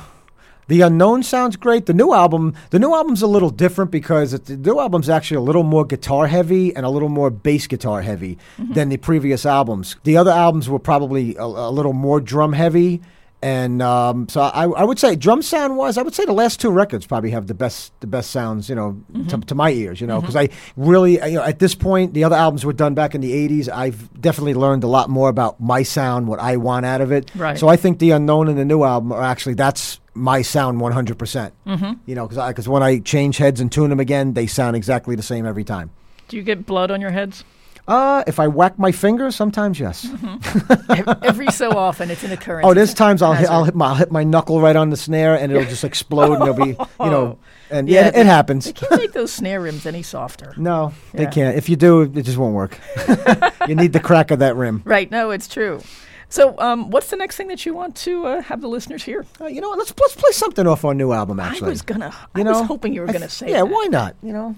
the 0.67 0.81
unknown 0.81 1.23
sounds 1.23 1.55
great. 1.55 1.85
The 1.85 1.93
new 1.93 2.13
album, 2.13 2.53
the 2.71 2.79
new 2.79 2.93
album's 2.93 3.21
a 3.21 3.27
little 3.27 3.49
different 3.49 3.91
because 3.91 4.33
it, 4.33 4.45
the 4.45 4.57
new 4.57 4.79
album's 4.79 5.09
actually 5.09 5.37
a 5.37 5.41
little 5.41 5.63
more 5.63 5.85
guitar 5.85 6.27
heavy 6.27 6.75
and 6.75 6.85
a 6.85 6.89
little 6.89 7.09
more 7.09 7.29
bass 7.29 7.67
guitar 7.67 8.01
heavy 8.01 8.37
mm-hmm. 8.57 8.73
than 8.73 8.89
the 8.89 8.97
previous 8.97 9.45
albums. 9.45 9.95
The 10.03 10.17
other 10.17 10.31
albums 10.31 10.69
were 10.69 10.79
probably 10.79 11.35
a, 11.35 11.43
a 11.43 11.71
little 11.71 11.93
more 11.93 12.19
drum 12.19 12.53
heavy. 12.53 13.01
And 13.41 13.83
um, 13.83 14.27
so 14.29 14.41
I, 14.41 14.63
I 14.63 14.83
would 14.83 14.97
say 14.97 15.15
drum 15.15 15.43
sound 15.43 15.77
wise, 15.77 15.97
I 15.99 16.01
would 16.01 16.15
say 16.15 16.25
the 16.25 16.33
last 16.33 16.59
two 16.59 16.71
records 16.71 17.05
probably 17.05 17.29
have 17.31 17.45
the 17.45 17.53
best 17.53 17.93
the 17.99 18.07
best 18.07 18.31
sounds, 18.31 18.67
you 18.67 18.73
know, 18.73 18.99
to, 19.29 19.37
to 19.37 19.53
my 19.53 19.69
ears, 19.69 20.01
you 20.01 20.07
know, 20.07 20.19
because 20.19 20.35
I 20.35 20.49
really, 20.75 21.13
you 21.13 21.37
know, 21.37 21.43
at 21.43 21.59
this 21.59 21.75
point, 21.75 22.15
the 22.15 22.23
other 22.23 22.35
albums 22.35 22.65
were 22.65 22.73
done 22.73 22.95
back 22.95 23.13
in 23.13 23.21
the 23.21 23.31
'80s. 23.31 23.69
I've 23.69 24.19
definitely 24.19 24.55
learned 24.55 24.83
a 24.83 24.87
lot 24.87 25.11
more 25.11 25.29
about 25.29 25.61
my 25.61 25.83
sound, 25.83 26.27
what 26.27 26.39
I 26.39 26.57
want 26.57 26.87
out 26.87 26.99
of 26.99 27.11
it. 27.11 27.29
Right. 27.35 27.59
So 27.59 27.67
I 27.67 27.75
think 27.75 27.99
the 27.99 28.09
unknown 28.11 28.47
and 28.47 28.57
the 28.57 28.65
new 28.65 28.83
album 28.83 29.11
are 29.11 29.23
actually 29.23 29.53
that's 29.53 29.99
my 30.15 30.41
sound 30.41 30.81
100. 30.81 31.19
percent 31.19 31.53
Mm-hmm. 31.67 31.93
You 32.07 32.15
know, 32.15 32.27
because 32.27 32.47
because 32.47 32.67
when 32.67 32.81
I 32.81 32.99
change 32.99 33.37
heads 33.37 33.61
and 33.61 33.71
tune 33.71 33.91
them 33.91 33.99
again, 33.99 34.33
they 34.33 34.47
sound 34.47 34.75
exactly 34.75 35.15
the 35.15 35.21
same 35.21 35.45
every 35.45 35.63
time. 35.63 35.91
Do 36.27 36.37
you 36.37 36.43
get 36.43 36.65
blood 36.65 36.89
on 36.89 37.01
your 37.01 37.11
heads? 37.11 37.43
Uh, 37.87 38.23
if 38.27 38.37
I 38.39 38.47
whack 38.47 38.77
my 38.77 38.91
fingers, 38.91 39.35
sometimes 39.35 39.79
yes. 39.79 40.05
Ev- 40.89 41.07
Every 41.23 41.47
so 41.51 41.71
often, 41.71 42.11
it's 42.11 42.23
an 42.23 42.31
occurrence. 42.33 42.67
Oh, 42.67 42.73
there's 42.73 42.93
times 42.93 43.21
I'll 43.21 43.33
hit, 43.33 43.49
I'll 43.49 43.63
hit 43.63 43.75
my 43.75 43.87
I'll 43.87 43.95
hit 43.95 44.11
my 44.11 44.23
knuckle 44.25 44.59
right 44.59 44.75
on 44.75 44.89
the 44.89 44.97
snare 44.97 45.35
and 45.35 45.51
it'll 45.51 45.63
just 45.69 45.83
explode 45.85 46.33
and 46.33 46.41
it'll 46.43 46.53
be 46.65 46.71
you 46.71 47.09
know 47.11 47.39
and 47.71 47.87
yeah, 47.87 48.01
Yeah, 48.01 48.07
it, 48.09 48.15
it 48.17 48.25
happens. 48.25 48.65
They 48.65 48.73
can't 48.73 48.97
make 49.01 49.13
those 49.13 49.31
snare 49.31 49.61
rims 49.61 49.85
any 49.85 50.03
softer. 50.03 50.53
No, 50.57 50.91
they 51.13 51.27
can't. 51.27 51.57
If 51.57 51.69
you 51.69 51.75
do, 51.77 52.01
it 52.01 52.23
just 52.23 52.37
won't 52.37 52.55
work. 52.55 52.77
you 53.69 53.75
need 53.75 53.93
the 53.93 54.01
crack 54.01 54.31
of 54.31 54.39
that 54.39 54.55
rim. 54.57 54.81
Right. 54.83 55.09
No, 55.09 55.31
it's 55.31 55.47
true. 55.47 55.81
So, 56.29 56.59
um, 56.59 56.89
what's 56.89 57.09
the 57.09 57.15
next 57.15 57.37
thing 57.37 57.47
that 57.47 57.65
you 57.65 57.73
want 57.73 57.95
to 57.97 58.25
uh, 58.25 58.41
have 58.41 58.59
the 58.59 58.67
listeners 58.67 59.01
hear? 59.01 59.25
Uh, 59.39 59.45
you 59.45 59.61
know 59.61 59.69
what? 59.69 59.77
Let's 59.77 59.93
let's 59.97 60.13
play 60.13 60.31
something 60.33 60.67
off 60.67 60.83
our 60.83 60.93
new 60.93 61.13
album. 61.13 61.39
Actually, 61.39 61.67
I 61.67 61.69
was 61.69 61.81
gonna. 61.83 62.13
You 62.35 62.41
I 62.41 62.43
know, 62.43 62.51
was 62.59 62.67
hoping 62.67 62.93
you 62.93 62.99
were 62.99 63.07
I 63.09 63.13
gonna 63.13 63.27
th- 63.27 63.31
say. 63.31 63.49
Yeah, 63.49 63.59
that. 63.63 63.67
why 63.67 63.85
not? 63.89 64.15
You 64.21 64.33
know, 64.33 64.55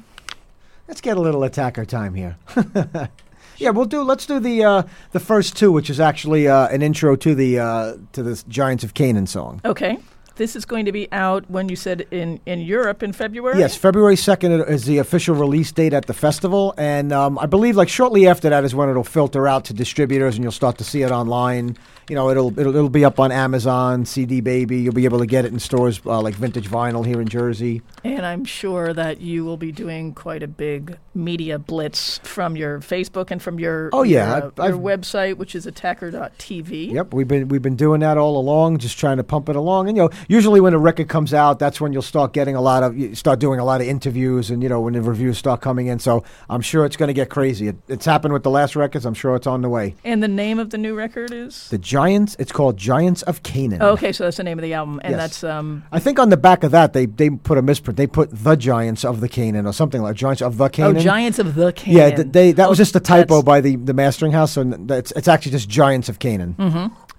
let's 0.89 0.99
get 0.99 1.15
a 1.15 1.21
little 1.21 1.43
attacker 1.43 1.85
time 1.85 2.15
here. 2.15 2.35
yeah, 3.57 3.69
we'll 3.69 3.85
do. 3.85 4.01
Let's 4.01 4.25
do 4.25 4.39
the 4.39 4.63
uh, 4.63 4.83
the 5.11 5.19
first 5.19 5.55
two, 5.55 5.71
which 5.71 5.89
is 5.89 5.99
actually 6.01 6.49
uh, 6.49 6.67
an 6.67 6.81
intro 6.81 7.15
to 7.15 7.33
the 7.35 7.59
uh, 7.59 7.95
to 8.11 8.23
the 8.23 8.43
Giants 8.49 8.83
of 8.83 8.93
Canaan 8.93 9.27
song. 9.27 9.61
Okay. 9.63 9.99
This 10.35 10.55
is 10.55 10.63
going 10.63 10.85
to 10.85 10.93
be 10.93 11.11
out 11.11 11.49
when 11.51 11.67
you 11.67 11.75
said 11.75 12.07
in 12.11 12.39
in 12.45 12.61
Europe 12.61 13.03
in 13.03 13.11
February. 13.11 13.59
Yes, 13.59 13.75
February 13.75 14.15
second 14.15 14.53
is 14.53 14.85
the 14.85 14.97
official 14.97 15.35
release 15.35 15.69
date 15.71 15.93
at 15.93 16.05
the 16.05 16.13
festival, 16.13 16.73
and 16.77 17.11
um, 17.11 17.37
I 17.37 17.45
believe 17.45 17.75
like 17.75 17.89
shortly 17.89 18.25
after 18.25 18.49
that 18.49 18.63
is 18.63 18.73
when 18.73 18.89
it'll 18.89 19.03
filter 19.03 19.49
out 19.49 19.65
to 19.65 19.73
distributors, 19.73 20.35
and 20.35 20.43
you'll 20.43 20.53
start 20.53 20.77
to 20.77 20.85
see 20.85 21.01
it 21.01 21.11
online. 21.11 21.77
You 22.09 22.15
know, 22.15 22.29
it'll 22.31 22.57
it'll, 22.59 22.75
it'll 22.75 22.89
be 22.89 23.05
up 23.05 23.19
on 23.19 23.31
Amazon, 23.31 24.03
CD 24.05 24.41
Baby. 24.41 24.79
You'll 24.79 24.93
be 24.95 25.05
able 25.05 25.19
to 25.19 25.27
get 25.27 25.45
it 25.45 25.53
in 25.53 25.59
stores 25.59 26.01
uh, 26.05 26.19
like 26.21 26.33
Vintage 26.33 26.67
Vinyl 26.67 27.05
here 27.05 27.21
in 27.21 27.27
Jersey. 27.27 27.83
And 28.03 28.25
I'm 28.25 28.45
sure 28.45 28.93
that 28.93 29.21
you 29.21 29.45
will 29.45 29.57
be 29.57 29.71
doing 29.71 30.13
quite 30.15 30.41
a 30.41 30.47
big 30.47 30.97
media 31.13 31.59
blitz 31.59 32.19
from 32.23 32.55
your 32.55 32.79
Facebook 32.79 33.29
and 33.29 33.41
from 33.41 33.59
your 33.59 33.89
Oh, 33.93 34.01
yeah, 34.03 34.27
your, 34.37 34.45
I've- 34.47 34.61
uh, 34.61 34.65
your 34.65 34.75
I've- 34.75 34.83
website, 35.01 35.37
which 35.37 35.53
is 35.53 35.67
attacker.tv. 35.67 36.91
Yep, 36.93 37.13
we've 37.13 37.27
been 37.27 37.47
we've 37.47 37.61
been 37.61 37.75
doing 37.75 37.99
that 38.01 38.17
all 38.17 38.37
along, 38.39 38.79
just 38.79 38.97
trying 38.97 39.17
to 39.17 39.23
pump 39.23 39.49
it 39.49 39.55
along. 39.55 39.87
And 39.87 39.97
you 39.97 40.03
know, 40.03 40.09
usually 40.27 40.59
when 40.61 40.73
a 40.73 40.79
record 40.79 41.09
comes 41.09 41.33
out, 41.33 41.59
that's 41.59 41.79
when 41.79 41.93
you'll 41.93 42.01
start 42.01 42.33
getting 42.33 42.55
a 42.55 42.61
lot 42.61 42.83
of 42.83 42.97
you 42.97 43.15
start 43.15 43.39
doing 43.39 43.59
a 43.59 43.65
lot 43.65 43.81
of 43.81 43.87
interviews, 43.87 44.49
and 44.49 44.63
you 44.63 44.69
know 44.69 44.81
when 44.81 44.93
the 44.93 45.01
reviews 45.01 45.37
start 45.37 45.61
coming 45.61 45.87
in. 45.87 45.99
So 45.99 46.23
I'm 46.49 46.61
sure 46.61 46.85
it's 46.85 46.95
going 46.97 47.07
to 47.07 47.13
get 47.13 47.29
crazy. 47.29 47.67
It, 47.67 47.77
it's 47.87 48.05
happened 48.05 48.33
with 48.33 48.43
the 48.43 48.49
last 48.49 48.75
records. 48.75 49.05
I'm 49.05 49.13
sure 49.13 49.35
it's 49.35 49.47
on 49.47 49.61
the 49.61 49.69
way. 49.69 49.95
And 50.03 50.23
the 50.23 50.27
name 50.27 50.57
of 50.59 50.71
the 50.71 50.77
new 50.77 50.95
record 50.95 51.31
is. 51.31 51.69
The 51.69 51.77
Giants. 51.99 52.35
It's 52.39 52.51
called 52.51 52.77
Giants 52.77 53.21
of 53.23 53.43
Canaan. 53.43 53.79
Oh, 53.81 53.89
okay, 53.91 54.11
so 54.11 54.23
that's 54.23 54.37
the 54.37 54.43
name 54.43 54.57
of 54.57 54.63
the 54.63 54.73
album, 54.73 54.99
and 55.03 55.11
Yes. 55.11 55.19
that's 55.19 55.43
um. 55.43 55.83
I 55.91 55.99
think 55.99 56.19
on 56.19 56.29
the 56.29 56.37
back 56.37 56.63
of 56.63 56.71
that 56.71 56.93
they 56.93 57.05
they 57.07 57.29
put 57.29 57.57
a 57.57 57.61
misprint. 57.61 57.97
They 57.97 58.07
put 58.07 58.29
the 58.31 58.55
Giants 58.55 59.03
of 59.03 59.19
the 59.21 59.27
Canaan 59.29 59.65
or 59.65 59.73
something 59.73 60.01
like 60.01 60.15
Giants 60.15 60.41
of 60.41 60.57
the 60.57 60.69
Canaan. 60.69 60.97
Oh, 60.97 60.99
Giants 61.01 61.39
of 61.39 61.55
the 61.55 61.71
Canaan. 61.73 61.97
Yeah, 61.99 62.15
th- 62.15 62.27
they 62.31 62.51
that 62.53 62.69
was 62.69 62.79
Oh, 62.79 62.83
just 62.83 62.95
a 62.95 62.99
typo 62.99 63.41
by 63.41 63.59
the 63.61 63.75
the 63.75 63.93
mastering 63.93 64.31
house. 64.31 64.51
So 64.53 64.61
it's 64.89 65.11
it's 65.11 65.27
actually 65.27 65.51
just 65.51 65.67
Giants 65.69 66.07
of 66.09 66.19
Canaan. 66.19 66.55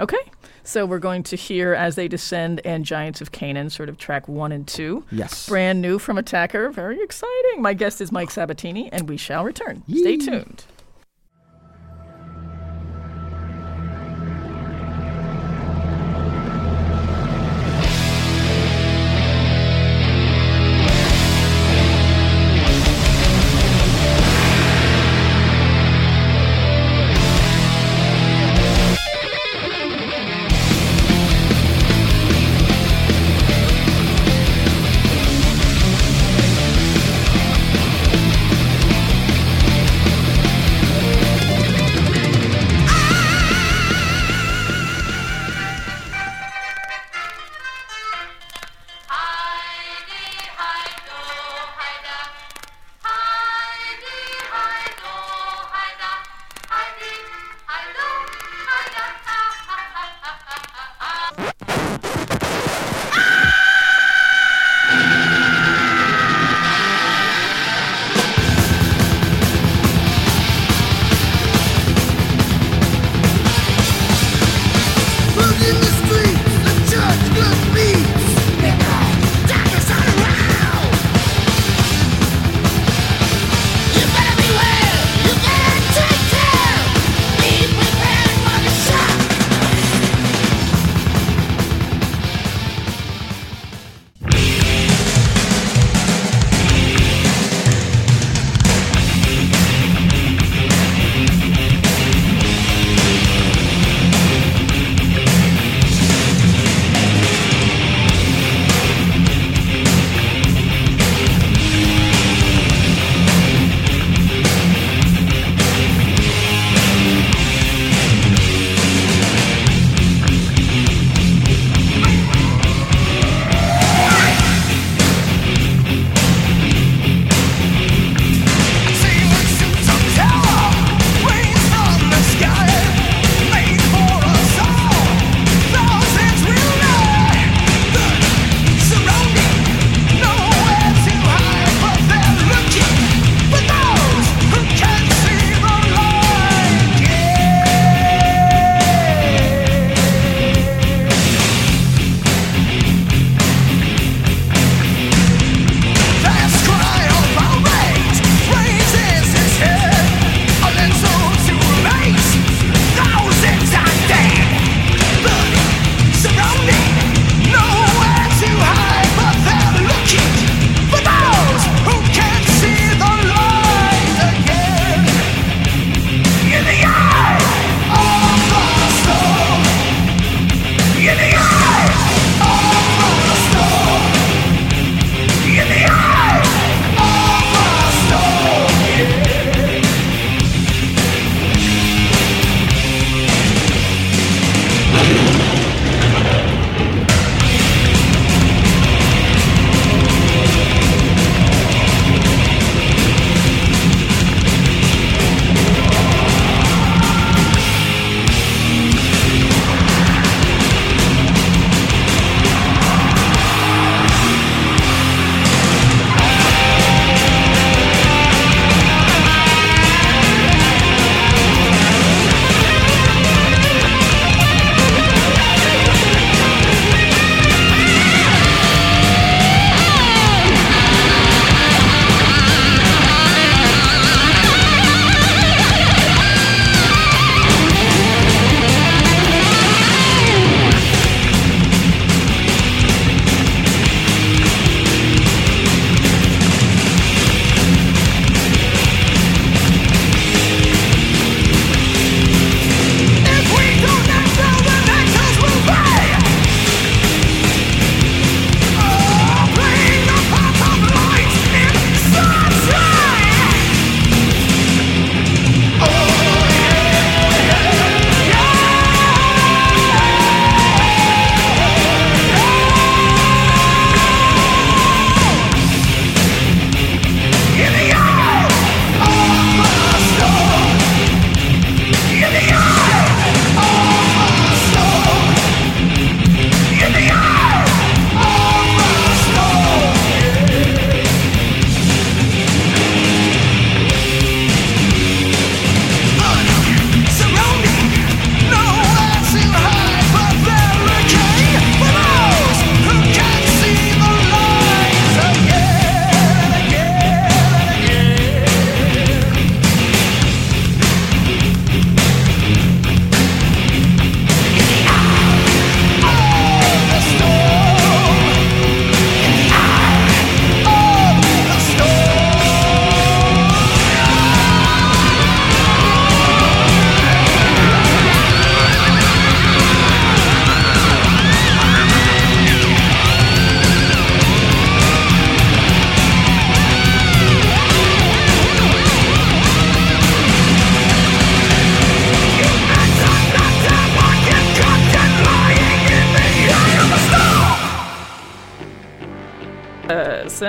Okay. 0.00 0.16
So 0.62 0.86
we're 0.86 0.98
going 0.98 1.22
to 1.24 1.36
hear 1.36 1.74
As 1.74 1.94
They 1.96 2.06
Descend 2.06 2.60
and 2.64 2.84
Giants 2.84 3.20
of 3.20 3.32
Canaan, 3.32 3.70
sort 3.70 3.88
of 3.88 3.96
track 3.98 4.28
one 4.28 4.52
and 4.52 4.66
two. 4.68 5.04
Yes. 5.10 5.48
Brand 5.48 5.80
new 5.82 5.98
from 5.98 6.16
Attacker. 6.18 6.70
Very 6.70 7.02
exciting. 7.02 7.60
My 7.60 7.74
guest 7.74 8.00
is 8.00 8.12
Mike 8.12 8.30
Sabatini, 8.30 8.90
and 8.92 9.08
we 9.08 9.16
shall 9.16 9.42
return. 9.44 9.82
Stay 9.88 10.16
tuned. 10.16 10.64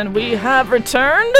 And 0.02 0.16
we 0.16 0.32
have 0.32 0.72
returned. 0.72 1.36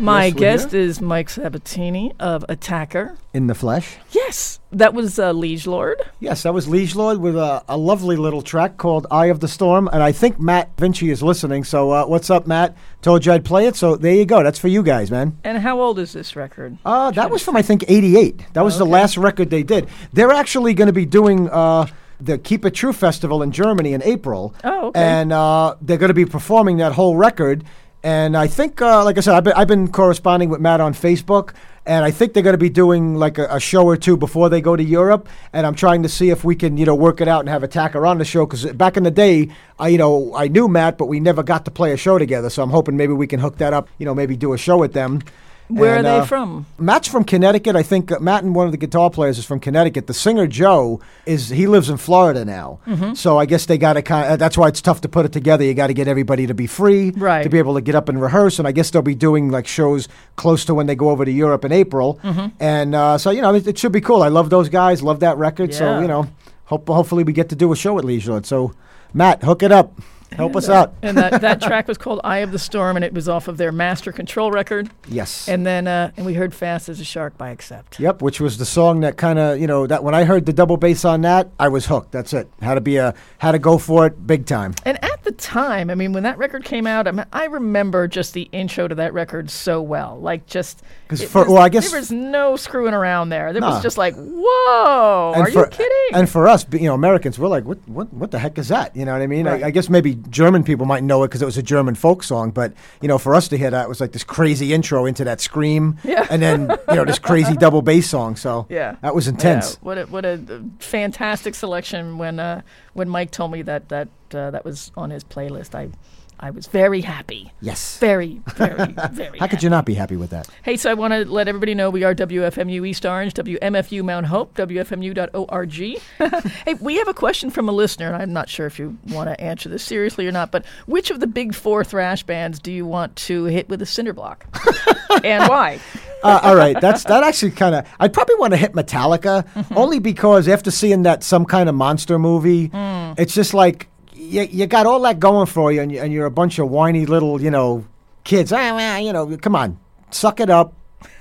My 0.00 0.24
Yes, 0.26 0.34
guest 0.34 0.70
here. 0.72 0.80
is 0.80 1.00
Mike 1.00 1.30
Sabatini 1.30 2.12
of 2.18 2.44
Attacker. 2.48 3.16
In 3.32 3.46
the 3.46 3.54
flesh. 3.54 3.96
Yes, 4.10 4.58
that 4.72 4.92
was 4.92 5.20
uh, 5.20 5.30
Liege 5.30 5.68
Lord. 5.68 6.02
Yes, 6.18 6.42
that 6.42 6.52
was 6.52 6.66
Liege 6.66 6.96
Lord 6.96 7.18
with 7.18 7.36
a, 7.36 7.62
a 7.68 7.76
lovely 7.76 8.16
little 8.16 8.42
track 8.42 8.76
called 8.76 9.06
Eye 9.08 9.26
of 9.26 9.38
the 9.38 9.46
Storm. 9.46 9.88
And 9.92 10.02
I 10.02 10.10
think 10.10 10.40
Matt 10.40 10.70
Vinci 10.76 11.10
is 11.10 11.22
listening. 11.22 11.62
So, 11.62 11.92
uh, 11.92 12.06
what's 12.06 12.28
up, 12.28 12.46
Matt? 12.48 12.76
Told 13.02 13.24
you 13.24 13.32
I'd 13.32 13.44
play 13.44 13.66
it. 13.68 13.76
So, 13.76 13.94
there 13.94 14.14
you 14.14 14.26
go. 14.26 14.42
That's 14.42 14.58
for 14.58 14.68
you 14.68 14.82
guys, 14.82 15.10
man. 15.12 15.38
And 15.44 15.58
how 15.58 15.80
old 15.80 16.00
is 16.00 16.12
this 16.12 16.34
record? 16.34 16.76
Uh, 16.84 17.12
that 17.12 17.30
was 17.30 17.42
from, 17.44 17.56
I 17.56 17.62
think, 17.62 17.84
88. 17.86 18.52
That 18.54 18.64
was 18.64 18.78
the 18.78 18.84
last 18.84 19.16
record 19.16 19.48
they 19.48 19.62
did. 19.62 19.88
They're 20.12 20.32
actually 20.32 20.74
going 20.74 20.88
to 20.88 20.92
be 20.92 21.06
doing 21.06 21.48
uh, 21.48 21.86
the 22.20 22.38
Keep 22.38 22.64
It 22.64 22.72
True 22.72 22.92
Festival 22.92 23.42
in 23.42 23.52
Germany 23.52 23.92
in 23.92 24.02
April. 24.02 24.54
Oh, 24.64 24.88
okay. 24.88 25.00
And 25.00 25.32
uh, 25.32 25.76
they're 25.80 25.98
going 25.98 26.08
to 26.08 26.14
be 26.14 26.26
performing 26.26 26.78
that 26.78 26.92
whole 26.92 27.16
record. 27.16 27.64
And 28.02 28.36
I 28.36 28.46
think, 28.46 28.80
uh, 28.80 29.04
like 29.04 29.18
I 29.18 29.20
said, 29.20 29.34
I've 29.34 29.44
been, 29.44 29.52
I've 29.54 29.68
been 29.68 29.90
corresponding 29.90 30.48
with 30.48 30.60
Matt 30.60 30.80
on 30.80 30.94
Facebook. 30.94 31.54
And 31.86 32.04
I 32.04 32.10
think 32.10 32.34
they're 32.34 32.42
going 32.42 32.54
to 32.54 32.58
be 32.58 32.68
doing 32.68 33.14
like 33.14 33.38
a, 33.38 33.46
a 33.48 33.60
show 33.60 33.84
or 33.84 33.96
two 33.96 34.16
before 34.16 34.48
they 34.48 34.60
go 34.60 34.74
to 34.74 34.82
Europe. 34.82 35.28
And 35.52 35.66
I'm 35.66 35.74
trying 35.74 36.02
to 36.02 36.08
see 36.08 36.30
if 36.30 36.42
we 36.42 36.56
can, 36.56 36.76
you 36.76 36.84
know, 36.84 36.94
work 36.94 37.20
it 37.20 37.28
out 37.28 37.40
and 37.40 37.48
have 37.48 37.62
a 37.62 37.66
Attacker 37.66 38.04
on 38.06 38.18
the 38.18 38.24
show. 38.24 38.44
Because 38.44 38.64
back 38.72 38.96
in 38.96 39.02
the 39.02 39.10
day, 39.10 39.48
I, 39.78 39.88
you 39.88 39.98
know, 39.98 40.34
I 40.34 40.48
knew 40.48 40.68
Matt, 40.68 40.98
but 40.98 41.06
we 41.06 41.20
never 41.20 41.42
got 41.42 41.64
to 41.64 41.70
play 41.70 41.92
a 41.92 41.96
show 41.96 42.18
together. 42.18 42.50
So 42.50 42.62
I'm 42.62 42.70
hoping 42.70 42.96
maybe 42.96 43.12
we 43.12 43.26
can 43.26 43.40
hook 43.40 43.58
that 43.58 43.72
up. 43.72 43.88
You 43.98 44.06
know, 44.06 44.14
maybe 44.14 44.36
do 44.36 44.52
a 44.52 44.58
show 44.58 44.76
with 44.78 44.92
them. 44.92 45.22
Where 45.68 45.96
And, 45.96 46.06
are 46.06 46.10
they 46.10 46.18
uh, 46.20 46.24
from? 46.24 46.66
Matt's 46.78 47.08
from 47.08 47.24
Connecticut. 47.24 47.74
I 47.74 47.82
think 47.82 48.12
uh, 48.12 48.20
Matt 48.20 48.44
and 48.44 48.54
one 48.54 48.66
of 48.66 48.72
the 48.72 48.78
guitar 48.78 49.10
players 49.10 49.38
is 49.38 49.44
from 49.44 49.58
Connecticut. 49.58 50.06
The 50.06 50.14
singer 50.14 50.46
Joe 50.46 51.00
is 51.24 51.48
he 51.48 51.66
lives 51.66 51.90
in 51.90 51.96
Florida 51.96 52.44
now. 52.44 52.78
Mm-hmm. 52.86 53.14
So 53.14 53.38
I 53.38 53.46
guess 53.46 53.66
they 53.66 53.78
got 53.78 53.94
to 53.94 54.02
kind. 54.02 54.32
of 54.32 54.38
That's 54.38 54.56
why 54.56 54.68
it's 54.68 54.80
tough 54.80 55.00
to 55.00 55.08
put 55.08 55.26
it 55.26 55.32
together. 55.32 55.64
You 55.64 55.74
got 55.74 55.88
to 55.88 55.94
get 55.94 56.08
everybody 56.08 56.46
to 56.46 56.54
be 56.54 56.66
free, 56.66 57.10
Right. 57.10 57.42
To 57.42 57.48
be 57.48 57.58
able 57.58 57.74
to 57.74 57.80
get 57.80 57.94
up 57.94 58.08
and 58.08 58.20
rehearse. 58.20 58.58
And 58.58 58.68
I 58.68 58.72
guess 58.72 58.90
they'll 58.90 59.02
be 59.02 59.14
doing 59.14 59.50
like 59.50 59.66
shows 59.66 60.08
close 60.36 60.64
to 60.66 60.74
when 60.74 60.86
they 60.86 60.94
go 60.94 61.10
over 61.10 61.24
to 61.24 61.32
Europe 61.32 61.64
in 61.64 61.72
April. 61.72 62.20
Mm-hmm. 62.22 62.46
And 62.60 62.94
uh, 62.94 63.18
so 63.18 63.30
you 63.30 63.42
know 63.42 63.54
it, 63.54 63.66
it 63.66 63.78
should 63.78 63.92
be 63.92 64.00
cool. 64.00 64.22
I 64.22 64.28
love 64.28 64.50
those 64.50 64.68
guys. 64.68 65.02
Love 65.02 65.20
that 65.20 65.36
record. 65.36 65.74
So 65.74 66.00
you 66.00 66.08
know, 66.08 66.28
hope 66.66 66.86
hopefully 66.88 67.24
we 67.24 67.32
get 67.32 67.48
to 67.48 67.56
do 67.56 67.72
a 67.72 67.76
show 67.76 67.98
at 67.98 68.04
Leisure. 68.04 68.40
So 68.44 68.72
Matt, 69.12 69.42
hook 69.42 69.62
it 69.62 69.72
up. 69.72 69.92
Help 70.32 70.56
us 70.56 70.68
out. 70.68 70.94
and 71.02 71.16
that, 71.16 71.40
that 71.40 71.60
track 71.62 71.88
was 71.88 71.98
called 71.98 72.20
Eye 72.24 72.38
of 72.38 72.52
the 72.52 72.58
Storm, 72.58 72.96
and 72.96 73.04
it 73.04 73.12
was 73.12 73.28
off 73.28 73.48
of 73.48 73.56
their 73.56 73.72
Master 73.72 74.12
Control 74.12 74.50
record. 74.50 74.90
Yes. 75.08 75.48
And 75.48 75.64
then 75.66 75.86
uh, 75.86 76.10
and 76.16 76.26
we 76.26 76.34
heard 76.34 76.54
Fast 76.54 76.88
as 76.88 77.00
a 77.00 77.04
Shark 77.04 77.36
by 77.38 77.50
Accept. 77.50 78.00
Yep, 78.00 78.22
which 78.22 78.40
was 78.40 78.58
the 78.58 78.66
song 78.66 79.00
that 79.00 79.16
kind 79.16 79.38
of 79.38 79.60
you 79.60 79.66
know 79.66 79.86
that 79.86 80.02
when 80.04 80.14
I 80.14 80.24
heard 80.24 80.46
the 80.46 80.52
double 80.52 80.76
bass 80.76 81.04
on 81.04 81.22
that, 81.22 81.48
I 81.58 81.68
was 81.68 81.86
hooked. 81.86 82.12
That's 82.12 82.32
it. 82.32 82.48
Had 82.60 82.74
to 82.74 82.80
be 82.80 82.96
a 82.96 83.14
had 83.38 83.52
to 83.52 83.58
go 83.58 83.78
for 83.78 84.06
it 84.06 84.26
big 84.26 84.46
time. 84.46 84.74
And 84.84 85.02
at 85.04 85.22
the 85.24 85.32
time, 85.32 85.90
I 85.90 85.94
mean, 85.94 86.12
when 86.12 86.22
that 86.22 86.38
record 86.38 86.64
came 86.64 86.86
out, 86.86 87.06
I, 87.08 87.12
mean, 87.12 87.26
I 87.32 87.46
remember 87.46 88.08
just 88.08 88.32
the 88.32 88.48
intro 88.52 88.88
to 88.88 88.94
that 88.96 89.12
record 89.12 89.50
so 89.50 89.82
well. 89.82 90.18
Like, 90.20 90.46
just. 90.46 90.82
Because 91.04 91.22
for- 91.22 91.42
was- 91.42 91.48
well, 91.52 91.62
I 91.62 91.68
guess- 91.68 91.90
There 91.90 92.00
was 92.00 92.10
no 92.12 92.56
screwing 92.56 92.94
around 92.94 93.28
there. 93.30 93.52
There 93.52 93.60
Nah. 93.60 93.74
was 93.74 93.82
just 93.82 93.98
like, 93.98 94.14
whoa, 94.16 95.32
And 95.34 95.42
are 95.46 95.50
for, 95.50 95.64
you 95.64 95.66
kidding? 95.70 96.14
And 96.14 96.28
for 96.28 96.48
us, 96.48 96.64
you 96.72 96.80
know, 96.88 96.94
Americans, 96.94 97.38
we're 97.38 97.48
like, 97.48 97.64
what 97.64 97.78
what 97.88 98.12
what 98.12 98.30
the 98.30 98.38
heck 98.38 98.58
is 98.58 98.68
that? 98.68 98.94
You 98.96 99.04
know 99.04 99.12
what 99.12 99.22
I 99.22 99.26
mean? 99.26 99.46
Right. 99.46 99.62
I, 99.62 99.68
I 99.68 99.70
guess 99.70 99.88
maybe 99.88 100.15
German 100.30 100.64
people 100.64 100.86
might 100.86 101.02
know 101.02 101.22
it 101.22 101.28
because 101.28 101.42
it 101.42 101.46
was 101.46 101.56
a 101.56 101.62
German 101.62 101.94
folk 101.94 102.22
song, 102.22 102.50
but 102.50 102.72
you 103.00 103.08
know, 103.08 103.18
for 103.18 103.34
us 103.34 103.48
to 103.48 103.58
hear 103.58 103.70
that 103.70 103.84
it 103.84 103.88
was 103.88 104.00
like 104.00 104.12
this 104.12 104.24
crazy 104.24 104.72
intro 104.72 105.06
into 105.06 105.24
that 105.24 105.40
scream, 105.40 105.96
Yeah. 106.04 106.26
and 106.30 106.40
then 106.42 106.70
you 106.88 106.94
know 106.96 107.04
this 107.04 107.18
crazy 107.18 107.54
double 107.58 107.82
bass 107.82 108.08
song. 108.08 108.36
So 108.36 108.66
Yeah. 108.68 108.96
that 109.02 109.14
was 109.14 109.28
intense. 109.28 109.72
Yeah, 109.74 109.78
what 109.86 109.98
a, 109.98 110.04
what 110.06 110.24
a 110.24 110.32
uh, 110.34 110.60
fantastic 110.78 111.54
selection 111.54 112.18
when 112.18 112.40
uh, 112.40 112.62
when 112.94 113.08
Mike 113.08 113.30
told 113.30 113.52
me 113.52 113.62
that 113.62 113.88
that 113.90 114.08
uh, 114.34 114.50
that 114.50 114.64
was 114.64 114.90
on 114.96 115.10
his 115.10 115.24
playlist. 115.24 115.74
I 115.74 115.90
I 116.38 116.50
was 116.50 116.66
very 116.66 117.00
happy. 117.00 117.50
Yes. 117.62 117.96
Very, 117.98 118.40
very, 118.54 118.92
very. 119.12 119.38
How 119.38 119.46
could 119.46 119.62
you 119.62 119.70
not 119.70 119.86
be 119.86 119.94
happy 119.94 120.16
with 120.16 120.30
that? 120.30 120.48
Hey, 120.62 120.76
so 120.76 120.90
I 120.90 120.94
want 120.94 121.12
to 121.14 121.24
let 121.24 121.48
everybody 121.48 121.74
know 121.74 121.88
we 121.88 122.04
are 122.04 122.14
WFMU 122.14 122.86
East 122.86 123.06
Orange, 123.06 123.32
WMFU 123.34 124.04
Mount 124.04 124.26
Hope, 124.26 124.54
WFMU.org. 124.54 125.72
hey, 126.66 126.74
we 126.80 126.96
have 126.96 127.08
a 127.08 127.14
question 127.14 127.50
from 127.50 127.68
a 127.68 127.72
listener, 127.72 128.12
and 128.12 128.16
I'm 128.22 128.32
not 128.32 128.48
sure 128.48 128.66
if 128.66 128.78
you 128.78 128.98
want 129.08 129.30
to 129.30 129.40
answer 129.40 129.68
this 129.68 129.82
seriously 129.82 130.26
or 130.26 130.32
not, 130.32 130.50
but 130.50 130.64
which 130.86 131.10
of 131.10 131.20
the 131.20 131.26
big 131.26 131.54
four 131.54 131.84
thrash 131.84 132.22
bands 132.22 132.58
do 132.58 132.70
you 132.70 132.84
want 132.84 133.16
to 133.16 133.44
hit 133.44 133.68
with 133.68 133.80
a 133.80 133.86
cinder 133.86 134.12
block? 134.12 134.44
and 135.24 135.48
why? 135.48 135.80
uh, 136.22 136.40
all 136.42 136.56
right, 136.56 136.78
that's 136.80 137.04
that 137.04 137.22
actually 137.24 137.52
kind 137.52 137.74
of. 137.74 137.86
I'd 137.98 138.12
probably 138.12 138.34
want 138.36 138.52
to 138.52 138.56
hit 138.58 138.72
Metallica 138.72 139.44
Mm-hmm. 139.46 139.76
only 139.78 139.98
because 140.00 140.48
after 140.48 140.70
seeing 140.70 141.02
that 141.04 141.22
some 141.22 141.44
kind 141.46 141.68
of 141.68 141.74
monster 141.74 142.18
movie, 142.18 142.68
Mm. 142.68 143.18
it's 143.18 143.34
just 143.34 143.54
like 143.54 143.88
you, 144.26 144.42
you 144.42 144.66
got 144.66 144.86
all 144.86 145.00
that 145.00 145.20
going 145.20 145.46
for 145.46 145.72
you, 145.72 145.80
and, 145.80 145.90
you, 145.92 146.00
and 146.00 146.12
you're 146.12 146.26
a 146.26 146.30
bunch 146.30 146.58
of 146.58 146.68
whiny 146.68 147.06
little 147.06 147.40
you 147.40 147.50
know 147.50 147.84
kids. 148.24 148.52
Ah, 148.52 148.58
ah, 148.72 148.96
you 148.98 149.12
know, 149.12 149.36
come 149.36 149.56
on, 149.56 149.78
suck 150.10 150.40
it 150.40 150.50
up. 150.50 150.74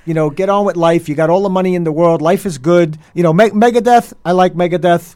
You 0.06 0.14
know, 0.14 0.30
get 0.30 0.50
on 0.50 0.66
with 0.66 0.76
life. 0.76 1.10
You 1.10 1.16
got 1.16 1.30
all 1.30 1.42
the 1.42 1.50
money 1.50 1.76
in 1.76 1.84
the 1.84 1.92
world. 1.92 2.22
Life 2.22 2.46
is 2.46 2.58
good. 2.58 2.98
You 3.14 3.24
know, 3.24 3.34
Me- 3.34 3.50
Megadeth. 3.50 4.14
I 4.24 4.32
like 4.32 4.54
Megadeth. 4.54 5.16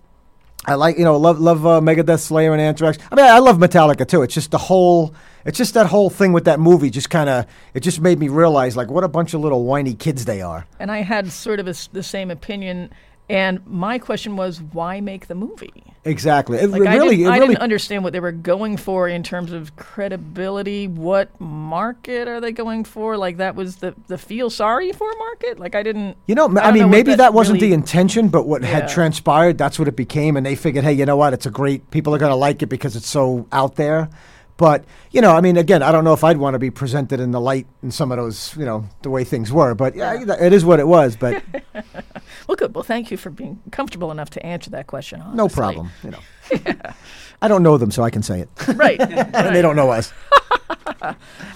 I 0.65 0.75
like 0.75 0.97
you 0.97 1.05
know 1.05 1.17
love 1.17 1.39
love 1.39 1.65
uh, 1.65 1.79
Megadeth, 1.79 2.19
Slayer, 2.19 2.51
and 2.51 2.61
Anthrax. 2.61 2.97
I 3.11 3.15
mean, 3.15 3.25
I 3.25 3.39
love 3.39 3.57
Metallica 3.57 4.07
too. 4.07 4.23
It's 4.23 4.33
just 4.33 4.51
the 4.51 4.57
whole. 4.57 5.13
It's 5.45 5.57
just 5.57 5.73
that 5.75 5.87
whole 5.87 6.09
thing 6.09 6.33
with 6.33 6.45
that 6.45 6.59
movie. 6.59 6.89
Just 6.89 7.09
kind 7.09 7.29
of. 7.29 7.45
It 7.73 7.79
just 7.79 8.01
made 8.01 8.19
me 8.19 8.27
realize 8.27 8.75
like 8.75 8.89
what 8.91 9.03
a 9.03 9.07
bunch 9.07 9.33
of 9.33 9.41
little 9.41 9.63
whiny 9.63 9.93
kids 9.93 10.25
they 10.25 10.41
are. 10.41 10.67
And 10.79 10.91
I 10.91 11.01
had 11.01 11.31
sort 11.31 11.59
of 11.59 11.67
a 11.67 11.75
the 11.93 12.03
same 12.03 12.29
opinion. 12.29 12.91
And 13.29 13.65
my 13.67 13.99
question 13.99 14.35
was, 14.37 14.59
why 14.59 15.01
make 15.01 15.27
the 15.27 15.35
movie? 15.35 15.83
Exactly. 16.03 16.57
It 16.57 16.69
Like 16.71 16.81
re- 16.81 16.87
I, 16.87 16.95
really, 16.95 17.17
didn't, 17.17 17.31
I 17.31 17.35
really. 17.37 17.47
didn't 17.49 17.61
understand 17.61 18.03
what 18.03 18.13
they 18.13 18.19
were 18.19 18.31
going 18.31 18.77
for 18.77 19.07
in 19.07 19.21
terms 19.21 19.51
of 19.51 19.75
credibility. 19.75 20.87
What 20.87 21.39
market 21.39 22.27
are 22.27 22.39
they 22.41 22.51
going 22.53 22.85
for? 22.85 23.17
Like 23.17 23.37
that 23.37 23.55
was 23.55 23.75
the 23.77 23.93
the 24.07 24.17
feel 24.17 24.49
sorry 24.49 24.91
for 24.93 25.07
market. 25.19 25.59
Like 25.59 25.75
I 25.75 25.83
didn't. 25.83 26.17
you 26.25 26.33
know, 26.35 26.47
I 26.57 26.69
I, 26.69 26.71
mean, 26.71 26.89
maybe 26.89 27.11
that 27.11 27.17
that, 27.17 27.33
wasn't 27.33 27.57
really- 27.57 27.67
the 27.69 27.73
intention, 27.75 28.29
but 28.29 28.47
what 28.47 28.61
Yeah. 28.63 28.69
had 28.69 28.89
transpired, 28.89 29.57
that's 29.57 29.77
what 29.77 29.87
it 29.87 29.95
became, 29.95 30.35
and 30.37 30.45
they 30.45 30.55
figured, 30.55 30.83
hey, 30.83 30.93
you 30.93 31.05
know 31.05 31.17
what? 31.17 31.33
It's 31.33 31.45
a 31.45 31.51
great. 31.51 31.91
People 31.91 32.15
are 32.15 32.17
going 32.17 32.31
to 32.31 32.35
like 32.35 32.63
it 32.63 32.67
because 32.67 32.95
it's 32.95 33.07
so 33.09 33.45
out 33.51 33.75
there. 33.75 34.09
But 34.57 34.83
you 35.11 35.21
know, 35.21 35.31
I 35.31 35.39
mean, 35.41 35.55
again, 35.57 35.81
I 35.83 35.91
don't 35.91 36.03
know 36.03 36.11
if 36.13 36.23
I'd 36.23 36.37
want 36.37 36.53
to 36.55 36.59
be 36.59 36.69
presented 36.69 37.19
in 37.19 37.31
the 37.31 37.39
light 37.39 37.67
in 37.83 37.91
some 37.91 38.11
of 38.11 38.17
those, 38.17 38.55
you 38.57 38.65
know, 38.65 38.87
the 39.03 39.09
way 39.09 39.23
things 39.23 39.51
were. 39.53 39.73
But 39.75 39.95
yeah, 39.95 40.21
it 40.41 40.51
is 40.53 40.65
what 40.65 40.79
it 40.79 40.87
was. 40.87 41.15
But 41.15 41.41
Well, 42.49 42.55
good. 42.55 42.73
Well, 42.73 42.83
thank 42.83 43.11
you 43.11 43.17
for 43.17 43.29
being 43.29 43.61
comfortable 43.71 44.09
enough 44.09 44.31
to 44.31 44.43
answer 44.43 44.71
that 44.71 44.87
question. 44.87 45.21
no 45.35 45.47
problem. 45.47 45.91
You 46.03 46.09
know, 46.09 46.19
I 47.41 47.47
don't 47.47 47.63
know 47.63 47.77
them, 47.77 47.91
so 47.91 48.03
I 48.03 48.09
can 48.09 48.21
say 48.23 48.41
it, 48.41 48.49
Right. 48.75 48.99
and 49.01 49.55
they 49.55 49.61
don't 49.61 49.75
know 49.75 49.89
us. 49.91 50.11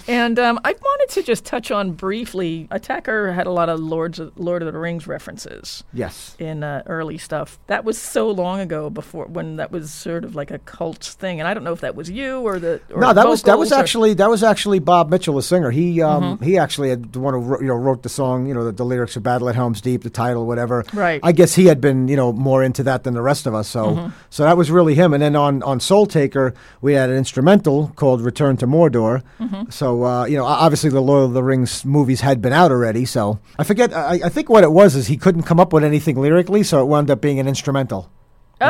And 0.06 0.38
um, 0.38 0.60
I 0.64 0.72
wanted 0.72 1.14
to 1.14 1.22
just 1.22 1.44
touch 1.46 1.70
on 1.70 1.92
briefly. 1.92 2.68
Attacker 2.70 3.32
had 3.32 3.46
a 3.46 3.50
lot 3.50 3.68
of 3.70 3.80
Lords 3.80 4.18
of, 4.18 4.32
Lord 4.38 4.62
of 4.62 4.70
the 4.72 4.78
Rings 4.78 5.06
references. 5.06 5.82
Yes. 5.94 6.36
in 6.38 6.62
uh, 6.62 6.82
early 6.86 7.16
stuff. 7.18 7.58
That 7.68 7.84
was 7.84 7.96
so 7.98 8.30
long 8.30 8.60
ago 8.60 8.90
before 8.90 9.26
when 9.26 9.56
that 9.56 9.70
was 9.72 9.90
sort 9.90 10.24
of 10.24 10.34
like 10.34 10.50
a 10.50 10.58
cult 10.60 11.02
thing, 11.04 11.40
and 11.40 11.48
I 11.48 11.54
don't 11.54 11.64
know 11.64 11.72
if 11.72 11.80
that 11.80 11.94
was 11.94 12.10
you 12.10 12.40
or 12.40 12.58
the 12.58 12.80
or 12.92 13.00
no, 13.00 13.12
that 13.14 13.26
was 13.26 13.42
that 13.44 13.58
was 13.58 13.72
or- 13.72 13.76
actually 13.76 14.14
that 14.14 14.28
was 14.28 14.42
actually 14.42 14.78
Bob 14.78 15.10
Mitchell, 15.10 15.34
the 15.36 15.42
singer. 15.42 15.70
He 15.70 16.02
um 16.02 16.14
Mm-hmm. 16.24 16.44
he 16.44 16.58
actually 16.58 16.90
had 16.90 17.12
the 17.12 17.20
one 17.20 17.34
who 17.34 17.40
wrote, 17.40 17.60
you 17.62 17.68
know 17.68 17.74
wrote 17.74 18.02
the 18.02 18.08
song, 18.08 18.46
you 18.46 18.54
know, 18.54 18.64
the, 18.64 18.72
the 18.72 18.84
lyrics 18.84 19.16
of 19.16 19.22
Battle 19.22 19.48
at 19.48 19.54
Helm's 19.54 19.80
Deep, 19.80 20.02
the 20.02 20.10
title, 20.10 20.46
whatever. 20.46 20.84
Right. 20.92 21.20
I 21.22 21.32
guess 21.32 21.54
he 21.54 21.66
had 21.66 21.80
been 21.80 22.08
you 22.08 22.16
know 22.16 22.32
more 22.32 22.62
into 22.62 22.82
that 22.84 23.04
than 23.04 23.14
the 23.14 23.22
rest 23.22 23.46
of 23.46 23.54
us. 23.54 23.68
So 23.68 23.84
Mm-hmm. 23.86 24.08
so 24.30 24.44
that 24.44 24.56
was 24.56 24.70
really 24.70 24.94
him. 24.94 25.12
And 25.14 25.22
then 25.22 25.34
on 25.36 25.62
on 25.62 25.73
Soul 25.80 26.06
Taker, 26.06 26.54
we 26.80 26.94
had 26.94 27.10
an 27.10 27.16
instrumental 27.16 27.92
called 27.96 28.20
Return 28.20 28.56
to 28.58 28.66
Mordor. 28.66 29.22
Mm-hmm. 29.40 29.70
So 29.70 30.04
uh, 30.04 30.24
you 30.26 30.36
know, 30.36 30.44
obviously 30.44 30.90
the 30.90 31.00
Lord 31.00 31.24
of 31.24 31.32
the 31.32 31.42
Rings 31.42 31.84
movies 31.84 32.20
had 32.20 32.40
been 32.40 32.52
out 32.52 32.70
already. 32.70 33.04
So 33.04 33.38
I 33.58 33.64
forget. 33.64 33.92
I, 33.92 34.20
I 34.24 34.28
think 34.28 34.48
what 34.48 34.64
it 34.64 34.72
was 34.72 34.94
is 34.94 35.06
he 35.06 35.16
couldn't 35.16 35.42
come 35.42 35.60
up 35.60 35.72
with 35.72 35.84
anything 35.84 36.20
lyrically, 36.20 36.62
so 36.62 36.80
it 36.82 36.86
wound 36.86 37.10
up 37.10 37.20
being 37.20 37.38
an 37.38 37.48
instrumental. 37.48 38.10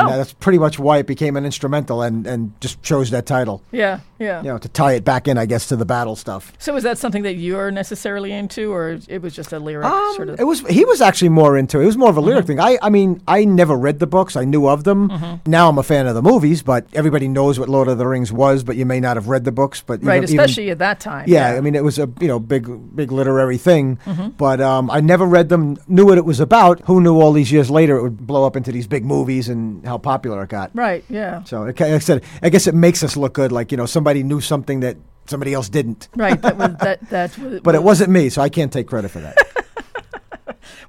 And 0.00 0.08
Oh. 0.08 0.16
that's 0.16 0.32
pretty 0.32 0.58
much 0.58 0.78
why 0.78 0.98
it 0.98 1.06
became 1.06 1.36
an 1.36 1.44
instrumental 1.44 2.02
and, 2.02 2.26
and 2.26 2.52
just 2.60 2.82
chose 2.82 3.10
that 3.10 3.26
title 3.26 3.62
yeah, 3.72 4.00
yeah. 4.18 4.42
you 4.42 4.48
know, 4.48 4.58
to 4.58 4.68
tie 4.68 4.92
it 4.92 5.04
back 5.04 5.28
in, 5.28 5.38
I 5.38 5.46
guess, 5.46 5.68
to 5.68 5.76
the 5.76 5.84
battle 5.84 6.16
stuff. 6.16 6.52
So 6.58 6.74
is 6.76 6.82
that 6.82 6.98
something 6.98 7.22
that 7.22 7.34
you're 7.34 7.70
necessarily 7.70 8.32
into, 8.32 8.72
or 8.72 8.98
it 9.08 9.22
was 9.22 9.34
just 9.34 9.52
a 9.52 9.58
lyric 9.58 9.86
Um, 9.86 10.12
sort 10.16 10.28
of? 10.30 10.40
It 10.40 10.44
was 10.44 10.60
he 10.68 10.84
was 10.84 11.00
actually 11.00 11.28
more 11.30 11.56
into 11.56 11.78
it. 11.80 11.84
It 11.84 11.86
was 11.86 11.96
more 11.96 12.10
of 12.10 12.16
a 12.16 12.20
lyric 12.20 12.46
thing. 12.46 12.60
I 12.60 12.78
I 12.82 12.90
mean, 12.90 13.20
I 13.28 13.44
never 13.44 13.76
read 13.76 13.98
the 13.98 14.06
books. 14.06 14.36
I 14.36 14.44
knew 14.44 14.66
of 14.68 14.84
them. 14.84 15.10
Now 15.46 15.68
I'm 15.68 15.78
a 15.78 15.82
fan 15.82 16.06
of 16.06 16.14
the 16.14 16.22
movies, 16.22 16.62
but 16.62 16.86
everybody 16.94 17.28
knows 17.28 17.58
what 17.58 17.68
Lord 17.68 17.88
of 17.88 17.98
the 17.98 18.06
Rings 18.06 18.32
was, 18.32 18.64
but 18.64 18.76
you 18.76 18.86
may 18.86 19.00
not 19.00 19.16
have 19.16 19.28
read 19.28 19.44
the 19.44 19.52
books. 19.52 19.82
But 19.86 20.02
right, 20.04 20.16
even- 20.18 20.30
even- 20.30 20.40
especially 20.40 20.70
at 20.70 20.78
that 20.78 21.00
time. 21.00 21.24
yeah, 21.28 21.50
I 21.56 21.60
mean, 21.60 21.74
it 21.74 21.84
was 21.84 21.98
a 21.98 22.08
you 22.20 22.28
know 22.28 22.38
big 22.38 22.64
big 22.96 23.12
literary 23.12 23.58
thing, 23.58 23.98
Mm-hmm. 24.06 24.28
but 24.36 24.60
um, 24.60 24.90
I 24.90 25.00
never 25.00 25.24
read 25.26 25.48
them. 25.48 25.76
Knew 25.88 26.06
what 26.06 26.18
it 26.18 26.24
was 26.24 26.40
about. 26.40 26.80
Who 26.86 27.00
knew 27.00 27.20
all 27.20 27.32
these 27.32 27.52
years 27.52 27.70
later 27.70 27.96
it 27.96 28.02
would 28.02 28.26
blow 28.26 28.44
up 28.46 28.56
into 28.56 28.72
these 28.72 28.86
big 28.86 29.04
movies 29.04 29.48
and 29.48 29.83
how 29.84 29.98
popular 29.98 30.42
it 30.42 30.48
got. 30.48 30.70
Right. 30.74 31.04
Yeah. 31.08 31.44
So 31.44 31.64
it, 31.64 31.78
like 31.80 31.92
I 31.92 31.98
said, 31.98 32.24
I 32.42 32.48
guess 32.48 32.66
it 32.66 32.74
makes 32.74 33.02
us 33.02 33.16
look 33.16 33.34
good. 33.34 33.52
Like 33.52 33.70
you 33.70 33.76
know, 33.76 33.86
somebody 33.86 34.22
knew 34.22 34.40
something 34.40 34.80
that 34.80 34.96
somebody 35.26 35.54
else 35.54 35.68
didn't. 35.68 36.08
Right. 36.16 36.40
That 36.40 36.56
was 36.56 36.76
that. 36.80 37.00
That. 37.10 37.38
Was, 37.38 37.60
But 37.60 37.74
it 37.74 37.82
wasn't 37.82 38.10
me, 38.10 38.28
so 38.28 38.42
I 38.42 38.48
can't 38.48 38.72
take 38.72 38.86
credit 38.86 39.10
for 39.10 39.20
that. 39.20 39.36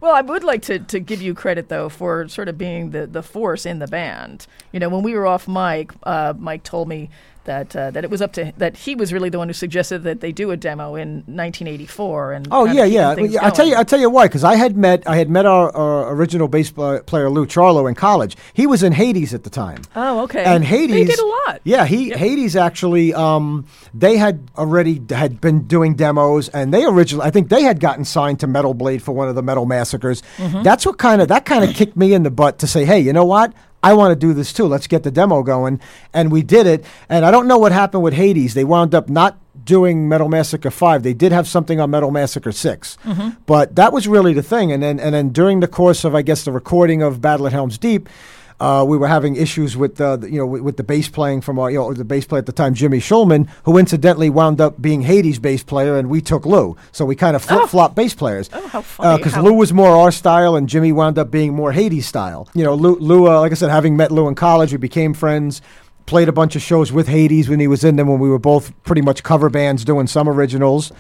Well, 0.02 0.14
I 0.14 0.22
would 0.22 0.44
like 0.44 0.62
to, 0.64 0.80
to 0.80 1.00
give 1.00 1.22
you 1.22 1.34
credit 1.34 1.70
though 1.70 1.90
for 1.90 2.28
sort 2.28 2.48
of 2.48 2.58
being 2.58 2.92
the, 2.92 3.08
the 3.08 3.24
force 3.24 3.66
in 3.66 3.80
the 3.80 3.88
band. 3.88 4.46
You 4.72 4.80
know, 4.80 4.90
when 4.90 5.04
we 5.04 5.14
were 5.14 5.26
off 5.26 5.48
mic, 5.48 5.92
uh, 6.04 6.34
Mike 6.38 6.64
told 6.64 6.88
me 6.88 7.10
that 7.46 7.76
uh, 7.76 7.92
that 7.92 8.04
it 8.04 8.10
was 8.10 8.22
up 8.22 8.34
to 8.34 8.54
that 8.58 8.78
he 8.78 8.96
was 8.96 9.12
really 9.14 9.30
the 9.30 9.38
one 9.38 9.48
who 9.48 9.54
suggested 9.54 10.00
that 10.04 10.20
they 10.22 10.32
do 10.32 10.52
a 10.52 10.58
demo 10.58 10.96
in 10.96 11.24
1984. 11.28 12.34
And 12.34 12.48
Oh 12.52 12.66
yeah, 12.66 12.84
yeah. 12.86 13.16
I 13.42 13.50
tell 13.50 13.66
you. 13.68 13.76
I 13.76 13.84
tell 13.84 14.00
you 14.00 14.10
why. 14.10 14.26
Because 14.28 14.44
I 14.44 14.56
had 14.56 14.78
met, 14.78 15.08
I 15.08 15.16
had 15.16 15.30
met 15.30 15.46
our, 15.46 15.76
our 15.76 16.14
original 16.14 16.48
bass 16.48 16.72
pl- 16.72 17.02
player 17.02 17.30
Lou 17.30 17.46
Ciarlo 17.46 17.88
in 17.88 17.96
college. 17.96 18.36
He 18.54 18.68
was 18.68 18.84
in 18.84 18.92
Hades 18.94 19.34
at 19.34 19.44
the 19.44 19.50
time. 19.50 19.82
Oh, 19.96 20.22
okay. 20.24 20.44
And 20.44 20.64
Hades, 20.64 20.96
they 20.96 21.06
did 21.06 21.20
a 21.20 21.26
lot. 21.26 21.62
Yeah, 21.64 21.86
he 21.86 22.10
Yep. 22.10 22.18
Hades 22.18 22.56
actually, 22.56 23.14
um, 23.14 23.66
they 23.94 24.18
had 24.18 24.48
already 24.58 25.02
had 25.10 25.42
been 25.42 25.64
doing 25.64 25.96
demos, 25.96 26.50
and 26.50 26.74
they 26.74 26.86
originally, 26.86 27.26
I 27.26 27.32
think 27.32 27.50
they 27.50 27.64
had 27.64 27.80
gotten 27.80 28.06
signed 28.06 28.40
to 28.42 28.48
Metal 28.48 28.74
Blade 28.74 29.02
for 29.02 29.12
one 29.12 29.28
of 29.28 29.36
the 29.36 29.42
Metal 29.42 29.66
Massacres. 29.66 30.22
Mm-hmm. 30.38 30.64
That's 30.64 30.86
what 30.86 30.98
kind 30.98 31.22
of 31.22 31.28
that 31.30 31.46
kind 31.46 31.64
of 31.64 31.76
kicked 31.76 31.96
me 31.96 32.14
in 32.14 32.24
the 32.24 32.32
butt 32.32 32.60
to 32.60 32.68
say, 32.68 32.86
hey, 32.86 33.00
you 33.00 33.14
know 33.14 33.26
what? 33.26 33.54
I 33.90 33.94
want 33.94 34.12
to 34.12 34.16
do 34.28 34.34
this 34.34 34.52
too. 34.54 34.66
Let's 34.66 34.88
get 34.88 35.04
the 35.04 35.12
demo 35.12 35.44
going, 35.44 35.80
and 36.14 36.32
we 36.32 36.42
did 36.44 36.66
it. 36.68 36.84
And 37.10 37.26
I 37.26 37.32
don't 37.32 37.48
know 37.48 37.58
what 37.58 37.72
happened 37.72 38.04
with 38.04 38.14
Hades. 38.14 38.54
They 38.54 38.64
wound 38.66 38.94
up 38.96 39.10
not 39.10 39.38
doing 39.64 40.10
Metal 40.10 40.28
Massacre 40.30 40.72
Five. 40.72 41.04
They 41.04 41.14
did 41.14 41.32
have 41.32 41.48
something 41.48 41.80
on 41.80 41.90
Metal 41.90 42.12
Massacre 42.12 42.52
6 42.52 42.98
Mm-hmm. 43.06 43.30
but 43.46 43.76
that 43.76 43.94
was 43.94 44.08
really 44.08 44.34
the 44.34 44.44
thing. 44.44 44.72
And 44.72 44.82
then 44.84 45.00
and 45.00 45.14
then 45.16 45.30
during 45.30 45.60
the 45.62 45.68
course 45.68 46.04
of 46.04 46.14
I 46.16 46.22
guess 46.22 46.44
the 46.44 46.52
recording 46.52 47.02
of 47.02 47.22
Battle 47.22 47.46
at 47.48 47.54
Helm's 47.54 47.78
Deep. 47.78 48.10
Uh, 48.58 48.86
we 48.88 48.98
were 48.98 49.08
having 49.08 49.36
issues 49.36 49.76
with 49.76 50.00
uh, 50.00 50.16
the, 50.16 50.32
you 50.32 50.38
know 50.38 50.46
with, 50.46 50.62
with 50.62 50.78
the 50.78 50.84
bass 50.84 51.10
playing 51.10 51.42
from 51.42 51.60
our, 51.60 51.70
you 51.70 51.78
know 51.78 51.94
the 51.94 52.06
bass 52.06 52.26
player 52.26 52.40
at 52.40 52.46
the 52.46 52.54
time 52.54 52.74
Jimmy 52.74 53.00
Schulman 53.00 53.50
who 53.64 53.78
incidentally 53.78 54.30
wound 54.30 54.62
up 54.62 54.82
being 54.82 55.02
Hades 55.02 55.40
bass 55.40 55.62
player 55.62 55.98
and 55.98 56.10
we 56.10 56.22
took 56.22 56.46
Lou. 56.46 56.78
So 56.94 57.04
we 57.04 57.16
kind 57.18 57.36
of 57.36 57.44
flip 57.44 57.68
flop 57.70 57.96
bass 57.96 58.14
players. 58.14 58.50
Oh, 58.54 58.68
how 58.68 58.82
funny. 58.82 59.18
because 59.18 59.34
How- 59.34 59.44
Lou 59.44 59.54
was 59.54 59.74
more 59.74 59.90
our 59.90 60.12
style 60.12 60.56
and 60.56 60.70
Jimmy 60.70 60.94
wound 60.94 61.18
up 61.20 61.30
being 61.32 61.54
more 61.54 61.74
Hades 61.74 62.06
style. 62.06 62.48
You 62.54 62.64
know 62.64 62.76
Lou, 62.76 62.96
Lou 62.96 63.28
uh, 63.30 63.42
like 63.42 63.52
I 63.52 63.56
said 63.56 63.70
having 63.72 63.98
met 63.98 64.10
Lou 64.12 64.28
in 64.30 64.36
college 64.36 64.72
we 64.72 64.78
became 64.78 65.14
friends 65.14 65.62
played 66.06 66.30
a 66.30 66.32
bunch 66.32 66.56
of 66.56 66.62
shows 66.62 66.92
with 66.94 67.08
Hades 67.10 67.50
when 67.50 67.60
he 67.60 67.68
was 67.68 67.84
in 67.84 67.96
them 67.98 68.08
when 68.08 68.20
we 68.20 68.30
were 68.30 68.40
both 68.40 68.72
pretty 68.84 69.02
much 69.02 69.22
cover 69.24 69.50
bands 69.50 69.84
doing 69.84 70.06
some 70.08 70.30
originals. 70.30 70.92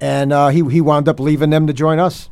And 0.00 0.32
uh, 0.32 0.48
he 0.48 0.68
he 0.68 0.80
wound 0.80 1.08
up 1.08 1.20
leaving 1.20 1.50
them 1.50 1.68
to 1.68 1.72
join 1.72 2.00
us. 2.00 2.28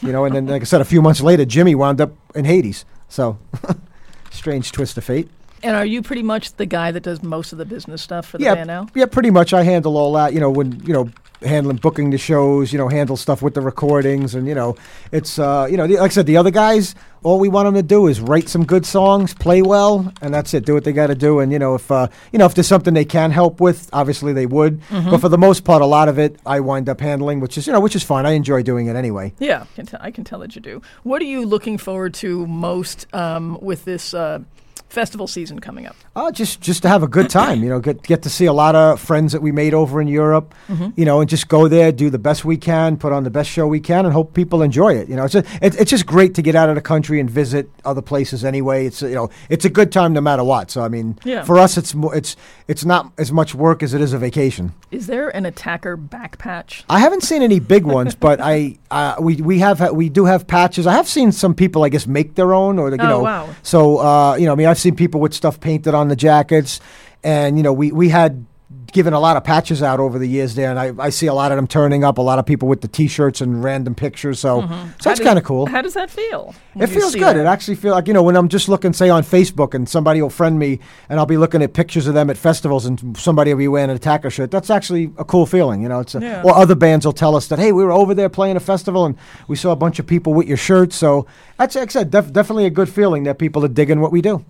You 0.00 0.10
know 0.12 0.24
and 0.24 0.34
then 0.34 0.46
like 0.46 0.62
I 0.62 0.64
said 0.64 0.80
a 0.80 0.84
few 0.86 1.02
months 1.02 1.20
later 1.20 1.44
Jimmy 1.44 1.74
wound 1.74 2.00
up 2.00 2.12
in 2.34 2.46
Hades 2.46 2.86
so 3.08 3.38
strange 4.36 4.70
twist 4.72 4.96
of 4.98 5.04
fate 5.04 5.28
And 5.62 5.74
are 5.74 5.86
you 5.86 6.02
pretty 6.02 6.22
much 6.22 6.54
the 6.56 6.66
guy 6.66 6.92
that 6.92 7.02
does 7.02 7.22
most 7.22 7.52
of 7.52 7.58
the 7.58 7.64
business 7.64 8.02
stuff 8.02 8.26
for 8.28 8.38
the 8.38 8.44
yeah, 8.44 8.54
band 8.54 8.68
now? 8.68 8.86
yeah, 8.94 9.06
pretty 9.06 9.30
much. 9.30 9.52
I 9.52 9.62
handle 9.62 9.96
all 9.96 10.12
that. 10.12 10.32
You 10.32 10.40
know, 10.40 10.50
when 10.50 10.80
you 10.86 10.92
know, 10.92 11.08
handling 11.42 11.76
booking 11.76 12.10
the 12.10 12.18
shows. 12.18 12.72
You 12.72 12.78
know, 12.78 12.88
handle 12.88 13.16
stuff 13.16 13.42
with 13.42 13.54
the 13.54 13.60
recordings, 13.60 14.34
and 14.34 14.46
you 14.46 14.54
know, 14.54 14.76
it's 15.12 15.38
uh, 15.38 15.66
you 15.70 15.76
know, 15.76 15.86
the, 15.86 15.96
like 15.96 16.10
I 16.10 16.14
said, 16.14 16.26
the 16.26 16.36
other 16.36 16.50
guys, 16.50 16.94
all 17.22 17.38
we 17.38 17.48
want 17.48 17.66
them 17.66 17.74
to 17.74 17.82
do 17.82 18.06
is 18.06 18.20
write 18.20 18.48
some 18.48 18.64
good 18.64 18.86
songs, 18.86 19.34
play 19.34 19.62
well, 19.62 20.12
and 20.22 20.32
that's 20.32 20.54
it. 20.54 20.64
Do 20.64 20.74
what 20.74 20.84
they 20.84 20.92
got 20.92 21.08
to 21.08 21.14
do, 21.14 21.40
and 21.40 21.52
you 21.52 21.58
know, 21.58 21.74
if 21.74 21.90
uh, 21.90 22.08
you 22.32 22.38
know, 22.38 22.46
if 22.46 22.54
there's 22.54 22.66
something 22.66 22.94
they 22.94 23.04
can 23.04 23.30
help 23.30 23.60
with, 23.60 23.90
obviously 23.92 24.32
they 24.32 24.46
would. 24.46 24.80
Mm-hmm. 24.82 25.10
But 25.10 25.20
for 25.20 25.28
the 25.28 25.38
most 25.38 25.64
part, 25.64 25.82
a 25.82 25.86
lot 25.86 26.08
of 26.08 26.18
it 26.18 26.38
I 26.46 26.60
wind 26.60 26.88
up 26.88 27.00
handling, 27.00 27.40
which 27.40 27.58
is 27.58 27.66
you 27.66 27.72
know, 27.72 27.80
which 27.80 27.96
is 27.96 28.02
fine. 28.02 28.26
I 28.26 28.32
enjoy 28.32 28.62
doing 28.62 28.86
it 28.86 28.96
anyway. 28.96 29.32
Yeah, 29.38 29.66
can 29.74 29.86
t- 29.86 29.96
I 30.00 30.10
can 30.10 30.24
tell 30.24 30.38
that 30.40 30.54
you 30.54 30.62
do. 30.62 30.82
What 31.02 31.20
are 31.22 31.26
you 31.26 31.44
looking 31.44 31.78
forward 31.78 32.14
to 32.14 32.46
most 32.46 33.06
um, 33.12 33.58
with 33.60 33.84
this 33.84 34.14
uh, 34.14 34.40
festival 34.88 35.26
season 35.26 35.58
coming 35.60 35.86
up? 35.86 35.96
Uh, 36.14 36.30
just 36.30 36.60
just 36.60 36.82
to 36.82 36.88
have 36.88 37.02
a 37.02 37.08
good 37.08 37.28
time, 37.28 37.62
you 37.62 37.68
know, 37.68 37.80
get 37.80 38.02
get 38.02 38.22
to 38.22 38.30
see 38.30 38.46
a 38.46 38.52
lot 38.52 38.74
of 38.74 39.00
friends 39.00 39.32
that 39.32 39.42
we 39.42 39.52
made 39.52 39.74
over 39.74 40.00
in 40.00 40.08
Europe, 40.08 40.54
you 40.96 41.04
know, 41.04 41.20
and 41.20 41.28
just 41.28 41.48
go 41.48 41.68
there, 41.68 41.92
do 41.92 42.08
the 42.10 42.18
best 42.18 42.44
we 42.44 42.56
can, 42.56 42.96
put 42.96 43.12
on 43.12 43.24
the 43.24 43.30
best 43.30 43.50
show 43.50 43.66
we 43.66 43.80
can, 43.80 44.04
and 44.06 44.14
hope 44.14 44.32
people 44.34 44.62
enjoy 44.62 44.94
it. 44.94 45.08
You 45.08 45.16
know, 45.16 45.24
it's 45.24 45.34
a, 45.34 45.44
it, 45.60 45.78
it's 45.80 45.90
just 45.90 46.06
great 46.06 46.34
to 46.36 46.42
get 46.42 46.54
out 46.54 46.68
of 46.68 46.74
the 46.74 46.80
country 46.80 47.20
and 47.20 47.28
visit 47.28 47.68
other 47.84 48.02
places. 48.02 48.44
Anyway, 48.44 48.86
it's 48.86 49.02
you 49.02 49.14
know, 49.14 49.28
it's 49.50 49.64
a 49.64 49.70
good 49.70 49.92
time 49.92 50.12
no 50.12 50.20
matter 50.20 50.44
what. 50.44 50.70
So 50.70 50.82
I 50.82 50.88
mean, 50.88 51.18
Yeah. 51.24 51.44
for 51.44 51.58
us, 51.58 51.76
it's 51.76 51.94
mo- 51.94 52.10
it's 52.10 52.36
it's 52.68 52.84
not 52.84 53.12
as 53.18 53.30
much 53.32 53.54
work 53.54 53.82
as 53.82 53.92
it 53.94 54.00
is 54.00 54.12
a 54.12 54.18
vacation. 54.18 54.72
Is 54.90 55.06
there 55.08 55.28
an 55.36 55.44
attacker 55.46 55.96
back 55.96 56.38
patch? 56.38 56.84
I 56.88 57.00
haven't 57.00 57.22
seen 57.22 57.42
any 57.42 57.58
big 57.60 57.84
ones, 57.84 58.14
but 58.26 58.40
I 58.40 58.78
uh, 58.90 59.16
we 59.20 59.36
we 59.36 59.58
have 59.58 59.92
we 59.92 60.08
do 60.08 60.24
have 60.24 60.46
patches. 60.46 60.86
I 60.86 60.92
have 60.92 61.08
seen 61.08 61.32
some 61.32 61.54
people, 61.54 61.84
I 61.84 61.88
guess, 61.90 62.06
make 62.06 62.34
their 62.36 62.54
own, 62.54 62.78
or 62.78 62.88
you 62.90 62.96
Oh, 63.00 63.06
know, 63.08 63.20
wow. 63.22 63.48
so 63.62 63.98
uh, 63.98 64.36
you 64.36 64.46
know, 64.46 64.52
I 64.52 64.54
mean, 64.54 64.66
I've 64.76 64.80
seen 64.82 64.94
people 64.94 65.22
with 65.22 65.32
stuff 65.32 65.58
painted 65.58 65.94
on 65.94 66.08
the 66.08 66.16
jackets, 66.16 66.80
and 67.24 67.56
you 67.56 67.62
know, 67.62 67.72
we 67.72 67.92
we 67.92 68.10
had 68.10 68.44
given 68.92 69.14
a 69.14 69.20
lot 69.20 69.36
of 69.36 69.44
patches 69.44 69.82
out 69.82 70.00
over 70.00 70.18
the 70.18 70.26
years 70.26 70.54
there, 70.54 70.70
and 70.70 70.78
I, 70.78 70.92
I 70.98 71.08
see 71.08 71.26
a 71.26 71.34
lot 71.34 71.50
of 71.50 71.56
them 71.56 71.66
turning 71.66 72.04
up. 72.04 72.18
A 72.18 72.22
lot 72.22 72.38
of 72.38 72.44
people 72.44 72.68
with 72.68 72.82
the 72.82 72.88
T-shirts 72.88 73.40
and 73.40 73.64
random 73.64 73.94
pictures, 73.94 74.38
so 74.38 74.62
mm-hmm. 74.62 74.88
so 75.00 75.08
that's 75.08 75.20
kind 75.20 75.38
of 75.38 75.44
cool. 75.44 75.64
How 75.64 75.80
does 75.80 75.94
that 75.94 76.10
feel? 76.10 76.54
It 76.74 76.88
feels 76.88 77.14
good. 77.14 77.22
that? 77.22 77.36
It 77.38 77.46
actually 77.46 77.76
feels 77.76 77.94
like 77.94 78.06
you 78.06 78.12
know 78.12 78.22
when 78.22 78.36
I'm 78.36 78.50
just 78.50 78.68
looking, 78.68 78.92
say 78.92 79.08
on 79.08 79.22
Facebook, 79.22 79.72
and 79.72 79.88
somebody 79.88 80.20
will 80.20 80.28
friend 80.28 80.58
me, 80.58 80.80
and 81.08 81.18
I'll 81.18 81.24
be 81.24 81.38
looking 81.38 81.62
at 81.62 81.72
pictures 81.72 82.06
of 82.06 82.12
them 82.12 82.28
at 82.28 82.36
festivals, 82.36 82.84
and 82.84 83.16
somebody 83.16 83.54
will 83.54 83.58
be 83.58 83.68
wearing 83.68 83.88
an 83.88 83.96
attacker 83.96 84.28
shirt. 84.28 84.50
That's 84.50 84.68
actually 84.68 85.10
a 85.16 85.24
cool 85.24 85.46
feeling, 85.46 85.80
you 85.80 85.88
know. 85.88 86.00
It's 86.00 86.14
a, 86.14 86.20
Yeah. 86.20 86.42
or 86.42 86.54
other 86.54 86.74
bands 86.74 87.06
will 87.06 87.14
tell 87.14 87.34
us 87.34 87.48
that 87.48 87.58
hey, 87.58 87.72
we 87.72 87.82
were 87.82 87.92
over 87.92 88.12
there 88.12 88.28
playing 88.28 88.56
a 88.56 88.60
festival, 88.60 89.06
and 89.06 89.16
we 89.48 89.56
saw 89.56 89.72
a 89.72 89.76
bunch 89.76 89.98
of 89.98 90.06
people 90.06 90.34
with 90.34 90.46
your 90.46 90.58
shirts. 90.58 90.96
So 90.96 91.26
that's 91.56 91.74
like 91.76 91.88
I 91.88 91.92
said, 91.92 92.10
def- 92.10 92.32
definitely 92.32 92.66
a 92.66 92.70
good 92.70 92.90
feeling 92.90 93.24
that 93.24 93.38
people 93.38 93.64
are 93.64 93.68
digging 93.68 94.00
what 94.00 94.12
we 94.12 94.20
do. 94.20 94.44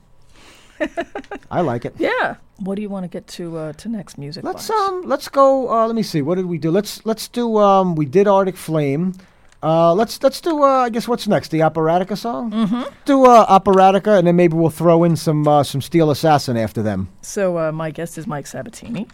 I 1.50 1.60
like 1.60 1.84
it. 1.84 1.94
Yeah. 1.98 2.36
What 2.58 2.76
do 2.76 2.82
you 2.82 2.88
want 2.88 3.04
to 3.04 3.08
get 3.08 3.26
to 3.28 3.56
uh, 3.58 3.72
to 3.74 3.88
next 3.88 4.18
music? 4.18 4.44
Let's 4.44 4.68
wise? 4.68 4.78
um 4.88 5.02
let's 5.06 5.28
go. 5.28 5.68
Uh, 5.70 5.86
let 5.86 5.94
me 5.94 6.02
see. 6.02 6.22
What 6.22 6.36
did 6.36 6.46
we 6.46 6.58
do? 6.58 6.70
Let's 6.70 7.04
let's 7.04 7.28
do. 7.28 7.58
Um, 7.58 7.94
we 7.94 8.06
did 8.06 8.26
Arctic 8.26 8.56
Flame. 8.56 9.14
Uh, 9.62 9.92
let's 9.94 10.22
let's 10.22 10.40
do. 10.40 10.62
Uh, 10.62 10.66
I 10.84 10.88
guess 10.90 11.08
what's 11.08 11.26
next? 11.26 11.50
The 11.50 11.60
Operatica 11.60 12.16
song. 12.16 12.50
Mm-hmm. 12.52 12.82
Do 13.04 13.24
uh, 13.26 13.46
Operatica, 13.60 14.18
and 14.18 14.26
then 14.26 14.36
maybe 14.36 14.54
we'll 14.56 14.70
throw 14.70 15.04
in 15.04 15.16
some 15.16 15.46
uh, 15.48 15.62
some 15.64 15.80
Steel 15.80 16.10
Assassin 16.10 16.56
after 16.56 16.82
them. 16.82 17.08
So 17.22 17.58
uh, 17.58 17.72
my 17.72 17.90
guest 17.90 18.16
is 18.18 18.26
Mike 18.26 18.46
Sabatini, 18.46 19.06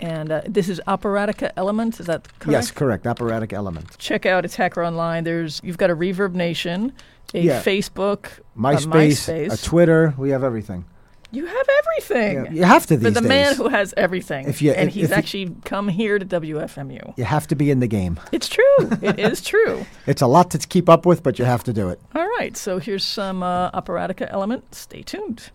and 0.00 0.30
uh, 0.32 0.42
this 0.46 0.68
is 0.68 0.80
Operatica 0.86 1.50
Element. 1.56 2.00
Is 2.00 2.06
that 2.06 2.26
correct? 2.38 2.52
Yes, 2.52 2.70
correct. 2.70 3.06
Operatic 3.06 3.52
Element. 3.52 3.98
Check 3.98 4.24
out 4.24 4.44
Attacker 4.44 4.82
Online. 4.84 5.24
There's 5.24 5.60
you've 5.62 5.78
got 5.78 5.90
a 5.90 5.96
Reverb 5.96 6.32
Nation, 6.34 6.92
a 7.34 7.40
Yeah. 7.40 7.62
Facebook, 7.62 8.26
MySpace, 8.56 9.28
a 9.28 9.48
MySpace. 9.48 9.52
a 9.52 9.64
Twitter. 9.64 10.14
We 10.16 10.30
have 10.30 10.42
everything. 10.44 10.84
You 11.32 11.46
have 11.46 11.66
everything. 11.78 12.44
Yeah, 12.44 12.52
you 12.52 12.62
have 12.64 12.86
to 12.86 12.96
these 12.96 13.04
But 13.04 13.14
the 13.14 13.20
days. 13.20 13.28
man 13.28 13.54
who 13.56 13.68
has 13.68 13.92
everything, 13.96 14.48
If 14.48 14.62
you- 14.62 14.72
and 14.72 14.88
if- 14.88 14.94
he's 14.94 15.04
if 15.04 15.10
you- 15.10 15.16
actually 15.16 15.56
come 15.64 15.88
here 15.88 16.18
to 16.18 16.24
WFMU. 16.24 17.14
you 17.16 17.24
have 17.24 17.46
to 17.48 17.54
be 17.56 17.70
in 17.70 17.80
the 17.80 17.86
game. 17.88 18.20
It's 18.32 18.48
true. 18.48 18.62
it 19.02 19.18
is 19.18 19.40
true. 19.42 19.84
It's 20.06 20.22
a 20.22 20.26
lot 20.26 20.50
to 20.52 20.58
keep 20.58 20.88
up 20.88 21.06
with, 21.06 21.22
but 21.22 21.38
you 21.38 21.44
have 21.44 21.64
to 21.64 21.72
do 21.72 21.88
it. 21.88 22.00
All 22.14 22.26
right. 22.38 22.56
So 22.56 22.78
here's 22.78 23.04
some 23.04 23.42
uh, 23.42 23.70
Operatica 23.72 24.26
Element. 24.30 24.74
Stay 24.74 25.02
tuned. 25.02 25.50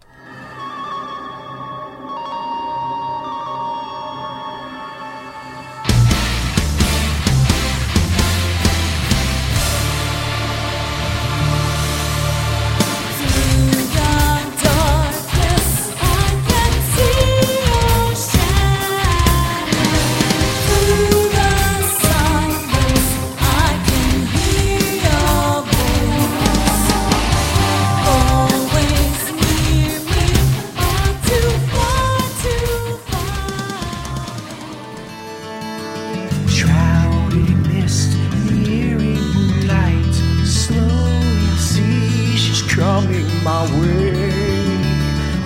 My 43.48 43.64
way. 43.80 44.12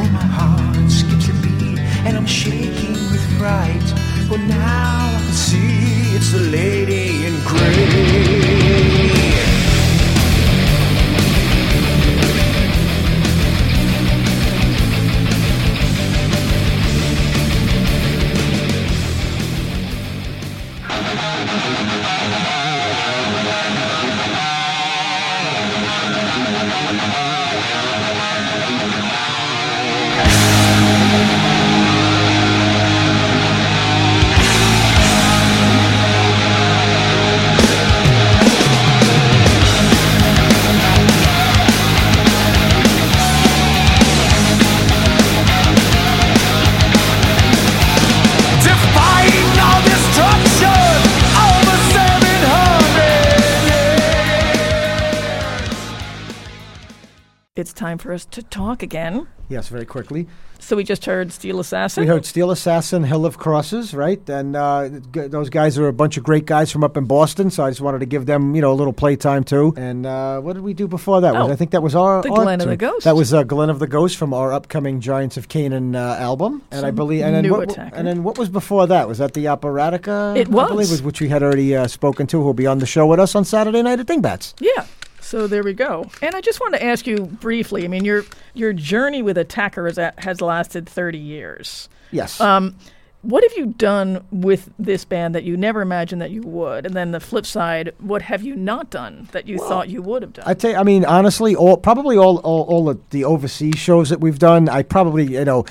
Oh, 0.02 0.10
my 0.12 0.28
heart 0.38 0.90
skips 0.90 1.28
a 1.30 1.34
beat, 1.44 1.78
and 2.06 2.18
I'm 2.18 2.26
shaking 2.26 2.94
with 3.12 3.26
fright. 3.38 3.88
But 4.28 4.40
now 4.40 5.18
I 5.18 5.22
can 5.26 5.38
see 5.48 6.16
it's 6.18 6.32
the 6.32 6.44
lady 6.58 7.06
in 7.28 7.36
gray. 7.50 8.41
Time 57.92 57.98
for 57.98 58.14
us 58.14 58.26
to 58.26 58.42
talk 58.44 58.82
again. 58.82 59.28
Yes, 59.50 59.68
very 59.68 59.86
quickly. 59.86 60.28
So 60.60 60.78
we 60.78 60.84
just 60.86 61.04
heard 61.04 61.34
Steel 61.34 61.60
Assassin. 61.60 62.02
We 62.04 62.08
heard 62.08 62.24
Steel 62.26 62.52
Assassin, 62.52 63.04
Hill 63.04 63.26
of 63.26 63.38
Crosses, 63.38 63.94
right? 63.94 64.22
And 64.30 64.56
uh, 64.56 64.88
g- 65.12 65.28
those 65.28 65.50
guys 65.50 65.78
are 65.78 65.88
a 65.90 65.94
bunch 65.94 66.16
of 66.16 66.24
great 66.24 66.46
guys 66.46 66.72
from 66.72 66.84
up 66.86 66.96
in 66.96 67.04
Boston, 67.06 67.50
so 67.50 67.66
I 67.66 67.70
just 67.72 67.82
wanted 67.82 68.00
to 68.00 68.06
give 68.06 68.28
them, 68.28 68.56
you 68.56 68.62
know, 68.62 68.72
a 68.72 68.78
little 68.82 68.94
playtime 68.94 69.44
too. 69.44 69.74
And 69.76 70.06
uh, 70.06 70.40
what 70.40 70.54
did 70.54 70.62
we 70.64 70.74
do 70.74 70.88
before 70.88 71.20
that? 71.22 71.34
Was 71.34 71.50
Oh, 71.50 71.52
I 71.52 71.56
think 71.58 71.72
that 71.72 71.84
was 71.84 71.96
our 71.96 72.22
the 72.22 72.30
our 72.30 72.44
Glen 72.44 72.62
of 72.62 72.70
the. 72.70 72.78
Ghost. 72.78 73.04
That 73.04 73.16
was 73.18 73.34
uh, 73.34 73.44
Glen 73.44 73.70
of 73.70 73.80
the 73.80 73.88
Ghost 73.88 74.16
from 74.16 74.34
our 74.34 74.54
upcoming 74.54 75.02
Giants 75.02 75.36
of 75.36 75.50
Canaan 75.50 75.96
uh, 75.98 76.16
album, 76.20 76.62
and 76.72 76.86
I 76.86 76.92
believe, 76.92 77.24
and 77.24 77.36
then 77.36 77.44
new 77.44 77.52
what, 77.58 77.78
and 77.78 78.08
then 78.08 78.24
what 78.24 78.38
was 78.38 78.48
before 78.48 78.88
that? 78.88 79.10
Was 79.10 79.18
that 79.18 79.34
the 79.34 79.46
Operatica? 79.46 80.38
It 80.38 80.48
I 80.48 80.52
believe 80.52 80.78
was. 80.78 80.92
was 80.92 81.02
which 81.02 81.20
we 81.20 81.28
had 81.28 81.44
already 81.44 81.76
uh, 81.76 81.88
spoken 81.88 82.26
to. 82.28 82.42
Who'll 82.42 82.54
be 82.54 82.68
on 82.68 82.78
the 82.80 82.86
show 82.86 83.06
with 83.08 83.20
us 83.20 83.36
on 83.36 83.44
Saturday 83.44 83.82
night 83.82 84.00
at 84.00 84.06
Dingbats. 84.08 84.54
Yeah. 84.62 84.86
So 85.32 85.48
there 85.48 85.64
we 85.64 85.72
go. 85.72 86.12
And 86.22 86.36
I 86.36 86.42
just 86.42 86.60
want 86.60 86.74
to 86.74 86.84
ask 86.84 87.08
you 87.08 87.20
briefly. 87.20 87.86
I 87.86 87.88
mean, 87.88 88.04
your 88.04 88.26
your 88.54 88.74
journey 88.74 89.22
with 89.22 89.38
Attacker 89.38 89.86
has, 89.86 89.98
has 90.18 90.42
lasted 90.42 90.90
30 90.90 91.18
years. 91.18 91.88
Yes. 92.12 92.42
Um, 92.42 92.76
what 93.22 93.42
have 93.42 93.54
you 93.56 93.68
done 93.68 94.26
with 94.30 94.70
this 94.78 95.06
band 95.06 95.34
that 95.36 95.46
you 95.46 95.56
never 95.56 95.82
imagined 95.82 96.22
that 96.22 96.32
you 96.32 96.42
would? 96.42 96.86
And 96.86 96.94
then 96.94 97.12
the 97.12 97.22
flip 97.22 97.46
side, 97.46 97.94
what 98.00 98.24
have 98.24 98.44
you 98.44 98.58
not 98.58 98.90
done 98.90 99.30
that 99.32 99.48
you 99.48 99.58
thought 99.58 99.88
you 99.88 100.02
would 100.02 100.22
have 100.22 100.34
done? 100.34 100.44
I 100.46 100.54
tell 100.54 100.72
you, 100.72 100.78
I 100.78 100.84
mean, 100.84 101.06
honestly, 101.06 101.56
all 101.56 101.78
probably 101.78 102.18
all 102.18 102.40
all, 102.40 102.64
all 102.64 102.90
of 102.90 103.00
the 103.12 103.24
overseas 103.24 103.78
shows 103.78 104.10
that 104.10 104.20
we've 104.20 104.40
done, 104.40 104.68
I 104.68 104.84
probably 104.84 105.32
you 105.32 105.46
know, 105.46 105.64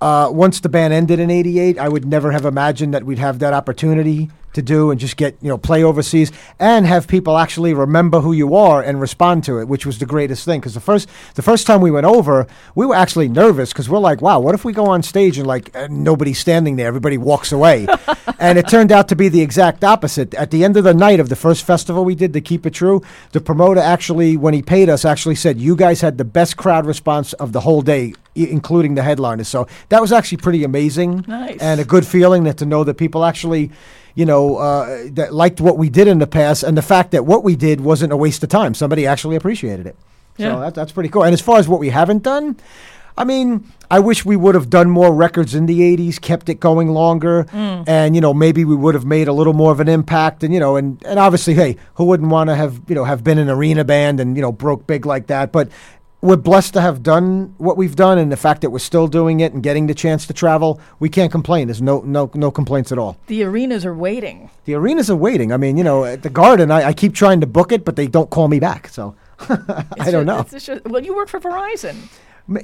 uh, 0.00 0.28
once 0.32 0.58
the 0.58 0.68
band 0.68 0.92
ended 0.92 1.20
in 1.20 1.30
'88, 1.30 1.78
I 1.78 1.88
would 1.88 2.04
never 2.04 2.32
have 2.32 2.44
imagined 2.44 2.94
that 2.94 3.04
we'd 3.04 3.20
have 3.20 3.38
that 3.38 3.52
opportunity 3.52 4.28
to 4.54 4.62
do 4.62 4.90
and 4.90 4.98
just 5.00 5.16
get 5.16 5.36
you 5.40 5.48
know 5.48 5.58
play 5.58 5.82
overseas 5.84 6.32
and 6.58 6.86
have 6.86 7.06
people 7.06 7.36
actually 7.38 7.74
remember 7.74 8.20
who 8.20 8.32
you 8.32 8.54
are 8.54 8.82
and 8.82 9.00
respond 9.00 9.44
to 9.44 9.58
it, 9.58 9.68
which 9.68 9.84
was 9.86 9.98
the 9.98 10.06
greatest 10.06 10.44
thing. 10.44 10.60
Because 10.60 10.74
the 10.74 10.80
first 10.80 11.08
the 11.34 11.42
first 11.42 11.66
time 11.66 11.80
we 11.80 11.90
went 11.90 12.06
over, 12.06 12.46
we 12.74 12.86
were 12.86 12.94
actually 12.94 13.28
nervous 13.28 13.72
because 13.72 13.88
we're 13.88 13.98
like, 13.98 14.20
wow, 14.22 14.40
what 14.40 14.54
if 14.54 14.64
we 14.64 14.72
go 14.72 14.86
on 14.86 15.02
stage 15.02 15.38
and 15.38 15.46
like 15.46 15.74
uh, 15.76 15.86
nobody's 15.90 16.38
standing 16.38 16.76
there, 16.76 16.86
everybody 16.88 17.18
walks 17.18 17.52
away, 17.52 17.86
and 18.38 18.58
it 18.58 18.68
turned 18.68 18.90
out 18.92 19.08
to 19.08 19.16
be 19.16 19.28
the 19.28 19.40
exact 19.42 19.84
opposite. 19.84 20.34
At 20.34 20.50
the 20.50 20.64
end 20.64 20.76
of 20.76 20.84
the 20.84 20.94
night 20.94 21.20
of 21.20 21.28
the 21.28 21.36
first 21.36 21.64
festival 21.64 22.04
we 22.04 22.14
did 22.14 22.32
to 22.32 22.40
keep 22.40 22.66
it 22.66 22.70
true, 22.74 23.02
the 23.32 23.40
promoter 23.40 23.80
actually, 23.80 24.36
when 24.36 24.54
he 24.54 24.62
paid 24.62 24.88
us, 24.88 25.04
actually 25.04 25.34
said, 25.36 25.58
"You 25.60 25.76
guys 25.76 26.00
had 26.00 26.18
the 26.18 26.24
best 26.24 26.56
crowd 26.56 26.86
response 26.86 27.32
of 27.34 27.52
the 27.52 27.60
whole 27.60 27.82
day." 27.82 28.14
Including 28.36 28.96
the 28.96 29.02
headliners, 29.04 29.46
so 29.46 29.68
that 29.90 30.00
was 30.00 30.10
actually 30.10 30.38
pretty 30.38 30.64
amazing, 30.64 31.24
Nice. 31.28 31.56
and 31.60 31.80
a 31.80 31.84
good 31.84 32.04
feeling 32.04 32.42
that 32.44 32.56
to 32.56 32.66
know 32.66 32.82
that 32.82 32.94
people 32.94 33.24
actually, 33.24 33.70
you 34.14 34.24
know, 34.24 34.56
uh, 34.56 35.06
that 35.12 35.34
liked 35.34 35.60
what 35.60 35.76
we 35.76 35.88
did 35.88 36.08
in 36.08 36.18
the 36.18 36.26
past, 36.26 36.62
and 36.62 36.76
the 36.76 36.82
fact 36.82 37.10
that 37.12 37.26
what 37.26 37.42
we 37.42 37.56
did 37.56 37.80
wasn't 37.80 38.12
a 38.12 38.16
waste 38.16 38.42
of 38.42 38.48
time. 38.48 38.74
Somebody 38.74 39.06
actually 39.06 39.36
appreciated 39.36 39.86
it. 39.86 39.96
Yeah. 40.36 40.54
So 40.54 40.60
that, 40.60 40.74
that's 40.74 40.92
pretty 40.92 41.08
cool. 41.08 41.24
And 41.24 41.32
as 41.32 41.40
far 41.40 41.58
as 41.58 41.68
what 41.68 41.80
we 41.80 41.90
haven't 41.90 42.22
done, 42.22 42.56
I 43.16 43.24
mean, 43.24 43.64
I 43.90 44.00
wish 44.00 44.24
we 44.24 44.34
would 44.34 44.56
have 44.56 44.70
done 44.70 44.90
more 44.90 45.14
records 45.14 45.54
in 45.54 45.66
the 45.66 45.80
'80s, 45.80 46.20
kept 46.20 46.48
it 46.48 46.58
going 46.58 46.88
longer, 46.88 47.46
and 47.52 48.14
you 48.14 48.20
know, 48.20 48.34
maybe 48.34 48.64
we 48.64 48.74
would 48.74 48.94
have 48.94 49.04
made 49.04 49.28
a 49.28 49.32
little 49.32 49.52
more 49.52 49.70
of 49.70 49.80
an 49.80 49.88
impact. 49.88 50.42
And 50.42 50.52
you 50.52 50.60
know, 50.60 50.76
and 50.76 51.02
and 51.04 51.18
obviously, 51.18 51.54
hey, 51.54 51.76
who 51.94 52.04
wouldn't 52.04 52.30
want 52.30 52.50
to 52.50 52.56
have 52.56 52.80
you 52.88 52.94
know 52.94 53.04
have 53.04 53.22
been 53.22 53.38
an 53.38 53.48
arena 53.48 53.84
band 53.84 54.18
and 54.20 54.36
you 54.36 54.42
know 54.42 54.50
broke 54.52 54.86
big 54.86 55.06
like 55.06 55.28
that? 55.28 55.52
But 55.52 55.68
we're 56.24 56.36
blessed 56.36 56.72
to 56.72 56.80
have 56.80 57.02
done 57.02 57.54
what 57.58 57.76
we've 57.76 57.94
done, 57.94 58.16
and 58.16 58.32
the 58.32 58.36
fact 58.36 58.62
that 58.62 58.70
we're 58.70 58.78
still 58.78 59.06
doing 59.06 59.40
it 59.40 59.52
and 59.52 59.62
getting 59.62 59.86
the 59.86 59.94
chance 59.94 60.26
to 60.26 60.32
travel, 60.32 60.80
we 60.98 61.10
can't 61.10 61.30
complain. 61.30 61.68
There's 61.68 61.82
no 61.82 62.00
no 62.00 62.30
no 62.34 62.50
complaints 62.50 62.90
at 62.90 62.98
all. 62.98 63.18
the 63.26 63.44
arenas 63.44 63.84
are 63.84 63.94
waiting. 63.94 64.50
The 64.64 64.74
arenas 64.74 65.10
are 65.10 65.16
waiting. 65.16 65.52
I 65.52 65.58
mean, 65.58 65.76
you 65.76 65.84
know, 65.84 66.04
at 66.04 66.22
the 66.22 66.30
Garden, 66.30 66.70
I, 66.70 66.88
I 66.88 66.92
keep 66.94 67.14
trying 67.14 67.42
to 67.42 67.46
book 67.46 67.72
it, 67.72 67.84
but 67.84 67.96
they 67.96 68.06
don't 68.06 68.30
call 68.30 68.48
me 68.48 68.58
back. 68.58 68.88
So 68.88 69.14
I 70.00 70.10
don't 70.10 70.24
know. 70.24 70.46
Just, 70.50 70.70
well, 70.86 71.04
you 71.04 71.14
work 71.14 71.28
for 71.28 71.40
Verizon. 71.40 71.96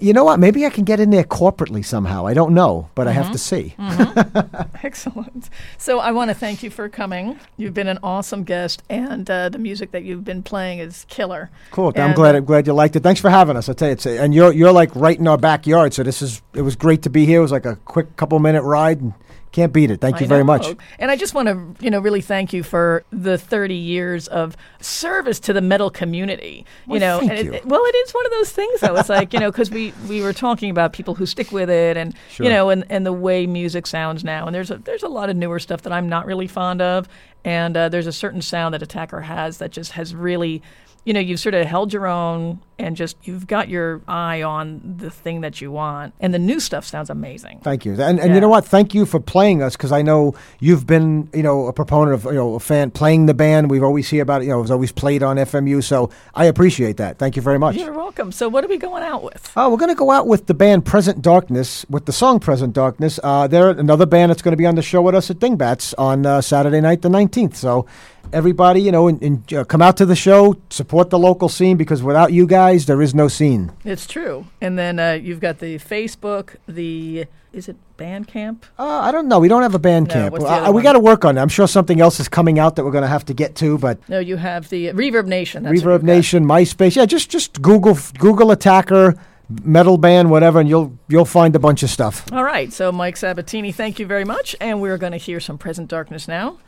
You 0.00 0.12
know 0.12 0.24
what? 0.24 0.38
Maybe 0.38 0.66
I 0.66 0.70
can 0.70 0.84
get 0.84 1.00
in 1.00 1.08
there 1.08 1.24
corporately 1.24 1.82
somehow. 1.82 2.26
I 2.26 2.34
don't 2.34 2.52
know, 2.52 2.90
but 2.94 3.08
I 3.08 3.12
Mm-hmm. 3.14 3.22
have 3.22 3.32
to 3.32 3.38
see. 3.38 3.74
Excellent. 4.82 5.48
So 5.78 6.00
I 6.00 6.10
want 6.12 6.30
to 6.30 6.34
thank 6.34 6.62
you 6.62 6.70
for 6.70 6.88
coming. 6.88 7.38
You've 7.56 7.74
been 7.74 7.88
an 7.88 7.98
awesome 8.02 8.44
guest, 8.44 8.82
and 8.90 9.28
uh, 9.30 9.48
the 9.48 9.58
music 9.58 9.92
that 9.92 10.04
you've 10.04 10.24
been 10.24 10.42
playing 10.42 10.80
is 10.80 11.06
killer. 11.08 11.50
Cool. 11.70 11.92
I'm 11.96 12.12
glad. 12.14 12.34
uh, 12.34 12.38
I'm 12.38 12.44
glad 12.44 12.66
you 12.66 12.72
liked 12.74 12.96
it. 12.96 13.02
Thanks 13.02 13.20
for 13.20 13.30
having 13.30 13.56
us. 13.56 13.68
I 13.68 13.72
tell 13.72 13.88
you, 13.88 13.92
it's 13.92 14.06
and 14.06 14.34
you're 14.34 14.52
you're 14.52 14.72
like 14.72 14.94
right 14.94 15.18
in 15.18 15.26
our 15.26 15.38
backyard. 15.38 15.94
So 15.94 16.02
this 16.02 16.20
is 16.22 16.42
it 16.54 16.62
was 16.62 16.76
great 16.76 17.02
to 17.02 17.10
be 17.10 17.24
here. 17.24 17.38
It 17.38 17.42
was 17.42 17.52
like 17.52 17.66
a 17.66 17.76
quick 17.76 18.16
couple 18.16 18.38
minute 18.38 18.62
ride, 18.62 19.00
and 19.00 19.14
can't 19.52 19.72
beat 19.72 19.90
it. 19.90 20.00
Thank 20.00 20.18
I 20.18 20.20
you 20.20 20.26
very 20.28 20.44
much. 20.44 20.76
And 21.00 21.10
I 21.10 21.16
just 21.16 21.34
want 21.34 21.48
to, 21.48 21.84
you 21.84 21.90
know, 21.90 21.98
really 21.98 22.20
thank 22.20 22.52
you 22.52 22.62
for 22.62 23.02
the 23.10 23.36
30 23.36 23.74
years 23.74 24.28
of 24.28 24.56
service 24.80 25.40
to 25.40 25.52
the 25.52 25.60
metal 25.60 25.90
community. 25.90 26.64
You 26.86 26.92
Well, 26.92 27.00
know, 27.00 27.18
and 27.20 27.32
it- 27.36 27.44
you. 27.46 27.52
it- 27.54 27.66
well, 27.66 27.82
it 27.84 27.96
is 27.96 28.12
one 28.12 28.24
of 28.26 28.30
those 28.30 28.52
things 28.52 28.78
though. 28.80 28.94
It's 28.94 29.08
like, 29.08 29.32
you 29.32 29.40
know, 29.40 29.50
because 29.50 29.68
we 29.70 29.92
we 30.08 30.20
were 30.22 30.32
talking 30.32 30.70
about 30.70 30.92
people 30.92 31.14
who 31.14 31.26
stick 31.26 31.52
with 31.52 31.70
it, 31.70 31.96
and 31.96 32.14
Sure. 32.30 32.44
you 32.44 32.50
know, 32.52 32.70
and 32.70 32.84
and 32.90 33.06
the 33.06 33.12
way 33.12 33.46
music 33.46 33.86
sounds 33.86 34.22
now. 34.24 34.46
And 34.46 34.54
there's 34.54 34.70
a 34.70 34.76
there's 34.78 35.02
a 35.02 35.08
lot 35.08 35.30
of 35.30 35.36
newer 35.36 35.58
stuff 35.58 35.82
that 35.82 35.92
I'm 35.92 36.08
not 36.08 36.26
really 36.26 36.46
fond 36.46 36.82
of, 36.82 37.08
and 37.44 37.76
uh, 37.76 37.88
there's 37.88 38.06
a 38.06 38.12
certain 38.12 38.42
sound 38.42 38.74
that 38.74 38.82
Attacker 38.82 39.20
has 39.22 39.58
that 39.58 39.70
just 39.72 39.92
has 39.92 40.14
really. 40.14 40.62
You 41.04 41.14
know, 41.14 41.20
you've 41.20 41.40
sort 41.40 41.54
of 41.54 41.66
held 41.66 41.92
your 41.94 42.06
own 42.06 42.60
and 42.78 42.94
just 42.96 43.16
you've 43.24 43.46
got 43.46 43.68
your 43.68 44.00
eye 44.06 44.42
on 44.42 44.80
the 44.98 45.10
thing 45.10 45.40
that 45.42 45.60
you 45.60 45.70
want. 45.72 46.12
And 46.20 46.32
the 46.32 46.38
new 46.38 46.60
stuff 46.60 46.84
sounds 46.84 47.08
amazing. 47.10 47.60
Thank 47.62 47.84
you. 47.86 47.92
And 47.92 48.18
and 48.18 48.18
Yeah. 48.18 48.34
you 48.34 48.40
know 48.40 48.48
what? 48.50 48.64
Thank 48.66 48.94
you 48.94 49.06
for 49.06 49.18
playing 49.20 49.62
us 49.62 49.76
because 49.76 49.92
I 49.92 50.02
know 50.02 50.34
you've 50.60 50.86
been 50.86 51.28
you 51.32 51.42
know 51.42 51.66
a 51.68 51.72
proponent 51.72 52.14
of 52.14 52.24
you 52.26 52.34
know 52.38 52.54
a 52.54 52.60
fan 52.60 52.90
playing 52.90 53.26
the 53.26 53.34
band. 53.34 53.70
We've 53.70 53.82
always 53.82 54.08
hear 54.10 54.22
about 54.22 54.42
it. 54.42 54.44
You 54.44 54.50
know, 54.52 54.58
it 54.58 54.62
was 54.62 54.70
always 54.70 54.92
played 54.92 55.22
on 55.22 55.36
FMU. 55.36 55.82
So 55.82 56.10
I 56.34 56.44
appreciate 56.44 56.98
that. 56.98 57.18
Thank 57.18 57.34
you 57.36 57.42
very 57.42 57.58
much. 57.58 57.76
You're 57.76 57.92
welcome. 57.94 58.30
So, 58.32 58.48
what 58.48 58.64
are 58.64 58.68
we 58.68 58.76
going 58.78 59.02
out 59.02 59.22
with? 59.22 59.50
Oh, 59.56 59.70
we're 59.70 59.78
going 59.78 59.90
to 59.90 59.94
go 59.98 60.10
out 60.10 60.26
with 60.26 60.46
the 60.46 60.54
band 60.54 60.84
Present 60.84 61.22
Darkness 61.22 61.86
with 61.88 62.04
the 62.06 62.12
song 62.12 62.40
Present 62.40 62.72
Darkness. 62.74 63.18
Uh, 63.22 63.46
they're 63.46 63.70
another 63.70 64.06
band 64.06 64.30
that's 64.30 64.42
going 64.42 64.52
to 64.52 64.56
be 64.58 64.66
on 64.66 64.74
the 64.74 64.82
show 64.82 65.00
with 65.02 65.14
us 65.14 65.30
at 65.30 65.38
Dingbats 65.38 65.94
on 65.94 66.24
uh, 66.26 66.40
Saturday 66.42 66.80
night, 66.80 67.02
the 67.02 67.08
19th. 67.08 67.56
So, 67.56 67.86
everybody, 68.32 68.80
you 68.80 68.92
know, 68.92 69.08
and, 69.08 69.22
and, 69.22 69.52
uh, 69.54 69.64
come 69.64 69.82
out 69.82 69.96
to 69.98 70.06
the 70.06 70.16
show, 70.16 70.56
support 70.70 71.10
the 71.10 71.18
local 71.18 71.48
scene 71.48 71.76
because 71.76 72.02
without 72.02 72.32
you 72.32 72.46
guys, 72.46 72.86
there 72.86 73.02
is 73.02 73.14
no 73.14 73.28
scene. 73.28 73.72
It's 73.84 74.06
true. 74.06 74.46
And 74.60 74.78
then 74.78 74.98
uh, 74.98 75.12
you've 75.12 75.40
got 75.40 75.58
the 75.58 75.78
Facebook, 75.78 76.56
the 76.68 77.26
is 77.52 77.68
it 77.68 77.76
Bandcamp? 77.98 78.62
Uh, 78.78 78.84
I 78.86 79.10
don't 79.10 79.26
know. 79.26 79.40
We 79.40 79.48
don't 79.48 79.62
have 79.62 79.74
a 79.74 79.78
band 79.80 80.08
No, 80.08 80.14
camp. 80.14 80.34
Uh, 80.40 80.70
we 80.72 80.82
got 80.82 80.92
to 80.92 81.00
work 81.00 81.24
on 81.24 81.36
it. 81.36 81.40
I'm 81.40 81.48
sure 81.48 81.66
something 81.66 82.00
else 82.00 82.20
is 82.20 82.28
coming 82.28 82.58
out 82.60 82.76
that 82.76 82.84
we're 82.84 82.92
going 82.92 83.02
to 83.02 83.08
have 83.08 83.24
to 83.26 83.34
get 83.34 83.56
to, 83.56 83.76
but 83.78 84.08
No, 84.08 84.20
you 84.20 84.36
have 84.36 84.68
the 84.68 84.86
Reverb 84.88 85.26
Nation. 85.26 85.64
That's 85.64 85.82
Reverb. 85.82 86.02
Nation, 86.02 86.44
MySpace. 86.44 86.94
Yeah, 86.94 87.06
just 87.06 87.28
just 87.28 87.60
Google 87.60 87.98
Google 88.18 88.52
Attacker, 88.52 89.16
metal 89.64 89.98
band, 89.98 90.30
whatever, 90.30 90.60
and 90.60 90.68
you'll 90.68 90.96
you'll 91.08 91.24
find 91.24 91.56
a 91.56 91.58
bunch 91.58 91.82
of 91.82 91.90
stuff. 91.90 92.32
All 92.32 92.44
right. 92.44 92.72
So, 92.72 92.92
Mike 92.92 93.16
Sabatini, 93.16 93.72
thank 93.72 93.98
you 93.98 94.06
very 94.06 94.24
much. 94.24 94.54
And 94.60 94.80
we're 94.80 94.98
going 94.98 95.12
to 95.12 95.18
hear 95.18 95.40
some 95.40 95.58
Present 95.58 95.88
Darkness 95.88 96.28
now. 96.28 96.58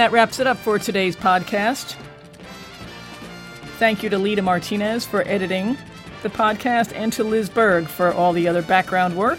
That 0.00 0.12
wraps 0.12 0.40
it 0.40 0.46
up 0.46 0.56
for 0.56 0.78
today's 0.78 1.14
podcast. 1.14 1.94
Thank 3.76 4.02
you 4.02 4.08
to 4.08 4.16
Lita 4.16 4.40
Martinez 4.40 5.04
for 5.04 5.28
editing 5.28 5.76
the 6.22 6.30
podcast 6.30 6.94
and 6.94 7.12
to 7.12 7.22
Liz 7.22 7.50
Berg 7.50 7.86
for 7.86 8.10
all 8.14 8.32
the 8.32 8.48
other 8.48 8.62
background 8.62 9.14
work. 9.14 9.38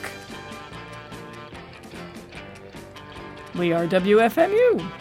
We 3.55 3.73
are 3.73 3.87
WFMU. 3.87 5.00